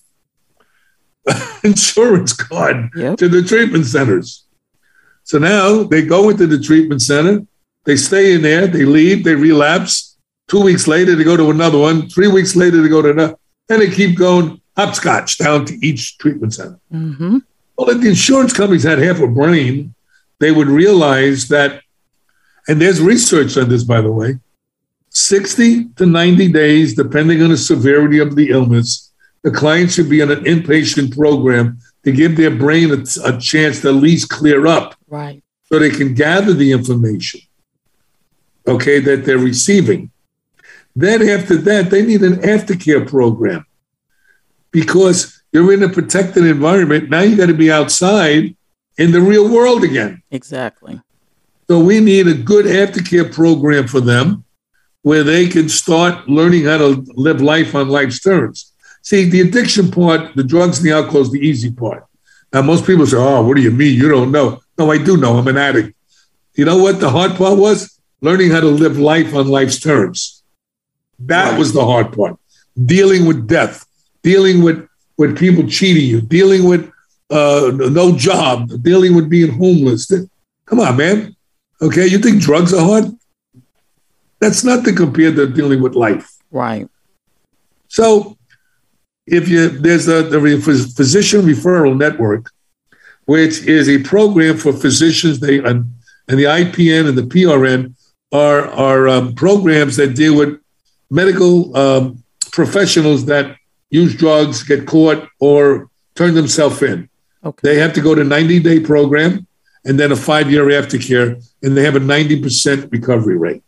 insurance 1.64 2.34
card 2.34 2.90
yep. 2.96 3.18
to 3.18 3.28
the 3.28 3.42
treatment 3.42 3.86
centers. 3.86 4.46
So 5.24 5.40
now 5.40 5.84
they 5.84 6.04
go 6.04 6.30
into 6.30 6.48
the 6.48 6.60
treatment 6.60 7.02
center, 7.02 7.46
they 7.86 7.96
stay 7.96 8.34
in 8.34 8.42
there, 8.42 8.68
they 8.68 8.86
leave, 8.86 9.24
they 9.24 9.36
relapse. 9.36 10.18
Two 10.48 10.62
weeks 10.62 10.88
later, 10.88 11.16
they 11.16 11.24
go 11.24 11.36
to 11.36 11.50
another 11.50 11.78
one. 11.78 12.10
Three 12.10 12.28
weeks 12.28 12.56
later, 12.56 12.82
they 12.82 12.88
go 12.88 13.02
to 13.02 13.12
another. 13.12 13.36
And 13.70 13.82
they 13.82 13.90
keep 13.90 14.18
going 14.18 14.62
hopscotch 14.78 15.38
down 15.38 15.66
to 15.66 15.86
each 15.86 16.18
treatment 16.18 16.54
center. 16.54 16.80
Mm-hmm. 16.94 17.40
Well, 17.78 17.90
if 17.90 18.02
the 18.02 18.10
insurance 18.10 18.54
companies 18.54 18.84
had 18.84 19.00
half 19.00 19.20
a 19.20 19.28
brain, 19.28 19.94
they 20.40 20.52
would 20.52 20.68
realize 20.68 21.48
that, 21.48 21.82
and 22.68 22.82
there's 22.82 23.02
research 23.02 23.58
on 23.58 23.70
this, 23.70 23.84
by 23.84 24.02
the 24.02 24.12
way, 24.12 24.40
60 25.10 25.90
to 25.96 26.06
90 26.06 26.52
days, 26.52 26.94
depending 26.94 27.42
on 27.42 27.50
the 27.50 27.58
severity 27.58 28.20
of 28.20 28.36
the 28.36 28.52
illness, 28.52 29.14
the 29.42 29.52
client 29.52 29.92
should 29.92 30.10
be 30.10 30.22
on 30.22 30.32
an 30.32 30.44
inpatient 30.44 31.16
program 31.16 31.80
to 32.04 32.12
give 32.12 32.36
their 32.36 32.52
brain 32.52 32.92
a, 32.92 33.04
a 33.24 33.40
chance 33.40 33.82
to 33.82 33.90
at 33.90 33.96
least 33.96 34.30
clear 34.30 34.68
up. 34.68 34.96
Right. 35.08 35.44
So 35.66 35.80
they 35.80 35.90
can 35.90 36.14
gather 36.14 36.54
the 36.54 36.72
information, 36.72 37.42
okay, 38.68 39.00
that 39.00 39.26
they're 39.26 39.38
receiving. 39.38 40.12
Then 40.96 41.28
after 41.30 41.58
that, 41.58 41.90
they 41.90 42.04
need 42.04 42.24
an 42.24 42.42
aftercare 42.42 43.08
program 43.08 43.66
because 44.72 45.42
you're 45.52 45.74
in 45.74 45.84
a 45.84 45.90
protected 45.90 46.46
environment. 46.46 47.10
Now 47.10 47.22
you 47.22 47.38
got 47.38 47.46
to 47.46 47.54
be 47.54 47.72
outside 47.72 48.56
in 48.98 49.12
the 49.12 49.22
real 49.22 49.50
world 49.50 49.84
again. 49.84 50.22
Exactly. 50.32 51.02
So 51.70 51.80
we 51.80 52.00
need 52.00 52.28
a 52.28 52.34
good 52.34 52.66
aftercare 52.66 53.32
program 53.32 53.88
for 53.88 54.00
them 54.00 54.44
where 55.02 55.24
they 55.24 55.48
can 55.48 55.70
start 55.70 56.28
learning 56.28 56.66
how 56.66 56.78
to 56.78 57.06
live 57.16 57.42
life 57.42 57.76
on 57.76 57.90
life's 57.90 58.20
terms. 58.20 58.74
See, 59.02 59.30
the 59.30 59.42
addiction 59.42 59.92
part, 59.92 60.36
the 60.36 60.44
drugs 60.44 60.80
and 60.80 60.88
the 60.88 60.94
alcohol 60.94 61.22
is 61.22 61.32
the 61.32 61.40
easy 61.40 61.72
part. 61.72 62.06
Now, 62.54 62.62
most 62.62 62.86
people 62.86 63.06
say, 63.06 63.18
Oh, 63.18 63.46
what 63.46 63.56
do 63.56 63.62
you 63.62 63.72
mean? 63.72 63.98
You 63.98 64.10
don't 64.10 64.32
know. 64.32 64.62
No, 64.78 64.92
I 64.92 64.98
do 64.98 65.18
know. 65.18 65.38
I'm 65.38 65.48
an 65.48 65.58
addict. 65.58 65.96
You 66.56 66.66
know 66.66 66.78
what 66.78 67.00
the 67.00 67.10
hard 67.10 67.36
part 67.36 67.58
was? 67.58 68.00
Learning 68.22 68.50
how 68.52 68.62
to 68.62 68.68
live 68.68 68.98
life 68.98 69.34
on 69.36 69.48
life's 69.48 69.80
terms. 69.80 70.44
That 71.20 71.52
right. 71.52 71.60
was 71.60 71.74
the 71.74 71.86
hard 71.86 72.14
part. 72.14 72.38
Dealing 72.86 73.26
with 73.26 73.48
death, 73.48 73.86
dealing 74.24 74.64
with, 74.64 74.88
with 75.18 75.38
people 75.38 75.68
cheating 75.68 76.06
you, 76.06 76.22
dealing 76.22 76.64
with 76.66 76.92
uh, 77.30 77.72
no 77.74 78.16
job, 78.16 78.72
dealing 78.82 79.16
with 79.16 79.30
being 79.30 79.52
homeless. 79.52 80.12
Come 80.66 80.80
on, 80.80 80.98
man. 80.98 81.36
Okay, 81.82 82.08
you 82.08 82.20
think 82.20 82.42
drugs 82.42 82.74
are 82.74 82.86
hard? 82.86 83.06
That's 84.40 84.64
nothing 84.64 84.96
compared 84.96 85.36
to 85.36 85.48
dealing 85.48 85.82
with 85.82 85.96
life. 85.96 86.30
Right. 86.52 86.88
So, 87.88 88.38
if 89.26 89.50
you 89.50 89.70
there's 89.70 90.08
a 90.08 90.24
the 90.24 90.40
physician 90.96 91.42
referral 91.42 91.98
network, 91.98 92.52
which 93.26 93.66
is 93.66 93.90
a 93.90 94.00
program 94.04 94.58
for 94.58 94.74
physicians. 94.74 95.40
They 95.40 95.58
and, 95.60 95.94
and 96.28 96.40
the 96.40 96.46
IPN 96.46 97.10
and 97.10 97.18
the 97.18 97.24
PRN 97.24 97.94
are 98.32 98.68
are 98.68 99.08
um, 99.08 99.36
programs 99.36 99.98
that 99.98 100.16
deal 100.16 100.36
with 100.36 100.60
medical 101.10 101.76
um, 101.76 102.24
professionals 102.52 103.26
that 103.26 103.56
use 103.90 104.16
drugs, 104.16 104.64
get 104.64 104.86
caught, 104.86 105.28
or 105.40 105.90
turn 106.16 106.34
themselves 106.34 106.82
in. 106.82 107.10
Okay. 107.48 107.70
They 107.70 107.80
have 107.80 107.94
to 107.94 108.02
go 108.02 108.14
to 108.14 108.24
90 108.24 108.60
day 108.60 108.80
program 108.82 109.48
and 109.86 109.98
then 109.98 110.12
a 110.12 110.18
five 110.18 110.52
year 110.52 110.66
aftercare, 110.66 111.42
and 111.64 111.78
they 111.78 111.84
have 111.84 111.96
a 111.96 112.00
90% 112.00 112.92
recovery 112.92 113.38
rate. 113.38 113.64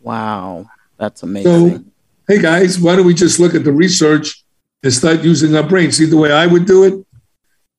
Wow, 0.00 0.66
that's 0.96 1.24
amazing. 1.24 1.78
So, 1.78 1.84
hey 2.28 2.40
guys, 2.40 2.78
why 2.78 2.94
don't 2.94 3.04
we 3.04 3.14
just 3.14 3.40
look 3.40 3.54
at 3.54 3.64
the 3.64 3.72
research 3.72 4.44
and 4.84 4.92
start 4.92 5.22
using 5.22 5.56
our 5.56 5.64
brains? 5.64 5.96
See 5.96 6.06
the 6.06 6.16
way 6.16 6.32
I 6.32 6.46
would 6.46 6.66
do 6.66 6.84
it? 6.84 7.06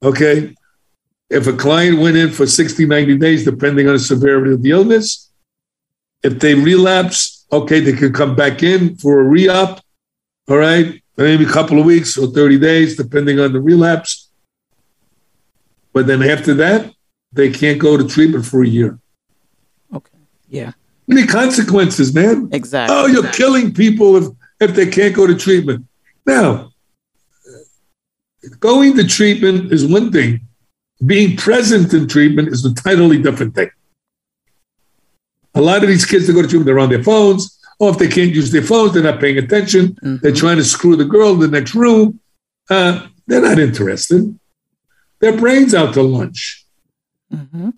Okay. 0.04 0.54
If 1.30 1.48
a 1.48 1.54
client 1.54 2.00
went 2.00 2.18
in 2.18 2.30
for 2.30 2.46
60, 2.46 2.86
90 2.86 3.18
days, 3.18 3.46
depending 3.46 3.88
on 3.88 3.94
the 3.94 4.00
severity 4.00 4.52
of 4.54 4.62
the 4.62 4.72
illness, 4.72 5.32
if 6.24 6.40
they 6.40 6.56
relapse, 6.56 7.48
okay, 7.54 7.80
they 7.80 7.94
could 7.94 8.14
come 8.14 8.36
back 8.36 8.64
in 8.64 8.98
for 8.98 9.22
a 9.22 9.24
re 9.24 9.48
up. 9.48 9.80
All 10.50 10.58
right. 10.58 11.02
Maybe 11.16 11.46
a 11.46 11.50
couple 11.50 11.80
of 11.80 11.86
weeks 11.86 12.18
or 12.18 12.28
30 12.28 12.60
days, 12.60 12.98
depending 12.98 13.40
on 13.40 13.54
the 13.54 13.62
relapse. 13.62 14.21
But 15.94 16.08
then 16.08 16.24
after 16.24 16.54
that, 16.56 16.94
they 17.34 17.50
can't 17.50 17.80
go 17.80 17.98
to 17.98 18.08
treatment 18.08 18.46
for 18.46 18.64
a 18.64 18.68
year. 18.68 19.00
Okay. 19.94 20.18
Yeah. 20.50 20.74
Any 21.10 21.26
consequences, 21.26 22.14
man? 22.14 22.50
Exactly. 22.52 22.96
Oh, 22.96 23.08
you're 23.08 23.32
killing 23.32 23.74
people 23.74 24.16
if, 24.18 24.26
if 24.60 24.76
they 24.76 24.88
can't 24.88 25.16
go 25.16 25.28
to 25.28 25.36
treatment. 25.36 25.86
Now, 26.26 26.72
going 28.60 28.96
to 28.98 29.06
treatment 29.06 29.72
is 29.72 29.86
one 29.86 30.12
thing. 30.12 30.42
Being 31.06 31.36
present 31.36 31.94
in 31.94 32.08
treatment 32.08 32.50
is 32.50 32.64
a 32.66 32.74
totally 32.74 33.22
different 33.22 33.56
thing. 33.56 33.70
A 35.56 35.62
lot 35.62 35.84
of 35.84 35.90
these 35.90 36.06
kids 36.06 36.28
that 36.28 36.34
go 36.34 36.42
to 36.42 36.48
treatment, 36.48 36.68
they're 36.68 36.80
on 36.80 36.90
their 36.90 37.04
phones. 37.04 37.58
Or 37.80 37.90
if 37.90 37.98
they 37.98 38.08
can't 38.08 38.34
use 38.34 38.52
their 38.52 38.62
phones, 38.62 38.94
they're 38.94 39.04
not 39.04 39.20
paying 39.20 39.40
attention. 39.40 39.88
Mm-hmm. 39.96 40.18
They're 40.18 40.32
trying 40.32 40.58
to 40.58 40.64
screw 40.64 40.96
the 40.96 41.06
girl 41.06 41.34
in 41.34 41.40
the 41.40 41.48
next 41.48 41.74
room. 41.74 42.20
Uh, 42.70 43.08
they're 43.26 43.42
not 43.42 43.58
interested 43.58 44.40
their 45.22 45.38
brains 45.38 45.74
out 45.74 45.94
to 45.94 46.02
lunch. 46.02 46.66
Mm-hmm. 47.34 47.70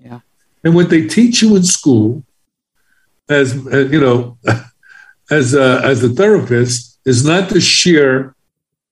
Yeah. 0.00 0.20
And 0.62 0.74
what 0.74 0.88
they 0.88 1.06
teach 1.06 1.42
you 1.42 1.56
in 1.56 1.64
school, 1.64 2.24
as 3.28 3.54
uh, 3.66 3.88
you 3.90 4.00
know, 4.00 4.38
as 5.30 5.54
a, 5.54 5.80
as 5.84 6.02
a 6.02 6.08
therapist, 6.08 6.98
is 7.04 7.24
not 7.26 7.50
to 7.50 7.60
share 7.60 8.34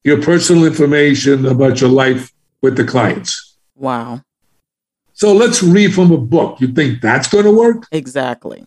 your 0.04 0.20
personal 0.20 0.64
information 0.64 1.46
about 1.46 1.80
your 1.80 1.90
life 1.90 2.32
with 2.60 2.76
the 2.76 2.84
clients. 2.84 3.56
Wow. 3.76 4.22
So 5.14 5.32
let's 5.32 5.62
read 5.62 5.94
from 5.94 6.10
a 6.10 6.18
book. 6.18 6.60
You 6.60 6.68
think 6.68 7.00
that's 7.00 7.28
going 7.28 7.44
to 7.44 7.52
work? 7.52 7.86
Exactly. 7.92 8.66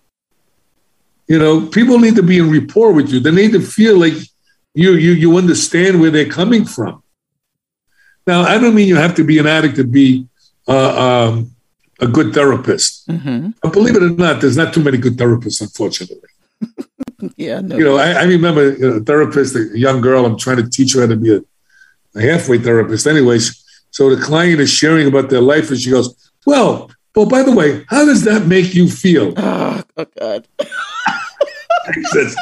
You 1.27 1.39
know, 1.39 1.67
people 1.67 1.99
need 1.99 2.15
to 2.15 2.23
be 2.23 2.37
in 2.37 2.51
rapport 2.51 2.93
with 2.93 3.09
you. 3.09 3.19
They 3.19 3.31
need 3.31 3.51
to 3.51 3.61
feel 3.61 3.99
like 3.99 4.13
you 4.73 4.93
you 4.93 5.11
you 5.11 5.37
understand 5.37 5.99
where 5.99 6.11
they're 6.11 6.29
coming 6.29 6.65
from. 6.65 7.01
Now, 8.27 8.41
I 8.41 8.57
don't 8.57 8.75
mean 8.75 8.87
you 8.87 8.95
have 8.95 9.15
to 9.15 9.23
be 9.23 9.37
an 9.37 9.47
addict 9.47 9.75
to 9.75 9.83
be 9.83 10.27
uh, 10.67 11.29
um, 11.29 11.51
a 11.99 12.07
good 12.07 12.33
therapist. 12.33 13.07
Mm-hmm. 13.07 13.51
But 13.61 13.73
believe 13.73 13.95
it 13.95 14.03
or 14.03 14.09
not, 14.09 14.41
there's 14.41 14.57
not 14.57 14.73
too 14.73 14.83
many 14.83 14.97
good 14.97 15.17
therapists, 15.17 15.61
unfortunately. 15.61 16.29
yeah, 17.37 17.61
no. 17.61 17.77
You 17.77 17.83
know, 17.85 17.97
I, 17.97 18.11
I 18.11 18.23
remember 18.23 18.73
you 18.73 18.89
know, 18.89 18.95
a 18.97 18.99
therapist, 18.99 19.55
a 19.55 19.77
young 19.77 20.01
girl, 20.01 20.25
I'm 20.25 20.37
trying 20.37 20.57
to 20.57 20.69
teach 20.69 20.93
her 20.93 21.01
how 21.01 21.07
to 21.07 21.15
be 21.15 21.35
a, 21.35 21.41
a 22.15 22.21
halfway 22.21 22.57
therapist. 22.57 23.07
Anyways, 23.07 23.63
so 23.91 24.13
the 24.13 24.21
client 24.21 24.59
is 24.59 24.69
sharing 24.69 25.07
about 25.07 25.29
their 25.29 25.41
life, 25.41 25.69
and 25.69 25.79
she 25.79 25.89
goes, 25.89 26.31
"Well, 26.45 26.91
well, 27.15 27.27
by 27.27 27.43
the 27.43 27.53
way, 27.53 27.85
how 27.87 28.05
does 28.05 28.23
that 28.23 28.45
make 28.45 28.73
you 28.73 28.89
feel?" 28.89 29.33
Oh, 29.37 29.83
oh 29.97 30.05
God. 30.19 30.47
I 30.59 32.01
said, 32.11 32.35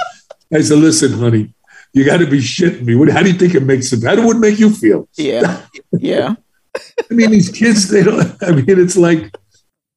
I 0.53 0.61
said, 0.61 0.77
"Listen, 0.79 1.13
honey, 1.13 1.53
you 1.93 2.05
got 2.05 2.17
to 2.17 2.27
be 2.27 2.39
shitting 2.39 2.83
me. 2.83 2.95
What, 2.95 3.09
how 3.09 3.23
do 3.23 3.31
you 3.31 3.37
think 3.37 3.55
it 3.55 3.63
makes 3.63 3.93
it? 3.93 4.03
How 4.03 4.15
would 4.25 4.37
it 4.37 4.39
make 4.39 4.59
you 4.59 4.69
feel?" 4.69 5.07
Yeah. 5.15 5.61
Yeah. 5.91 6.35
I 7.11 7.13
mean, 7.13 7.31
these 7.31 7.49
kids, 7.49 7.89
they 7.89 8.03
don't, 8.03 8.35
I 8.41 8.51
mean, 8.51 8.65
it's 8.67 8.97
like, 8.97 9.35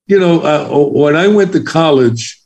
you 0.06 0.18
know, 0.18 0.40
uh, 0.40 0.68
when 0.88 1.16
I 1.16 1.28
went 1.28 1.52
to 1.52 1.62
college, 1.62 2.40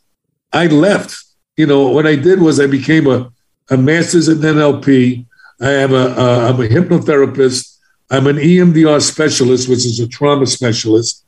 I 0.53 0.67
left. 0.67 1.17
You 1.57 1.67
know, 1.67 1.89
what 1.89 2.07
I 2.07 2.17
did 2.17 2.41
was 2.41 2.59
I 2.59 2.67
became 2.67 3.07
a, 3.07 3.31
a 3.71 3.77
master's 3.77 4.29
in 4.29 4.39
NLP. 4.39 5.27
I 5.61 5.71
am 5.71 5.93
a, 5.93 6.07
uh, 6.07 6.49
I'm 6.49 6.61
a 6.61 6.69
hypnotherapist. 6.69 7.77
I'm 8.11 8.27
an 8.27 8.37
EMDR 8.37 9.01
specialist, 9.03 9.69
which 9.69 9.85
is 9.85 10.01
a 10.01 10.09
trauma 10.09 10.47
specialist. 10.47 11.25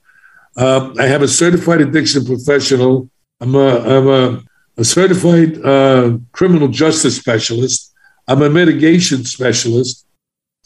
Um, 0.57 0.95
I 0.99 1.05
have 1.05 1.23
a 1.23 1.29
certified 1.29 1.81
addiction 1.81 2.25
professional. 2.25 3.11
I'm 3.41 3.55
a, 3.55 3.79
I'm 3.81 4.09
a, 4.09 4.43
a 4.79 4.85
certified 4.85 5.61
uh, 5.65 6.19
criminal 6.33 6.69
justice 6.69 7.17
specialist. 7.17 7.92
I'm 8.29 8.43
a 8.43 8.51
mitigation 8.51 9.25
specialist. 9.25 10.07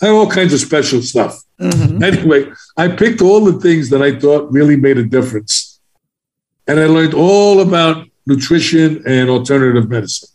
I 0.03 0.07
have 0.07 0.15
all 0.15 0.31
kinds 0.31 0.53
of 0.53 0.61
special 0.61 1.01
stuff. 1.03 1.41
Mm-hmm. 1.61 2.03
Anyway, 2.03 2.53
I 2.77 2.89
picked 2.89 3.23
all 3.23 3.45
the 3.45 3.59
things 3.61 3.89
that 3.91 4.03
I 4.03 4.19
thought 4.19 4.53
really 4.53 4.77
made 4.77 4.99
a 4.99 5.05
difference. 5.05 5.81
And 6.67 6.79
I 6.79 6.87
learned 6.87 7.15
all 7.15 7.61
about 7.61 8.07
nutrition 8.27 9.03
and 9.07 9.31
alternative 9.31 9.89
medicine. 9.89 10.29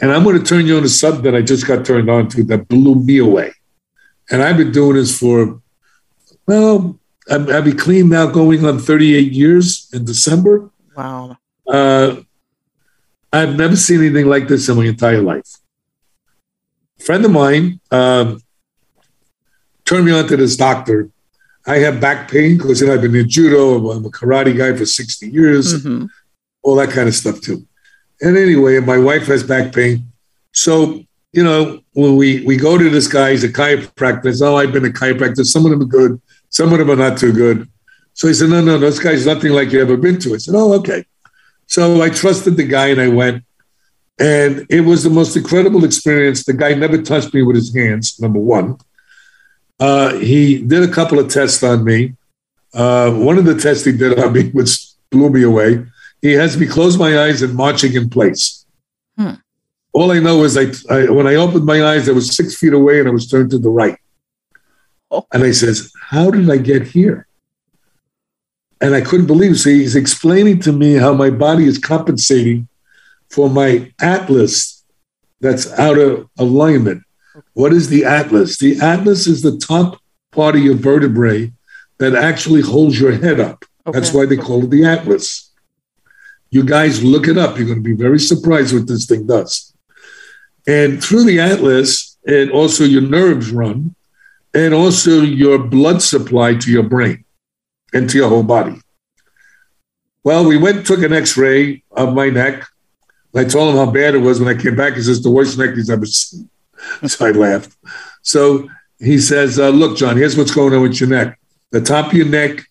And 0.00 0.10
I'm 0.10 0.24
going 0.24 0.38
to 0.38 0.44
turn 0.44 0.66
you 0.66 0.76
on 0.76 0.82
to 0.82 0.88
something 0.88 1.22
that 1.22 1.36
I 1.36 1.42
just 1.42 1.66
got 1.66 1.84
turned 1.84 2.10
on 2.10 2.28
to 2.30 2.42
that 2.44 2.66
blew 2.66 2.96
me 2.96 3.18
away. 3.18 3.52
And 4.30 4.42
I've 4.42 4.56
been 4.56 4.72
doing 4.72 4.96
this 4.96 5.16
for, 5.16 5.60
well, 6.46 6.98
I'm, 7.30 7.48
I'll 7.50 7.62
be 7.62 7.72
clean 7.72 8.08
now 8.08 8.26
going 8.26 8.64
on 8.64 8.78
38 8.78 9.32
years 9.32 9.88
in 9.92 10.04
December. 10.04 10.70
Wow. 10.96 11.36
Uh, 11.66 12.16
I've 13.32 13.56
never 13.56 13.76
seen 13.76 14.00
anything 14.00 14.26
like 14.26 14.48
this 14.48 14.68
in 14.68 14.76
my 14.76 14.86
entire 14.86 15.22
life. 15.22 15.58
Friend 17.04 17.24
of 17.24 17.30
mine 17.30 17.80
um, 17.90 18.40
turned 19.84 20.06
me 20.06 20.12
on 20.12 20.26
to 20.28 20.36
this 20.36 20.56
doctor. 20.56 21.10
I 21.66 21.76
have 21.78 22.00
back 22.00 22.30
pain 22.30 22.56
because 22.56 22.80
you 22.80 22.86
know, 22.86 22.94
I've 22.94 23.02
been 23.02 23.14
in 23.14 23.28
judo. 23.28 23.90
I'm 23.90 24.04
a 24.04 24.10
karate 24.10 24.56
guy 24.56 24.76
for 24.76 24.86
60 24.86 25.28
years, 25.28 25.82
Mhm. 25.84 26.08
all 26.62 26.76
that 26.76 26.90
kind 26.90 27.08
of 27.08 27.14
stuff 27.14 27.40
too. 27.40 27.66
And 28.20 28.36
anyway, 28.38 28.80
my 28.80 28.96
wife 28.98 29.26
has 29.26 29.42
back 29.42 29.74
pain. 29.74 30.06
So, 30.52 31.04
you 31.32 31.42
know, 31.42 31.80
when 31.92 32.16
we, 32.16 32.42
we 32.46 32.56
go 32.56 32.78
to 32.78 32.88
this 32.88 33.08
guy, 33.08 33.32
he's 33.32 33.44
a 33.44 33.48
chiropractor. 33.48 34.40
Oh, 34.42 34.56
I've 34.56 34.72
been 34.72 34.84
a 34.86 34.90
chiropractor. 34.90 35.44
Some 35.44 35.64
of 35.66 35.72
them 35.72 35.82
are 35.82 35.92
good, 36.00 36.20
some 36.48 36.72
of 36.72 36.78
them 36.78 36.90
are 36.90 36.96
not 36.96 37.18
too 37.18 37.32
good. 37.32 37.68
So 38.14 38.28
he 38.28 38.34
said, 38.34 38.48
No, 38.50 38.62
no, 38.62 38.78
this 38.78 38.98
guy's 38.98 39.26
nothing 39.26 39.52
like 39.52 39.72
you 39.72 39.80
ever 39.82 39.96
been 39.96 40.18
to. 40.20 40.34
I 40.34 40.38
said, 40.38 40.54
Oh, 40.54 40.72
okay. 40.74 41.04
So 41.66 42.00
I 42.02 42.08
trusted 42.10 42.56
the 42.56 42.64
guy 42.64 42.88
and 42.88 43.00
I 43.00 43.08
went. 43.08 43.42
And 44.18 44.66
it 44.70 44.82
was 44.82 45.02
the 45.02 45.10
most 45.10 45.36
incredible 45.36 45.84
experience. 45.84 46.44
The 46.44 46.52
guy 46.52 46.74
never 46.74 47.02
touched 47.02 47.34
me 47.34 47.42
with 47.42 47.56
his 47.56 47.74
hands, 47.74 48.20
number 48.20 48.38
one. 48.38 48.78
Uh, 49.80 50.14
he 50.14 50.62
did 50.62 50.88
a 50.88 50.92
couple 50.92 51.18
of 51.18 51.28
tests 51.28 51.62
on 51.62 51.84
me. 51.84 52.14
Uh, 52.72 53.10
one 53.10 53.38
of 53.38 53.44
the 53.44 53.56
tests 53.56 53.84
he 53.84 53.92
did 53.92 54.18
on 54.18 54.32
me, 54.32 54.50
which 54.52 54.78
blew 55.10 55.30
me 55.30 55.42
away, 55.42 55.84
he 56.22 56.32
has 56.32 56.56
me 56.56 56.66
close 56.66 56.96
my 56.96 57.18
eyes 57.18 57.42
and 57.42 57.54
marching 57.54 57.94
in 57.94 58.08
place. 58.08 58.64
Hmm. 59.18 59.34
All 59.92 60.10
I 60.10 60.20
know 60.20 60.42
is 60.44 60.56
I, 60.56 60.66
I, 60.92 61.10
when 61.10 61.26
I 61.26 61.34
opened 61.34 61.66
my 61.66 61.84
eyes, 61.84 62.08
I 62.08 62.12
was 62.12 62.34
six 62.34 62.56
feet 62.56 62.72
away 62.72 63.00
and 63.00 63.08
I 63.08 63.12
was 63.12 63.28
turned 63.28 63.50
to 63.50 63.58
the 63.58 63.68
right. 63.68 63.98
Oh. 65.10 65.26
And 65.32 65.44
I 65.44 65.52
says, 65.52 65.92
"How 66.00 66.30
did 66.30 66.50
I 66.50 66.56
get 66.56 66.88
here?" 66.88 67.28
And 68.80 68.94
I 68.94 69.02
couldn't 69.02 69.26
believe. 69.26 69.58
So 69.58 69.70
he's 69.70 69.94
explaining 69.94 70.60
to 70.60 70.72
me 70.72 70.94
how 70.94 71.14
my 71.14 71.30
body 71.30 71.66
is 71.66 71.78
compensating 71.78 72.68
for 73.34 73.50
my 73.50 73.92
atlas 74.00 74.84
that's 75.40 75.66
out 75.72 75.98
of 75.98 76.28
alignment. 76.38 77.02
What 77.54 77.72
is 77.72 77.88
the 77.88 78.04
atlas? 78.04 78.58
The 78.58 78.78
atlas 78.80 79.26
is 79.26 79.42
the 79.42 79.58
top 79.58 80.00
part 80.30 80.54
of 80.54 80.62
your 80.62 80.76
vertebrae 80.76 81.52
that 81.98 82.14
actually 82.14 82.62
holds 82.62 83.00
your 83.00 83.12
head 83.12 83.40
up. 83.40 83.64
That's 83.86 84.14
why 84.14 84.26
they 84.26 84.36
call 84.36 84.62
it 84.64 84.70
the 84.70 84.84
atlas. 84.84 85.52
You 86.50 86.64
guys 86.64 87.02
look 87.02 87.26
it 87.26 87.36
up. 87.36 87.58
You're 87.58 87.66
going 87.66 87.82
to 87.82 87.90
be 87.94 87.96
very 87.96 88.20
surprised 88.20 88.72
what 88.72 88.86
this 88.86 89.06
thing 89.06 89.26
does. 89.26 89.74
And 90.66 91.02
through 91.02 91.24
the 91.24 91.40
atlas, 91.40 92.16
and 92.26 92.52
also 92.52 92.84
your 92.84 93.02
nerves 93.02 93.50
run, 93.50 93.96
and 94.54 94.72
also 94.72 95.22
your 95.22 95.58
blood 95.58 96.02
supply 96.02 96.54
to 96.54 96.70
your 96.70 96.84
brain 96.84 97.24
and 97.92 98.08
to 98.08 98.18
your 98.18 98.28
whole 98.28 98.44
body. 98.44 98.80
Well, 100.22 100.46
we 100.46 100.56
went 100.56 100.86
took 100.86 101.02
an 101.02 101.12
x-ray 101.12 101.82
of 101.90 102.14
my 102.14 102.30
neck. 102.30 102.64
I 103.36 103.44
told 103.44 103.70
him 103.74 103.84
how 103.84 103.90
bad 103.90 104.14
it 104.14 104.18
was 104.18 104.40
when 104.40 104.54
I 104.54 104.60
came 104.60 104.76
back. 104.76 104.94
He 104.94 105.02
says, 105.02 105.22
the 105.22 105.30
worst 105.30 105.58
neck 105.58 105.74
he's 105.74 105.90
ever 105.90 106.06
seen. 106.06 106.48
so 107.06 107.26
I 107.26 107.30
laughed. 107.30 107.76
So 108.22 108.68
he 108.98 109.18
says, 109.18 109.58
uh, 109.58 109.70
look, 109.70 109.96
John, 109.96 110.16
here's 110.16 110.36
what's 110.36 110.54
going 110.54 110.72
on 110.74 110.82
with 110.82 111.00
your 111.00 111.08
neck. 111.08 111.38
The 111.70 111.80
top 111.80 112.08
of 112.08 112.14
your 112.14 112.26
neck 112.26 112.64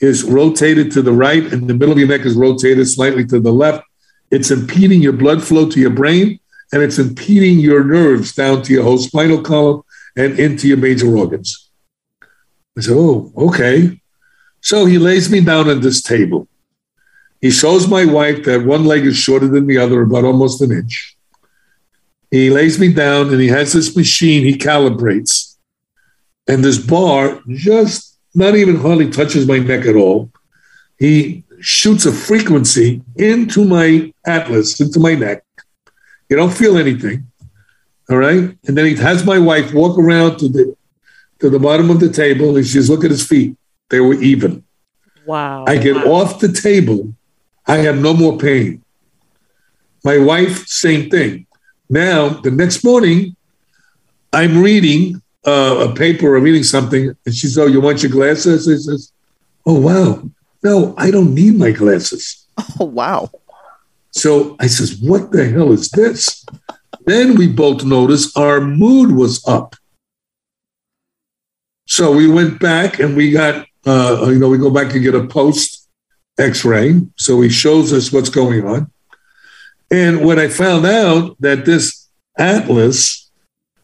is 0.00 0.24
rotated 0.24 0.90
to 0.92 1.02
the 1.02 1.12
right, 1.12 1.44
and 1.52 1.68
the 1.68 1.74
middle 1.74 1.92
of 1.92 1.98
your 1.98 2.08
neck 2.08 2.22
is 2.22 2.34
rotated 2.34 2.88
slightly 2.88 3.24
to 3.26 3.38
the 3.38 3.52
left. 3.52 3.84
It's 4.30 4.50
impeding 4.50 5.02
your 5.02 5.12
blood 5.12 5.42
flow 5.42 5.68
to 5.68 5.80
your 5.80 5.90
brain, 5.90 6.40
and 6.72 6.82
it's 6.82 6.98
impeding 6.98 7.58
your 7.58 7.84
nerves 7.84 8.34
down 8.34 8.62
to 8.62 8.72
your 8.72 8.84
whole 8.84 8.98
spinal 8.98 9.42
column 9.42 9.82
and 10.16 10.38
into 10.38 10.68
your 10.68 10.78
major 10.78 11.14
organs. 11.14 11.70
I 12.78 12.80
said, 12.80 12.96
oh, 12.96 13.32
okay. 13.36 14.00
So 14.62 14.86
he 14.86 14.98
lays 14.98 15.30
me 15.30 15.40
down 15.40 15.68
on 15.68 15.80
this 15.80 16.00
table. 16.02 16.48
He 17.40 17.50
shows 17.50 17.88
my 17.88 18.04
wife 18.04 18.44
that 18.44 18.64
one 18.64 18.84
leg 18.84 19.06
is 19.06 19.16
shorter 19.16 19.48
than 19.48 19.66
the 19.66 19.78
other, 19.78 20.02
about 20.02 20.24
almost 20.24 20.60
an 20.60 20.72
inch. 20.72 21.16
He 22.30 22.50
lays 22.50 22.78
me 22.78 22.92
down 22.92 23.30
and 23.30 23.40
he 23.40 23.48
has 23.48 23.72
this 23.72 23.96
machine 23.96 24.44
he 24.44 24.56
calibrates. 24.56 25.56
And 26.46 26.64
this 26.64 26.78
bar 26.78 27.40
just 27.48 28.18
not 28.34 28.54
even 28.54 28.76
hardly 28.76 29.10
touches 29.10 29.46
my 29.46 29.58
neck 29.58 29.86
at 29.86 29.96
all. 29.96 30.30
He 30.98 31.44
shoots 31.60 32.06
a 32.06 32.12
frequency 32.12 33.02
into 33.16 33.64
my 33.64 34.12
atlas, 34.26 34.80
into 34.80 35.00
my 35.00 35.14
neck. 35.14 35.44
You 36.28 36.36
don't 36.36 36.52
feel 36.52 36.76
anything. 36.78 37.26
All 38.08 38.18
right. 38.18 38.56
And 38.66 38.76
then 38.76 38.86
he 38.86 38.94
has 38.96 39.24
my 39.24 39.38
wife 39.38 39.72
walk 39.72 39.98
around 39.98 40.38
to 40.38 40.48
the 40.48 40.76
to 41.40 41.48
the 41.48 41.58
bottom 41.58 41.90
of 41.90 42.00
the 42.00 42.10
table 42.10 42.56
and 42.56 42.66
she 42.66 42.72
says, 42.72 42.90
look 42.90 43.04
at 43.04 43.10
his 43.10 43.26
feet. 43.26 43.56
They 43.88 44.00
were 44.00 44.14
even. 44.14 44.62
Wow. 45.26 45.64
I 45.66 45.78
get 45.78 45.96
off 45.96 46.38
the 46.38 46.52
table. 46.52 47.14
I 47.70 47.76
have 47.76 48.02
no 48.02 48.12
more 48.12 48.36
pain. 48.36 48.82
My 50.02 50.18
wife, 50.18 50.66
same 50.66 51.08
thing. 51.08 51.46
Now, 51.88 52.30
the 52.30 52.50
next 52.50 52.82
morning, 52.82 53.36
I'm 54.32 54.60
reading 54.60 55.22
uh, 55.46 55.86
a 55.88 55.94
paper 55.94 56.34
or 56.34 56.40
reading 56.40 56.64
something, 56.64 57.14
and 57.24 57.32
she 57.32 57.46
says, 57.46 57.58
Oh, 57.58 57.66
you 57.66 57.80
want 57.80 58.02
your 58.02 58.10
glasses? 58.10 58.66
I 58.68 58.74
says, 58.74 59.12
Oh, 59.64 59.78
wow. 59.78 60.20
No, 60.64 60.94
I 60.98 61.12
don't 61.12 61.32
need 61.32 61.54
my 61.54 61.70
glasses. 61.70 62.48
Oh, 62.80 62.86
wow. 62.86 63.30
So 64.10 64.56
I 64.58 64.66
says, 64.66 64.98
What 65.00 65.30
the 65.30 65.48
hell 65.48 65.70
is 65.70 65.90
this? 65.90 66.44
then 67.06 67.36
we 67.36 67.46
both 67.46 67.84
noticed 67.84 68.36
our 68.36 68.60
mood 68.60 69.12
was 69.12 69.46
up. 69.46 69.76
So 71.86 72.10
we 72.12 72.28
went 72.28 72.58
back 72.58 72.98
and 72.98 73.16
we 73.16 73.30
got, 73.30 73.66
uh, 73.86 74.26
you 74.28 74.40
know, 74.40 74.48
we 74.48 74.58
go 74.58 74.70
back 74.70 74.92
and 74.92 75.02
get 75.02 75.14
a 75.14 75.26
post 75.26 75.79
x 76.40 76.64
ray. 76.64 77.00
So 77.16 77.40
he 77.40 77.48
shows 77.48 77.92
us 77.92 78.12
what's 78.12 78.30
going 78.30 78.66
on. 78.66 78.90
And 79.90 80.24
when 80.24 80.38
I 80.38 80.48
found 80.48 80.86
out 80.86 81.36
that 81.40 81.64
this 81.64 82.08
atlas, 82.38 83.30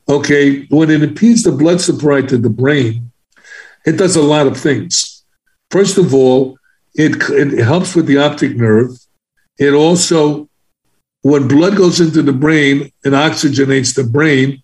okay, 0.08 0.66
when 0.66 0.90
it 0.90 1.02
impedes 1.02 1.42
the 1.42 1.52
blood 1.52 1.80
supply 1.80 2.22
to 2.22 2.38
the 2.38 2.50
brain, 2.50 3.10
it 3.84 3.92
does 3.92 4.16
a 4.16 4.22
lot 4.22 4.46
of 4.46 4.56
things. 4.56 5.24
First 5.70 5.98
of 5.98 6.14
all, 6.14 6.58
it, 6.94 7.16
it 7.30 7.62
helps 7.64 7.94
with 7.94 8.06
the 8.06 8.18
optic 8.18 8.56
nerve. 8.56 8.90
It 9.58 9.72
also, 9.72 10.48
when 11.22 11.48
blood 11.48 11.76
goes 11.76 12.00
into 12.00 12.22
the 12.22 12.32
brain 12.32 12.92
and 13.04 13.14
oxygenates 13.14 13.94
the 13.94 14.04
brain, 14.04 14.62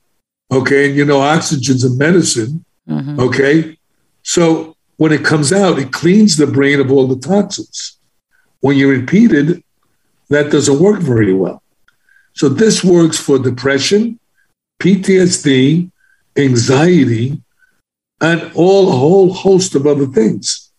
okay, 0.51 0.86
and 0.86 0.97
you 0.97 1.05
know, 1.05 1.20
oxygen's 1.20 1.84
a 1.84 1.90
medicine, 1.90 2.64
mm-hmm. 2.88 3.18
okay? 3.20 3.78
So 4.22 4.71
when 5.03 5.11
it 5.11 5.24
comes 5.24 5.53
out, 5.53 5.80
it 5.80 5.90
cleans 5.90 6.36
the 6.36 6.46
brain 6.46 6.78
of 6.78 6.92
all 6.92 7.09
the 7.09 7.18
toxins. 7.18 7.98
When 8.61 8.76
you 8.76 8.88
repeat 8.88 9.32
it, 9.32 9.64
that 10.28 10.53
doesn't 10.53 10.78
work 10.78 11.00
very 11.00 11.34
well. 11.34 11.61
So 12.34 12.48
this 12.48 12.84
works 12.84 13.18
for 13.18 13.36
depression, 13.36 14.20
PTSD, 14.80 15.90
anxiety, 16.36 17.42
and 18.20 18.53
all 18.55 18.90
a 18.90 18.96
whole 18.96 19.32
host 19.34 19.74
of 19.74 19.88
other 19.88 20.07
things. 20.07 20.70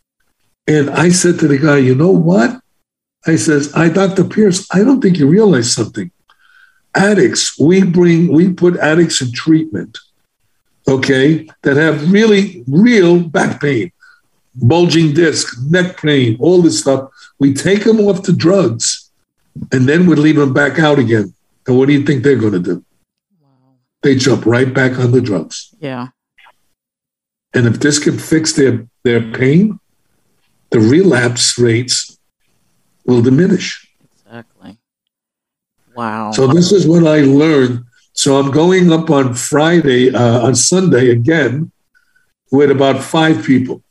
And 0.68 0.90
I 0.90 1.10
said 1.10 1.38
to 1.40 1.50
the 1.50 1.58
guy, 1.58 1.80
you 1.80 1.94
know 1.94 2.12
what? 2.12 2.62
I 3.28 3.36
says, 3.36 3.74
I, 3.76 3.90
Dr. 3.90 4.24
Pierce, 4.24 4.66
I 4.72 4.86
don't 4.86 5.02
think 5.02 5.18
you 5.18 5.28
realize 5.28 5.70
something. 5.74 6.10
Addicts, 6.96 7.60
we 7.60 7.84
bring, 7.84 8.32
we 8.32 8.54
put 8.54 8.78
addicts 8.78 9.20
in 9.20 9.34
treatment, 9.34 9.98
okay, 10.88 11.46
that 11.64 11.76
have 11.76 12.10
really 12.10 12.64
real 12.68 13.20
back 13.20 13.60
pain, 13.60 13.92
bulging 14.56 15.14
disc, 15.14 15.56
neck 15.70 15.98
pain, 15.98 16.38
all 16.40 16.62
this 16.62 16.80
stuff. 16.80 17.10
We 17.40 17.54
take 17.54 17.84
them 17.84 18.00
off 18.00 18.24
the 18.24 18.34
drugs 18.34 19.12
and 19.72 19.88
then 19.88 20.06
we 20.06 20.16
leave 20.16 20.36
them 20.36 20.54
back 20.54 20.80
out 20.80 21.00
again. 21.00 21.34
And 21.68 21.78
what 21.78 21.88
do 21.88 21.94
you 21.94 22.04
think 22.04 22.24
they're 22.24 22.36
going 22.36 22.54
to 22.54 22.60
do? 22.60 22.86
Wow. 23.42 23.76
They 24.02 24.16
jump 24.16 24.46
right 24.46 24.74
back 24.74 25.00
on 25.00 25.12
the 25.12 25.22
drugs. 25.22 25.74
Yeah. 25.80 26.10
And 27.54 27.68
if 27.68 27.80
this 27.80 28.00
can 28.00 28.18
fix 28.18 28.54
their, 28.54 28.88
their 29.04 29.22
pain, 29.22 29.80
the 30.72 30.80
relapse 30.80 31.58
rates 31.60 32.18
will 33.06 33.22
diminish. 33.22 33.88
Exactly. 34.26 34.80
Wow. 35.96 36.32
So 36.32 36.48
this 36.48 36.72
is 36.72 36.88
what 36.88 37.06
I 37.06 37.22
learned. 37.22 37.86
So 38.14 38.38
I'm 38.38 38.52
going 38.52 38.92
up 38.92 39.10
on 39.10 39.34
Friday, 39.34 40.14
uh, 40.14 40.48
on 40.48 40.56
Sunday 40.56 41.10
again, 41.10 41.72
with 42.52 42.72
about 42.72 43.04
five 43.04 43.44
people. 43.44 43.83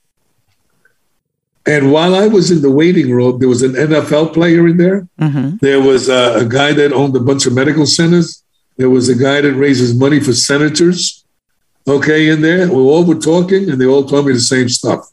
And 1.64 1.92
while 1.92 2.14
I 2.14 2.26
was 2.26 2.50
in 2.50 2.60
the 2.60 2.70
waiting 2.70 3.12
room, 3.12 3.38
there 3.38 3.48
was 3.48 3.62
an 3.62 3.74
NFL 3.74 4.34
player 4.34 4.66
in 4.66 4.76
there. 4.78 5.06
Mm-hmm. 5.20 5.58
There 5.60 5.80
was 5.80 6.08
a, 6.08 6.40
a, 6.40 6.44
guy 6.44 6.72
that 6.72 6.92
owned 6.92 7.14
a 7.14 7.20
bunch 7.20 7.46
of 7.46 7.54
medical 7.54 7.86
centers. 7.86 8.42
There 8.76 8.90
was 8.90 9.08
a 9.08 9.14
guy 9.14 9.40
that 9.40 9.52
raises 9.52 9.94
money 9.94 10.18
for 10.18 10.32
senators. 10.32 11.24
Okay, 11.86 12.28
in 12.28 12.42
there, 12.42 12.66
we 12.68 12.74
all 12.74 13.04
were 13.04 13.18
talking, 13.18 13.70
and 13.70 13.80
they 13.80 13.86
all 13.86 14.04
told 14.04 14.26
me 14.26 14.32
the 14.32 14.40
same 14.40 14.68
stuff. 14.68 15.08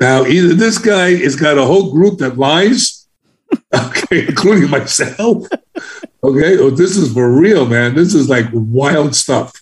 Now, 0.00 0.24
either 0.24 0.54
this 0.54 0.78
guy 0.78 1.16
has 1.16 1.36
got 1.36 1.58
a 1.58 1.64
whole 1.64 1.92
group 1.92 2.18
that 2.18 2.36
lies, 2.36 3.06
okay, 3.74 4.26
including 4.26 4.70
myself, 4.70 5.46
okay, 6.24 6.58
or 6.58 6.70
this 6.70 6.96
is 6.96 7.12
for 7.12 7.30
real, 7.30 7.66
man. 7.66 7.94
This 7.94 8.14
is 8.14 8.28
like 8.28 8.46
wild 8.52 9.14
stuff. 9.14 9.52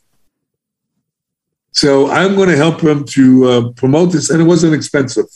So 1.72 2.10
I'm 2.10 2.34
going 2.34 2.50
to 2.50 2.56
help 2.56 2.82
him 2.82 3.04
to 3.06 3.44
uh, 3.48 3.70
promote 3.72 4.12
this, 4.12 4.30
and 4.30 4.40
it 4.40 4.44
wasn't 4.44 4.74
expensive. 4.74 5.26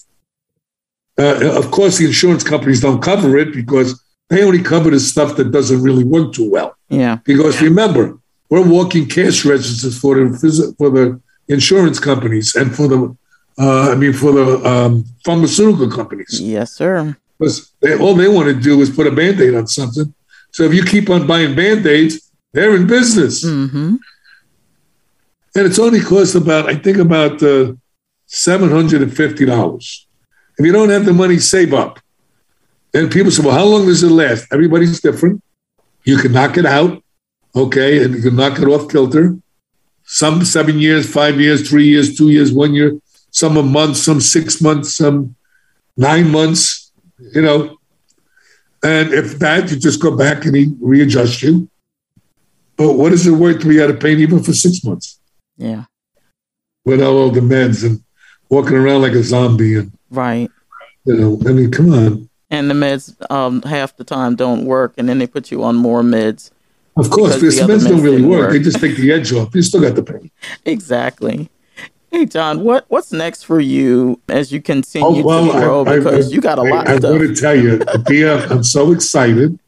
Uh, 1.18 1.56
of 1.58 1.70
course, 1.70 1.98
the 1.98 2.06
insurance 2.06 2.44
companies 2.44 2.80
don't 2.80 3.02
cover 3.02 3.36
it 3.38 3.54
because 3.54 4.02
they 4.28 4.44
only 4.44 4.62
cover 4.62 4.90
the 4.90 5.00
stuff 5.00 5.36
that 5.36 5.50
doesn't 5.50 5.82
really 5.82 6.04
work 6.04 6.32
too 6.32 6.50
well. 6.50 6.76
Yeah. 6.88 7.18
Because 7.24 7.60
yeah. 7.60 7.68
remember, 7.68 8.18
we're 8.50 8.68
walking 8.68 9.06
cash 9.06 9.44
registers 9.44 9.98
for 9.98 10.14
the 10.16 10.74
for 10.78 10.90
the 10.90 11.20
insurance 11.48 11.98
companies 11.98 12.54
and 12.54 12.74
for 12.74 12.88
the 12.88 13.16
uh, 13.58 13.90
I 13.92 13.94
mean, 13.94 14.12
for 14.12 14.32
the 14.32 14.68
um, 14.68 15.04
pharmaceutical 15.24 15.90
companies. 15.90 16.40
Yes, 16.40 16.72
sir. 16.72 17.16
Because 17.38 17.72
they, 17.80 17.96
all 17.96 18.14
they 18.14 18.28
want 18.28 18.48
to 18.48 18.60
do 18.60 18.80
is 18.80 18.90
put 18.90 19.06
a 19.06 19.10
band 19.10 19.40
aid 19.40 19.54
on 19.54 19.66
something. 19.66 20.12
So 20.50 20.64
if 20.64 20.74
you 20.74 20.84
keep 20.84 21.08
on 21.08 21.26
buying 21.26 21.54
band 21.56 21.86
aids, 21.86 22.32
they're 22.52 22.76
in 22.76 22.86
business. 22.86 23.44
Mm-hmm. 23.44 23.96
And 25.54 25.66
it's 25.66 25.78
only 25.78 26.00
cost 26.00 26.34
about, 26.34 26.68
I 26.68 26.74
think, 26.74 26.98
about 26.98 27.42
uh, 27.42 27.72
$750. 28.28 30.05
If 30.58 30.64
you 30.64 30.72
don't 30.72 30.88
have 30.88 31.04
the 31.04 31.12
money, 31.12 31.38
save 31.38 31.74
up. 31.74 32.00
And 32.94 33.10
people 33.10 33.30
say, 33.30 33.42
well, 33.42 33.54
how 33.54 33.64
long 33.64 33.86
does 33.86 34.02
it 34.02 34.10
last? 34.10 34.46
Everybody's 34.52 35.00
different. 35.00 35.42
You 36.04 36.16
can 36.18 36.32
knock 36.32 36.56
it 36.56 36.64
out, 36.64 37.02
okay, 37.54 38.02
and 38.02 38.14
you 38.14 38.22
can 38.22 38.36
knock 38.36 38.58
it 38.58 38.66
off 38.66 38.88
kilter. 38.88 39.36
Some 40.04 40.44
seven 40.44 40.78
years, 40.78 41.12
five 41.12 41.40
years, 41.40 41.68
three 41.68 41.86
years, 41.88 42.16
two 42.16 42.30
years, 42.30 42.52
one 42.52 42.74
year 42.74 42.92
some 43.36 43.58
a 43.58 43.62
month, 43.62 43.98
some 43.98 44.18
six 44.18 44.62
months, 44.62 44.96
some 44.96 45.36
nine 45.94 46.30
months, 46.30 46.90
you 47.34 47.42
know. 47.42 47.76
And 48.82 49.12
if 49.12 49.38
that, 49.40 49.70
you 49.70 49.76
just 49.76 50.00
go 50.00 50.16
back 50.16 50.46
and 50.46 50.56
he 50.56 50.72
readjust 50.80 51.42
you. 51.42 51.68
But 52.78 52.94
what 52.94 53.12
is 53.12 53.26
it 53.26 53.32
worth 53.32 53.60
to 53.60 53.68
be 53.68 53.82
out 53.82 53.90
of 53.90 54.00
pain 54.00 54.20
even 54.20 54.42
for 54.42 54.54
six 54.54 54.82
months? 54.82 55.20
Yeah. 55.58 55.84
Without 56.86 57.12
all 57.12 57.30
the 57.30 57.40
meds 57.40 57.84
and 57.84 58.02
walking 58.48 58.76
around 58.76 59.02
like 59.02 59.12
a 59.12 59.22
zombie 59.22 59.76
and 59.76 59.92
right. 60.10 60.50
You 61.04 61.14
know, 61.14 61.40
I 61.48 61.52
mean, 61.52 61.70
come 61.70 61.92
on. 61.92 62.28
And 62.50 62.70
the 62.70 62.74
meds 62.74 63.14
um, 63.30 63.62
half 63.62 63.96
the 63.96 64.04
time 64.04 64.36
don't 64.36 64.66
work, 64.66 64.94
and 64.98 65.08
then 65.08 65.18
they 65.18 65.26
put 65.26 65.50
you 65.50 65.64
on 65.64 65.76
more 65.76 66.02
meds. 66.02 66.50
Of 66.96 67.10
course, 67.10 67.34
because 67.34 67.56
the 67.56 67.64
meds, 67.64 67.88
don't 67.88 68.02
really 68.02 68.22
work. 68.22 68.40
work. 68.40 68.52
They 68.52 68.60
just 68.60 68.80
take 68.80 68.96
the 68.96 69.12
edge 69.12 69.32
off. 69.32 69.54
You 69.54 69.62
still 69.62 69.80
got 69.80 69.94
the 69.94 70.02
pain. 70.02 70.30
Exactly. 70.64 71.50
Hey 72.10 72.24
John, 72.24 72.64
what 72.64 72.86
what's 72.88 73.12
next 73.12 73.42
for 73.42 73.60
you 73.60 74.20
as 74.28 74.50
you 74.50 74.62
continue 74.62 75.06
oh, 75.06 75.22
well, 75.22 75.46
to 75.46 75.52
grow? 75.52 75.84
I, 75.84 75.98
because 75.98 76.30
I, 76.30 76.34
you 76.34 76.40
got 76.40 76.58
a 76.58 76.62
lot. 76.62 76.88
I, 76.88 76.94
I 76.94 76.98
want 76.98 77.20
to 77.20 77.34
tell 77.34 77.54
you, 77.54 77.84
Bia, 78.06 78.46
I'm 78.50 78.62
so 78.62 78.92
excited 78.92 79.58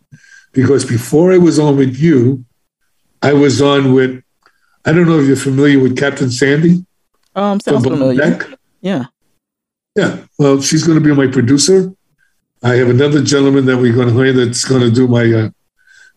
because 0.53 0.84
before 0.84 1.32
I 1.32 1.39
was 1.39 1.59
on 1.59 1.76
with 1.76 1.99
you, 1.99 2.45
I 3.22 3.32
was 3.32 3.61
on 3.61 3.93
with. 3.93 4.22
I 4.84 4.93
don't 4.93 5.07
know 5.07 5.18
if 5.18 5.26
you're 5.26 5.36
familiar 5.36 5.78
with 5.80 5.99
Captain 5.99 6.30
Sandy. 6.30 6.86
Um, 7.34 7.61
sounds 7.61 7.84
familiar. 7.84 8.18
Deck. 8.18 8.49
Yeah. 8.80 9.05
Yeah. 9.99 10.19
Well, 10.39 10.61
she's 10.61 10.85
going 10.87 10.97
to 10.97 11.05
be 11.05 11.13
my 11.13 11.27
producer. 11.27 11.93
I 12.63 12.75
have 12.77 12.89
another 12.89 13.21
gentleman 13.21 13.67
that 13.67 13.79
we're 13.79 13.95
going 13.95 14.07
to 14.09 14.15
hire 14.15 14.33
that's 14.33 14.65
going 14.65 14.83
to 14.83 14.93
do 14.93 15.09
my. 15.09 15.23
Uh, 15.23 15.51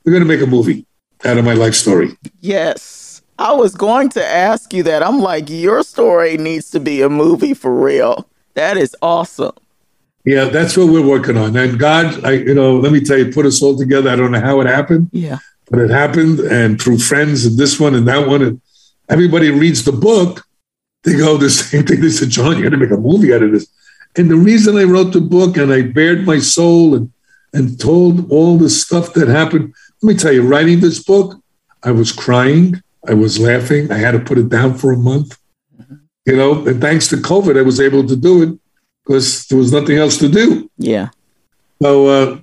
we're 0.05 0.11
going 0.11 0.21
to 0.21 0.27
make 0.27 0.41
a 0.41 0.45
movie 0.45 0.85
out 1.25 1.37
of 1.37 1.45
my 1.45 1.53
life 1.53 1.73
story. 1.73 2.11
Yes. 2.41 3.23
I 3.39 3.53
was 3.53 3.73
going 3.73 4.09
to 4.09 4.23
ask 4.23 4.71
you 4.71 4.83
that. 4.83 5.01
I'm 5.01 5.19
like, 5.19 5.49
your 5.49 5.81
story 5.81 6.37
needs 6.37 6.69
to 6.71 6.79
be 6.79 7.01
a 7.01 7.09
movie 7.09 7.55
for 7.55 7.73
real. 7.73 8.27
That 8.53 8.77
is 8.77 8.95
awesome. 9.01 9.55
Yeah, 10.25 10.45
that's 10.45 10.77
what 10.77 10.89
we're 10.89 11.07
working 11.07 11.37
on. 11.37 11.55
And 11.55 11.79
God, 11.79 12.23
I, 12.23 12.33
you 12.33 12.53
know, 12.53 12.77
let 12.77 12.91
me 12.91 13.01
tell 13.01 13.17
you, 13.17 13.31
put 13.31 13.47
us 13.47 13.63
all 13.63 13.75
together. 13.75 14.11
I 14.11 14.15
don't 14.15 14.31
know 14.31 14.41
how 14.41 14.61
it 14.61 14.67
happened. 14.67 15.09
Yeah. 15.11 15.39
But 15.71 15.79
it 15.79 15.89
happened, 15.89 16.39
and 16.39 16.79
through 16.79 16.99
friends, 16.99 17.47
and 17.47 17.57
this 17.57 17.79
one 17.79 17.95
and 17.95 18.07
that 18.07 18.27
one, 18.27 18.43
and 18.43 18.61
everybody 19.09 19.49
reads 19.49 19.83
the 19.83 19.91
book. 19.91 20.45
They 21.03 21.17
go 21.17 21.37
the 21.37 21.49
same 21.49 21.85
thing. 21.85 22.01
They 22.01 22.09
said, 22.09 22.29
"John, 22.29 22.57
you're 22.57 22.69
going 22.69 22.79
to 22.79 22.85
make 22.85 22.91
a 22.91 23.01
movie 23.01 23.33
out 23.33 23.43
of 23.43 23.51
this." 23.51 23.67
And 24.15 24.29
the 24.29 24.35
reason 24.35 24.77
I 24.77 24.83
wrote 24.83 25.13
the 25.13 25.21
book 25.21 25.57
and 25.57 25.71
I 25.71 25.81
bared 25.83 26.25
my 26.25 26.39
soul 26.39 26.95
and 26.95 27.11
and 27.53 27.79
told 27.79 28.31
all 28.31 28.57
the 28.57 28.69
stuff 28.69 29.13
that 29.13 29.27
happened. 29.27 29.73
Let 30.01 30.13
me 30.13 30.19
tell 30.19 30.31
you, 30.31 30.41
writing 30.41 30.79
this 30.79 31.03
book, 31.03 31.41
I 31.83 31.91
was 31.91 32.11
crying. 32.11 32.81
I 33.07 33.13
was 33.13 33.39
laughing. 33.39 33.91
I 33.91 33.97
had 33.97 34.11
to 34.11 34.19
put 34.19 34.37
it 34.37 34.49
down 34.49 34.75
for 34.75 34.91
a 34.91 34.97
month. 34.97 35.37
Mm-hmm. 35.79 35.95
You 36.25 36.35
know, 36.37 36.65
and 36.65 36.79
thanks 36.79 37.07
to 37.09 37.17
COVID, 37.17 37.57
I 37.57 37.61
was 37.63 37.79
able 37.79 38.07
to 38.07 38.15
do 38.15 38.43
it 38.43 38.59
because 39.03 39.47
there 39.47 39.57
was 39.57 39.71
nothing 39.71 39.97
else 39.97 40.17
to 40.19 40.29
do. 40.29 40.69
Yeah. 40.77 41.09
So 41.81 42.07
uh, 42.07 42.39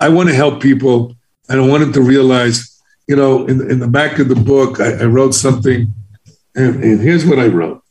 I 0.00 0.08
want 0.08 0.28
to 0.28 0.34
help 0.34 0.62
people. 0.62 1.16
and 1.48 1.60
I 1.60 1.66
wanted 1.66 1.92
to 1.94 2.02
realize, 2.02 2.82
you 3.08 3.16
know, 3.16 3.46
in, 3.46 3.70
in 3.70 3.78
the 3.78 3.88
back 3.88 4.18
of 4.18 4.28
the 4.28 4.34
book, 4.34 4.80
I, 4.80 4.92
I 5.02 5.04
wrote 5.04 5.34
something, 5.34 5.92
and, 6.54 6.82
and 6.82 7.00
here's 7.00 7.24
what 7.24 7.38
I 7.38 7.46
wrote 7.46 7.82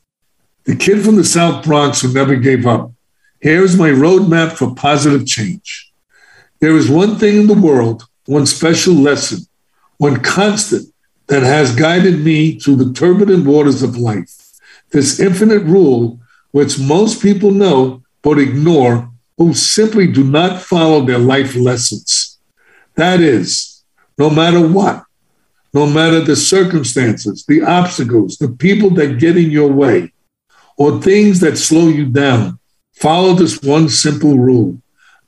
The 0.66 0.76
kid 0.76 1.04
from 1.04 1.16
the 1.16 1.24
South 1.24 1.64
Bronx 1.64 2.02
who 2.02 2.12
never 2.12 2.36
gave 2.36 2.66
up. 2.66 2.92
Here's 3.40 3.78
my 3.78 3.90
roadmap 3.90 4.54
for 4.54 4.74
positive 4.74 5.28
change. 5.28 5.92
There 6.60 6.76
is 6.76 6.90
one 6.90 7.18
thing 7.18 7.38
in 7.38 7.48
the 7.48 7.54
world, 7.54 8.08
one 8.26 8.48
special 8.48 8.96
lesson, 8.96 9.46
one 9.98 10.22
constant 10.24 10.92
that 11.28 11.44
has 11.44 11.76
guided 11.76 12.22
me 12.22 12.60
through 12.60 12.78
the 12.78 12.94
turbulent 12.94 13.46
waters 13.46 13.84
of 13.84 13.98
life. 13.98 14.54
This 14.90 15.20
infinite 15.20 15.64
rule, 15.64 16.20
which 16.52 16.80
most 16.80 17.22
people 17.22 17.52
know 17.52 18.02
but 18.24 18.40
ignore, 18.40 19.12
who 19.38 19.54
simply 19.54 20.08
do 20.08 20.24
not 20.24 20.62
follow 20.62 21.06
their 21.06 21.20
life 21.20 21.56
lessons. 21.56 22.40
That 22.96 23.20
is, 23.20 23.84
no 24.18 24.32
matter 24.32 24.66
what, 24.68 25.04
no 25.74 25.86
matter 25.86 26.22
the 26.22 26.36
circumstances, 26.36 27.46
the 27.46 27.62
obstacles, 27.62 28.38
the 28.38 28.50
people 28.50 28.90
that 28.92 29.20
get 29.20 29.38
in 29.38 29.52
your 29.52 29.72
way, 29.72 30.14
or 30.78 31.02
things 31.02 31.40
that 31.40 31.58
slow 31.58 31.88
you 31.88 32.06
down, 32.06 32.60
follow 32.94 33.34
this 33.34 33.62
one 33.62 33.90
simple 33.90 34.38
rule. 34.38 34.82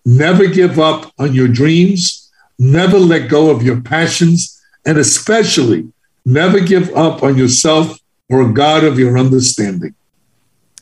Never 0.06 0.48
give 0.48 0.80
up 0.80 1.12
on 1.20 1.34
your 1.34 1.48
dreams, 1.48 2.32
never 2.58 2.98
let 2.98 3.30
go 3.30 3.50
of 3.50 3.64
your 3.64 3.82
passions, 3.82 4.62
and 4.86 4.98
especially 4.98 5.92
never 6.26 6.60
give 6.60 6.96
up 6.96 7.24
on 7.24 7.38
yourself 7.38 8.00
or 8.30 8.52
God 8.52 8.84
of 8.84 9.00
your 9.00 9.18
understanding. 9.18 9.96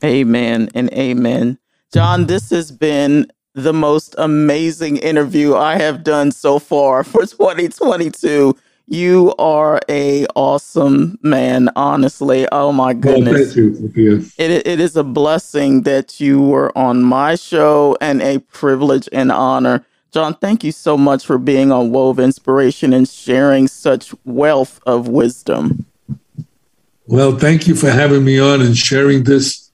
Amen 0.04 0.70
and 0.76 0.92
amen. 0.94 1.58
John, 1.94 2.26
this 2.26 2.50
has 2.50 2.72
been 2.72 3.32
the 3.54 3.74
most 3.74 4.16
amazing 4.18 4.98
interview 4.98 5.56
I 5.56 5.78
have 5.78 6.04
done 6.04 6.32
so 6.32 6.60
far 6.60 7.04
for 7.04 7.22
2022. 7.26 8.56
You 8.88 9.34
are 9.40 9.80
a 9.90 10.28
awesome 10.36 11.18
man, 11.24 11.70
honestly. 11.76 12.48
Oh 12.52 12.72
my 12.72 12.94
goodness. 12.94 13.56
Well, 13.56 13.74
thank 13.74 13.96
you. 13.96 14.26
It, 14.38 14.68
it 14.68 14.80
is 14.80 14.96
a 14.96 15.04
blessing 15.04 15.82
that 15.84 16.20
you 16.20 16.42
were 16.42 16.76
on 16.78 17.02
my 17.02 17.36
show 17.36 17.98
and 18.00 18.22
a 18.22 18.40
privilege 18.40 19.10
and 19.12 19.32
honor. 19.32 19.84
John, 20.12 20.36
thank 20.36 20.64
you 20.64 20.72
so 20.72 20.98
much 20.98 21.26
for 21.26 21.38
being 21.38 21.72
on 21.72 21.92
Wove 21.92 22.20
Inspiration 22.20 22.94
and 22.94 23.10
sharing 23.10 23.68
such 23.68 24.14
wealth 24.24 24.80
of 24.86 25.08
wisdom. 25.08 25.86
Well, 27.08 27.38
thank 27.38 27.68
you 27.68 27.76
for 27.76 27.90
having 27.90 28.24
me 28.24 28.40
on 28.40 28.62
and 28.62 28.78
sharing 28.78 29.24
this 29.24 29.72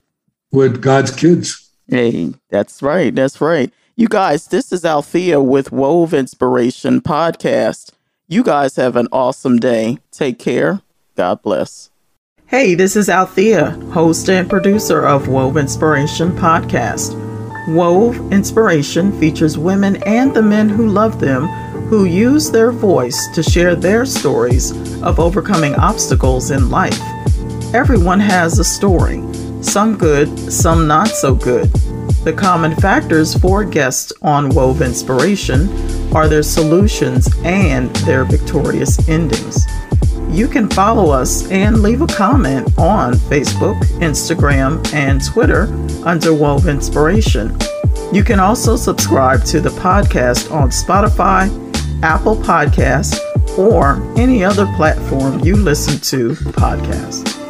with 0.51 0.81
God's 0.81 1.11
kids. 1.11 1.69
Hey, 1.87 2.33
that's 2.49 2.81
right. 2.81 3.13
That's 3.13 3.41
right. 3.41 3.71
You 3.95 4.07
guys, 4.07 4.47
this 4.47 4.71
is 4.71 4.85
Althea 4.85 5.41
with 5.41 5.71
Wove 5.71 6.13
Inspiration 6.13 7.01
Podcast. 7.01 7.91
You 8.31 8.43
guys 8.43 8.77
have 8.77 8.95
an 8.95 9.09
awesome 9.11 9.59
day. 9.59 9.97
Take 10.09 10.39
care. 10.39 10.79
God 11.17 11.41
bless. 11.41 11.91
Hey, 12.45 12.75
this 12.75 12.95
is 12.95 13.09
Althea, 13.09 13.71
host 13.91 14.29
and 14.29 14.49
producer 14.49 15.05
of 15.05 15.27
Wove 15.27 15.57
Inspiration 15.57 16.31
Podcast. 16.31 17.13
Wove 17.75 18.31
Inspiration 18.31 19.11
features 19.19 19.57
women 19.57 20.01
and 20.03 20.33
the 20.33 20.41
men 20.41 20.69
who 20.69 20.87
love 20.87 21.19
them 21.19 21.47
who 21.89 22.05
use 22.05 22.49
their 22.49 22.71
voice 22.71 23.19
to 23.35 23.43
share 23.43 23.75
their 23.75 24.05
stories 24.05 24.71
of 25.01 25.19
overcoming 25.19 25.75
obstacles 25.75 26.51
in 26.51 26.69
life. 26.69 27.01
Everyone 27.73 28.21
has 28.21 28.59
a 28.59 28.63
story, 28.63 29.21
some 29.61 29.97
good, 29.97 30.29
some 30.49 30.87
not 30.87 31.09
so 31.09 31.35
good. 31.35 31.69
The 32.23 32.33
common 32.33 32.75
factors 32.75 33.35
for 33.35 33.63
guests 33.63 34.13
on 34.21 34.49
Wove 34.49 34.81
Inspiration 34.81 35.69
are 36.13 36.27
their 36.27 36.43
solutions 36.43 37.27
and 37.43 37.89
their 37.97 38.25
victorious 38.25 39.09
endings. 39.09 39.65
You 40.29 40.47
can 40.47 40.69
follow 40.69 41.11
us 41.11 41.49
and 41.51 41.81
leave 41.81 42.01
a 42.01 42.07
comment 42.07 42.77
on 42.77 43.13
Facebook, 43.15 43.81
Instagram, 43.99 44.81
and 44.93 45.23
Twitter 45.25 45.63
under 46.05 46.33
Wove 46.33 46.67
Inspiration. 46.67 47.57
You 48.13 48.23
can 48.23 48.39
also 48.39 48.75
subscribe 48.75 49.43
to 49.45 49.59
the 49.59 49.69
podcast 49.69 50.51
on 50.51 50.69
Spotify, 50.69 51.49
Apple 52.03 52.35
Podcasts, 52.35 53.19
or 53.57 54.01
any 54.17 54.43
other 54.43 54.67
platform 54.75 55.39
you 55.39 55.55
listen 55.55 55.99
to 55.99 56.35
podcasts. 56.51 57.40